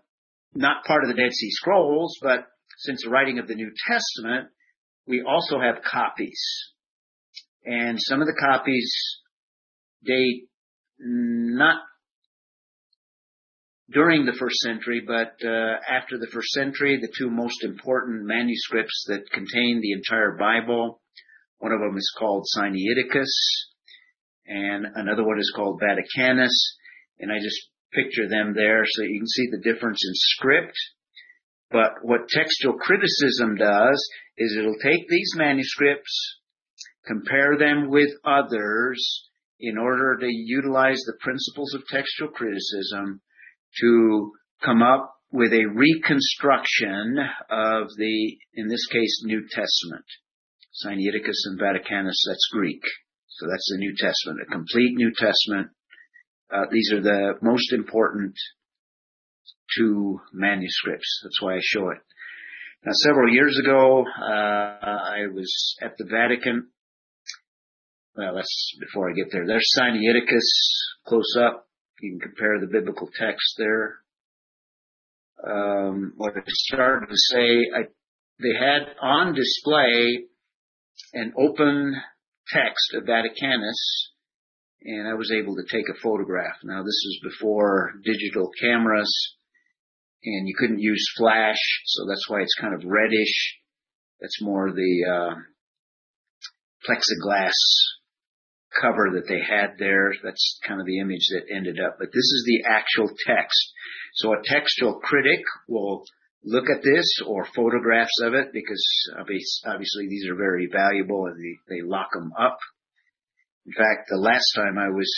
[0.54, 2.46] not part of the Dead Sea Scrolls, but
[2.78, 4.50] since the writing of the New Testament,
[5.06, 6.40] we also have copies.
[7.64, 8.92] And some of the copies
[10.04, 10.48] date
[10.98, 11.80] not
[13.90, 19.04] during the first century, but uh, after the first century, the two most important manuscripts
[19.08, 21.00] that contain the entire Bible.
[21.58, 23.30] One of them is called Sinaiticus,
[24.46, 26.54] and another one is called Vaticanus.
[27.18, 30.76] And I just picture them there so you can see the difference in script.
[31.74, 33.98] But what textual criticism does
[34.38, 36.38] is it'll take these manuscripts,
[37.04, 39.28] compare them with others
[39.58, 43.20] in order to utilize the principles of textual criticism
[43.80, 44.30] to
[44.62, 47.18] come up with a reconstruction
[47.50, 50.06] of the, in this case, New Testament.
[50.86, 52.82] Sinaiticus and Vaticanus, that's Greek.
[53.26, 55.70] So that's the New Testament, a complete New Testament.
[56.52, 58.34] Uh, these are the most important
[59.78, 61.20] two manuscripts.
[61.22, 61.98] That's why I show it.
[62.84, 66.68] Now, several years ago, uh, I was at the Vatican.
[68.16, 69.46] Well, that's before I get there.
[69.46, 71.66] There's Sinaiticus close up.
[72.00, 74.00] You can compare the biblical text there.
[75.46, 77.82] Um, what I started to say, I,
[78.40, 80.24] they had on display
[81.14, 81.94] an open
[82.48, 84.10] text of Vaticanus,
[84.82, 86.56] and I was able to take a photograph.
[86.64, 89.10] Now, this is before digital cameras,
[90.24, 93.60] and you couldn't use flash, so that's why it's kind of reddish.
[94.20, 95.34] That's more the uh,
[96.88, 97.52] plexiglass
[98.80, 100.12] cover that they had there.
[100.22, 101.96] That's kind of the image that ended up.
[101.98, 103.72] But this is the actual text.
[104.14, 106.04] So a textual critic will
[106.44, 108.84] look at this or photographs of it because
[109.18, 112.58] obviously these are very valuable and they, they lock them up.
[113.66, 115.10] In fact, the last time I was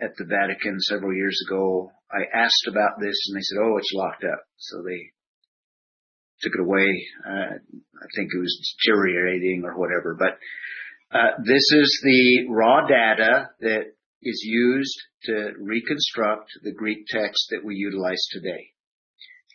[0.00, 3.92] at the Vatican several years ago, I asked about this and they said, oh, it's
[3.94, 4.42] locked up.
[4.56, 5.12] So they
[6.40, 7.06] took it away.
[7.24, 10.38] Uh, I think it was deteriorating or whatever, but
[11.16, 13.92] uh, this is the raw data that
[14.22, 18.70] is used to reconstruct the Greek text that we utilize today.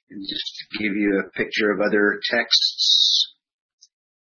[0.09, 3.33] And just to give you a picture of other texts,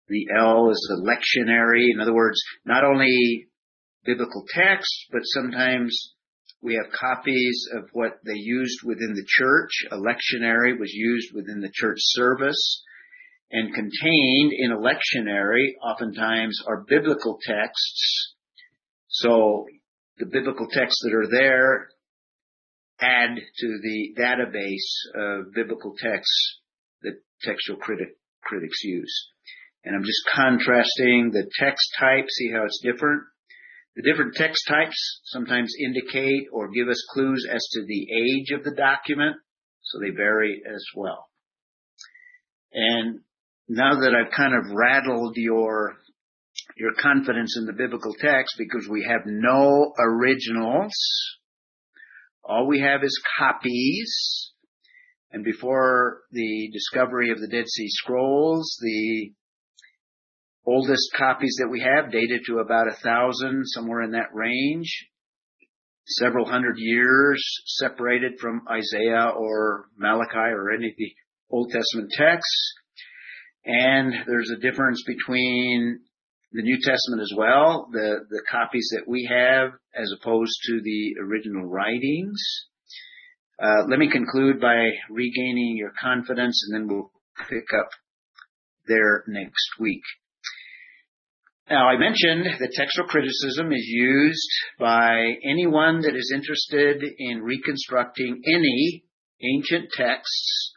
[0.07, 1.93] the L is the lectionary.
[1.93, 3.48] In other words, not only
[4.05, 6.15] biblical text, but sometimes
[6.61, 9.71] we have copies of what they used within the church.
[9.91, 12.83] A lectionary was used within the church service
[13.51, 18.35] and contained in a lectionary oftentimes are biblical texts.
[19.07, 19.65] So
[20.17, 21.89] the biblical texts that are there
[22.99, 26.59] add to the database of biblical texts
[27.01, 29.31] that textual critic, critics use.
[29.85, 33.23] And I'm just contrasting the text type, see how it's different.
[33.95, 38.63] The different text types sometimes indicate or give us clues as to the age of
[38.63, 39.35] the document,
[39.81, 41.27] so they vary as well.
[42.71, 43.19] And
[43.67, 45.95] now that I've kind of rattled your
[46.75, 50.93] your confidence in the biblical text because we have no originals.
[52.43, 54.53] All we have is copies.
[55.31, 59.33] And before the discovery of the Dead Sea Scrolls, the
[60.69, 65.07] oldest copies that we have dated to about a thousand, somewhere in that range.
[66.05, 71.11] Several hundred years separated from Isaiah or Malachi or any of the
[71.51, 72.73] Old Testament texts.
[73.65, 75.99] And there's a difference between
[76.51, 81.15] the New Testament as well, the, the copies that we have as opposed to the
[81.21, 82.41] original writings.
[83.61, 87.11] Uh, let me conclude by regaining your confidence and then we'll
[87.49, 87.89] pick up
[88.87, 90.01] there next week.
[91.69, 98.41] Now, I mentioned that textual criticism is used by anyone that is interested in reconstructing
[98.45, 99.03] any
[99.41, 100.69] ancient texts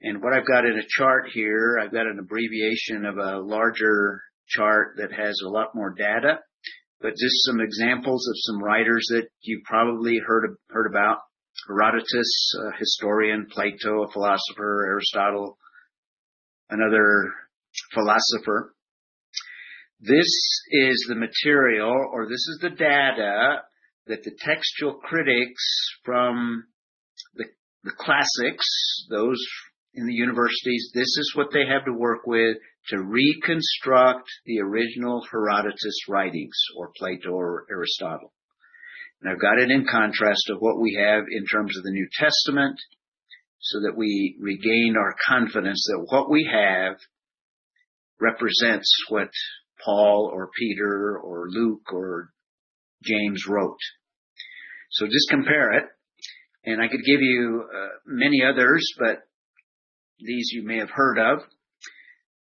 [0.00, 4.22] and what I've got in a chart here, I've got an abbreviation of a larger
[4.46, 6.38] chart that has a lot more data,
[7.00, 11.18] but just some examples of some writers that you've probably heard, heard about.
[11.66, 15.58] Herodotus, a historian, Plato, a philosopher, Aristotle,
[16.70, 17.34] another
[17.92, 18.76] philosopher.
[20.00, 23.62] This is the material, or this is the data
[24.06, 25.62] that the textual critics
[26.04, 26.64] from
[27.34, 27.44] the,
[27.82, 28.64] the classics,
[29.10, 29.38] those
[29.94, 32.58] in the universities, this is what they have to work with
[32.88, 38.32] to reconstruct the original Herodotus writings or Plato or Aristotle.
[39.20, 42.08] And I've got it in contrast to what we have in terms of the New
[42.18, 42.78] Testament
[43.58, 46.98] so that we regain our confidence that what we have
[48.20, 49.30] represents what
[49.84, 52.30] Paul or Peter or Luke or
[53.04, 53.78] James wrote.
[54.90, 55.84] So just compare it.
[56.64, 59.22] And I could give you uh, many others, but
[60.18, 61.40] these you may have heard of.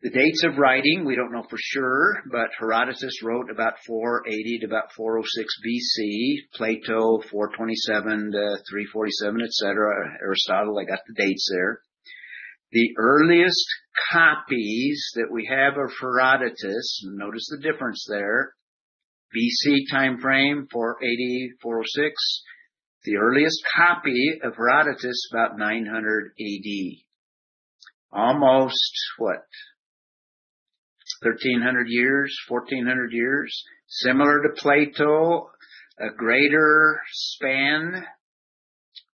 [0.02, 4.66] The dates of writing, we don't know for sure, but Herodotus wrote about 480 to
[4.68, 10.18] about 406 BC, Plato 427 to 347, etc.
[10.22, 11.82] Aristotle, I got the dates there.
[12.72, 13.66] The earliest
[14.12, 18.54] copies that we have of Herodotus, notice the difference there,
[19.36, 22.44] BC time frame 480, 406.
[23.04, 26.70] The earliest copy of Herodotus about 900 AD.
[28.12, 29.46] Almost what?
[31.22, 33.64] 1300 years, 1400 years.
[33.88, 35.50] Similar to Plato,
[36.00, 38.06] a greater span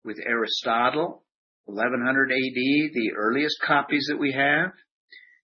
[0.05, 1.25] with Aristotle,
[1.69, 4.73] 1100 AD, the earliest copies that we have.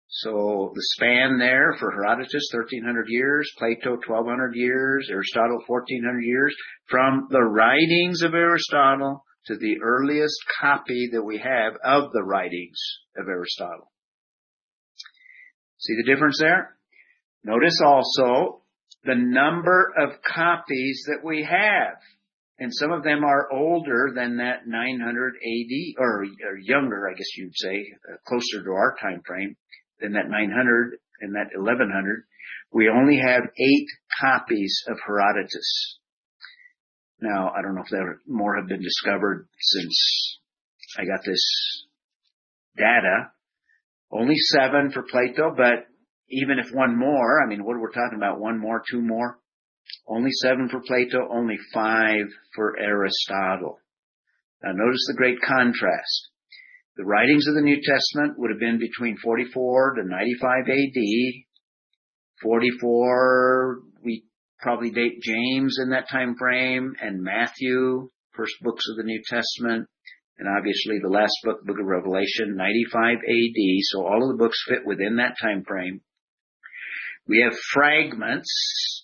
[0.09, 6.55] So the span there for Herodotus, 1300 years, Plato, 1200 years, Aristotle, 1400 years.
[6.88, 12.78] From the writings of Aristotle to the earliest copy that we have of the writings
[13.18, 13.90] of Aristotle.
[15.78, 16.76] See the difference there?
[17.44, 18.62] Notice also
[19.05, 21.98] the number of copies that we have.
[22.59, 27.36] And some of them are older than that 900 AD, or, or younger, I guess
[27.36, 29.56] you'd say, uh, closer to our time frame
[30.01, 32.24] than that 900 and that 1100.
[32.72, 33.86] We only have eight
[34.20, 35.98] copies of Herodotus.
[37.20, 40.39] Now, I don't know if there more have been discovered since
[40.98, 41.86] I got this
[42.76, 43.31] data,
[44.12, 45.86] only seven for Plato, but
[46.28, 49.39] even if one more, I mean, what we're talking about, one more, two more,
[50.07, 53.79] only seven for Plato, only five for Aristotle.
[54.62, 56.31] Now notice the great contrast.
[56.97, 61.45] The writings of the New Testament would have been between 44 to 95 AD.
[62.43, 64.25] 44, we
[64.61, 69.89] probably date James in that time frame and Matthew, first books of the New Testament
[70.39, 73.61] and obviously the last book, Book of Revelation, 95 AD.
[73.83, 76.01] So all of the books fit within that time frame.
[77.27, 79.03] We have fragments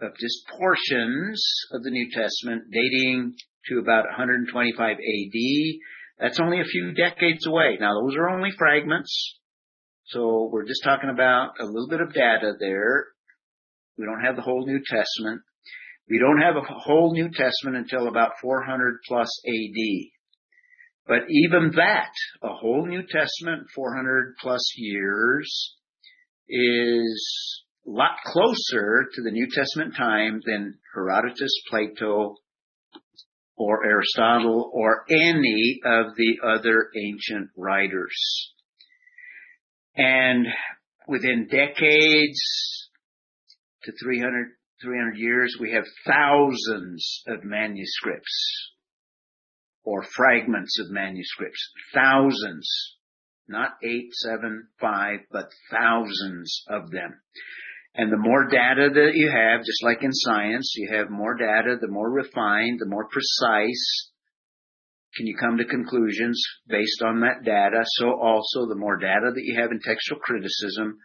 [0.00, 3.34] of just portions of the New Testament dating
[3.66, 5.38] to about 125 AD.
[6.18, 7.78] That's only a few decades away.
[7.80, 9.38] Now those are only fragments.
[10.06, 13.06] So we're just talking about a little bit of data there.
[13.98, 15.42] We don't have the whole New Testament.
[16.08, 20.10] We don't have a whole New Testament until about 400 plus AD.
[21.06, 22.12] But even that,
[22.42, 25.76] a whole New Testament, 400 plus years,
[26.48, 32.36] is lot closer to the New Testament time than Herodotus, Plato,
[33.56, 38.52] or Aristotle, or any of the other ancient writers.
[39.96, 40.46] And
[41.08, 42.88] within decades
[43.84, 44.48] to 300,
[44.82, 48.72] 300 years, we have thousands of manuscripts
[49.82, 51.72] or fragments of manuscripts.
[51.94, 52.96] Thousands.
[53.48, 57.18] Not eight, seven, five, but thousands of them.
[57.98, 61.76] And the more data that you have, just like in science, you have more data,
[61.80, 64.12] the more refined, the more precise
[65.16, 67.82] can you come to conclusions based on that data.
[67.98, 70.98] So also the more data that you have in textual criticism,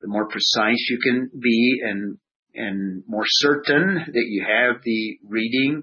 [0.00, 2.18] the more precise you can be and,
[2.54, 5.82] and more certain that you have the reading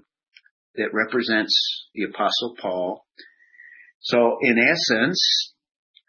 [0.76, 3.04] that represents the apostle Paul.
[4.00, 5.52] So in essence,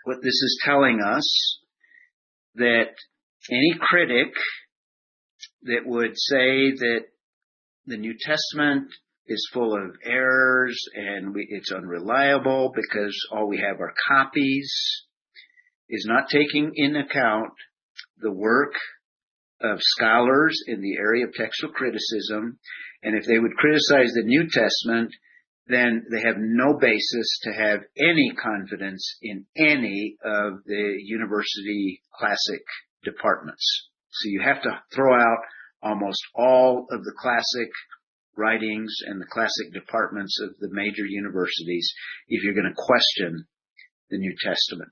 [0.06, 1.60] what this is telling us
[2.56, 2.96] that
[3.52, 4.34] any critic
[5.64, 7.02] that would say that
[7.86, 8.88] the New Testament
[9.28, 14.72] is full of errors and we, it's unreliable because all we have are copies
[15.90, 17.54] is not taking in account
[18.20, 18.74] the work
[19.62, 22.60] of scholars in the area of textual criticism.
[23.04, 25.12] And if they would criticize the New Testament,
[25.68, 32.62] then they have no basis to have any confidence in any of the university classic
[33.06, 33.90] departments.
[34.12, 35.40] So you have to throw out
[35.82, 37.70] almost all of the classic
[38.38, 41.94] writings and the classic departments of the major universities
[42.28, 43.46] if you're going to question
[44.10, 44.90] the New Testament.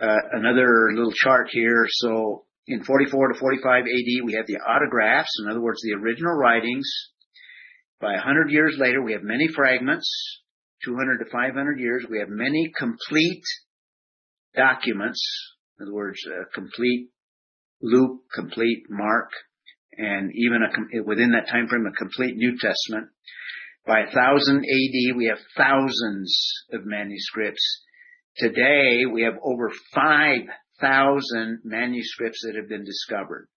[0.00, 1.86] Uh, another little chart here.
[1.88, 6.34] So in 44 to 45 AD, we have the autographs, in other words, the original
[6.34, 6.88] writings.
[8.00, 10.08] By 100 years later, we have many fragments.
[10.84, 13.44] 200 to 500 years, we have many complete
[14.54, 15.20] documents.
[15.78, 17.10] In other words, a complete
[17.82, 19.30] Luke, complete Mark,
[19.96, 23.08] and even a, within that time frame, a complete New Testament.
[23.86, 27.82] By 1000 AD, we have thousands of manuscripts.
[28.36, 30.40] Today, we have over five
[30.80, 33.48] thousand manuscripts that have been discovered.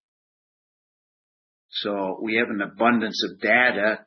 [1.70, 4.00] So we have an abundance of data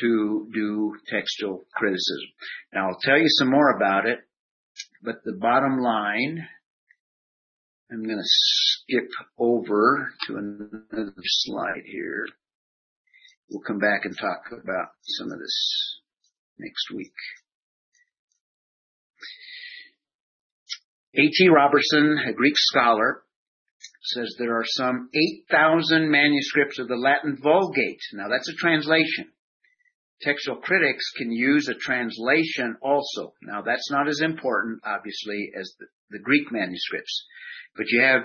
[0.00, 2.28] to do textual criticism.
[2.72, 4.18] Now I'll tell you some more about it,
[5.02, 6.46] but the bottom line
[7.90, 9.08] I'm going to skip
[9.38, 12.26] over to another slide here.
[13.48, 16.00] We'll come back and talk about some of this
[16.58, 17.12] next week.
[21.14, 21.48] A.T.
[21.48, 23.22] Robertson, a Greek scholar,
[24.02, 25.08] says there are some
[25.48, 28.02] 8,000 manuscripts of the Latin Vulgate.
[28.14, 29.30] Now that's a translation.
[30.22, 33.32] Textual critics can use a translation also.
[33.42, 37.26] Now that's not as important, obviously, as the, the Greek manuscripts.
[37.76, 38.22] But you have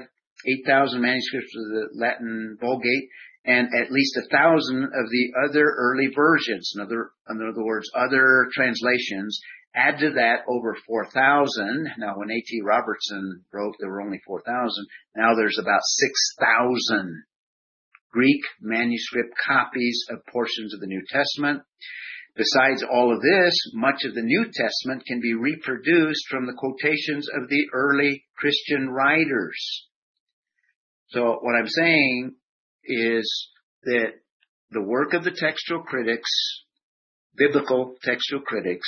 [0.66, 3.10] 8,000 manuscripts of the Latin Vulgate
[3.46, 6.74] and at least a thousand of the other early versions.
[6.76, 9.40] In other, in other words, other translations.
[9.74, 11.92] Add to that over 4,000.
[11.98, 12.62] Now when A.T.
[12.64, 14.86] Robertson wrote, there were only 4,000.
[15.16, 17.24] Now there's about 6,000
[18.12, 21.62] Greek manuscript copies of portions of the New Testament.
[22.36, 27.28] Besides all of this, much of the New Testament can be reproduced from the quotations
[27.36, 29.88] of the early Christian writers.
[31.10, 32.36] So what I'm saying
[32.86, 33.50] is
[33.84, 34.14] that
[34.72, 36.30] the work of the textual critics,
[37.36, 38.88] biblical textual critics,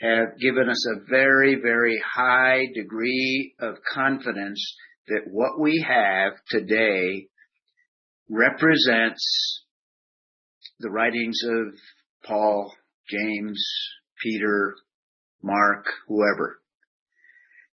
[0.00, 4.76] have given us a very, very high degree of confidence
[5.08, 7.26] that what we have today
[8.30, 9.64] represents
[10.78, 11.74] the writings of
[12.24, 12.72] Paul,
[13.08, 13.64] James,
[14.22, 14.74] Peter,
[15.42, 16.60] Mark, whoever.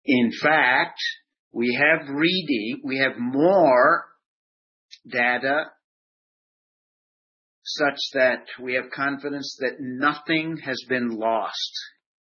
[0.05, 0.99] In fact,
[1.51, 4.05] we have reading, we have more
[5.09, 5.65] data
[7.63, 11.71] such that we have confidence that nothing has been lost.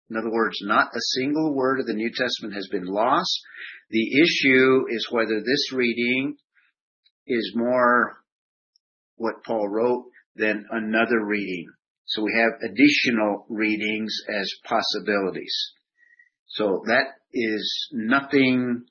[0.10, 3.40] In other words, not a single word of the New Testament has been lost.
[3.90, 6.36] The issue is whether this reading
[7.28, 8.18] is more
[9.16, 11.68] what Paul wrote than another reading.
[12.10, 15.56] So we have additional readings as possibilities.
[16.48, 18.86] So that is nothing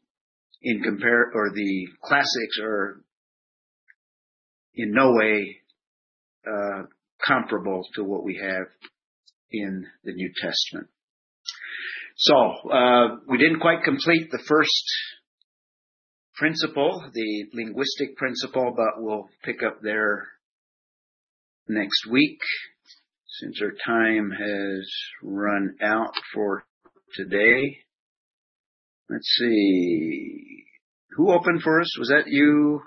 [0.62, 3.02] in compare, or the classics are
[4.74, 5.56] in no way
[6.46, 6.82] uh,
[7.24, 8.66] comparable to what we have
[9.50, 10.88] in the New Testament.
[12.16, 14.84] So uh, we didn't quite complete the first
[16.36, 20.28] principle, the linguistic principle, but we'll pick up there
[21.68, 22.38] next week
[23.40, 24.90] since our time has
[25.22, 26.64] run out for
[27.14, 27.78] today.
[29.10, 30.64] Let's see.
[31.12, 31.98] Who opened for us?
[31.98, 32.82] Was that you?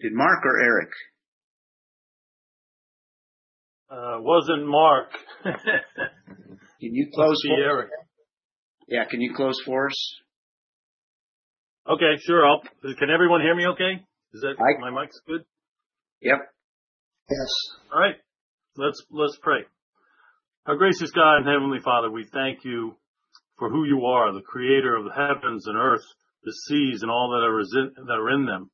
[0.00, 0.90] Did Mark or Eric?
[3.90, 5.10] Uh, wasn't Mark.
[5.44, 7.90] Can you close for Eric.
[8.88, 10.14] Yeah, can you close for us?
[11.88, 12.46] Okay, sure.
[12.46, 12.60] I'll,
[12.98, 14.04] can everyone hear me okay?
[14.32, 15.40] Is that, I- my mic's good?
[16.20, 16.38] Yep.
[17.30, 17.48] Yes.
[17.92, 18.14] All right.
[18.76, 19.64] Let's, let's pray.
[20.66, 22.96] Our gracious God and Heavenly Father, we thank you
[23.58, 26.04] for who you are, the creator of the heavens and earth,
[26.44, 28.70] the seas and all that are, that are in them.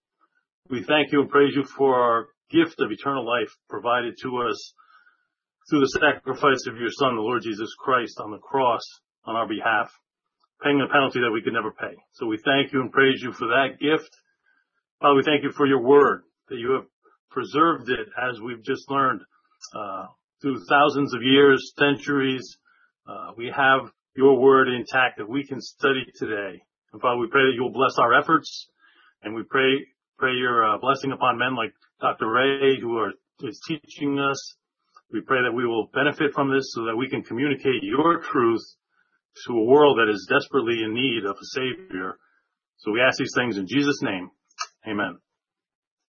[0.69, 4.75] We thank you and praise you for our gift of eternal life provided to us
[5.71, 8.83] through the sacrifice of your Son, the Lord Jesus Christ, on the cross
[9.25, 9.93] on our behalf,
[10.63, 11.95] paying the penalty that we could never pay.
[12.15, 14.11] So we thank you and praise you for that gift.
[15.01, 16.87] Father, we thank you for your word, that you have
[17.31, 19.21] preserved it as we've just learned,
[20.41, 22.59] through thousands of years, centuries.
[23.09, 26.63] Uh, we have your word intact that we can study today.
[26.93, 28.69] And Father, we pray that you will bless our efforts
[29.23, 29.87] and we pray,
[30.19, 32.31] pray your uh, blessing upon men like Dr.
[32.31, 34.57] Ray who are, is teaching us.
[35.13, 38.63] We pray that we will benefit from this so that we can communicate your truth
[39.47, 42.19] to a world that is desperately in need of a savior.
[42.79, 44.31] So we ask these things in Jesus' name.
[44.87, 45.19] Amen.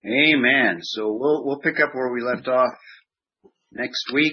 [0.05, 0.79] Amen.
[0.81, 2.73] So we'll we'll pick up where we left off
[3.71, 4.29] next week.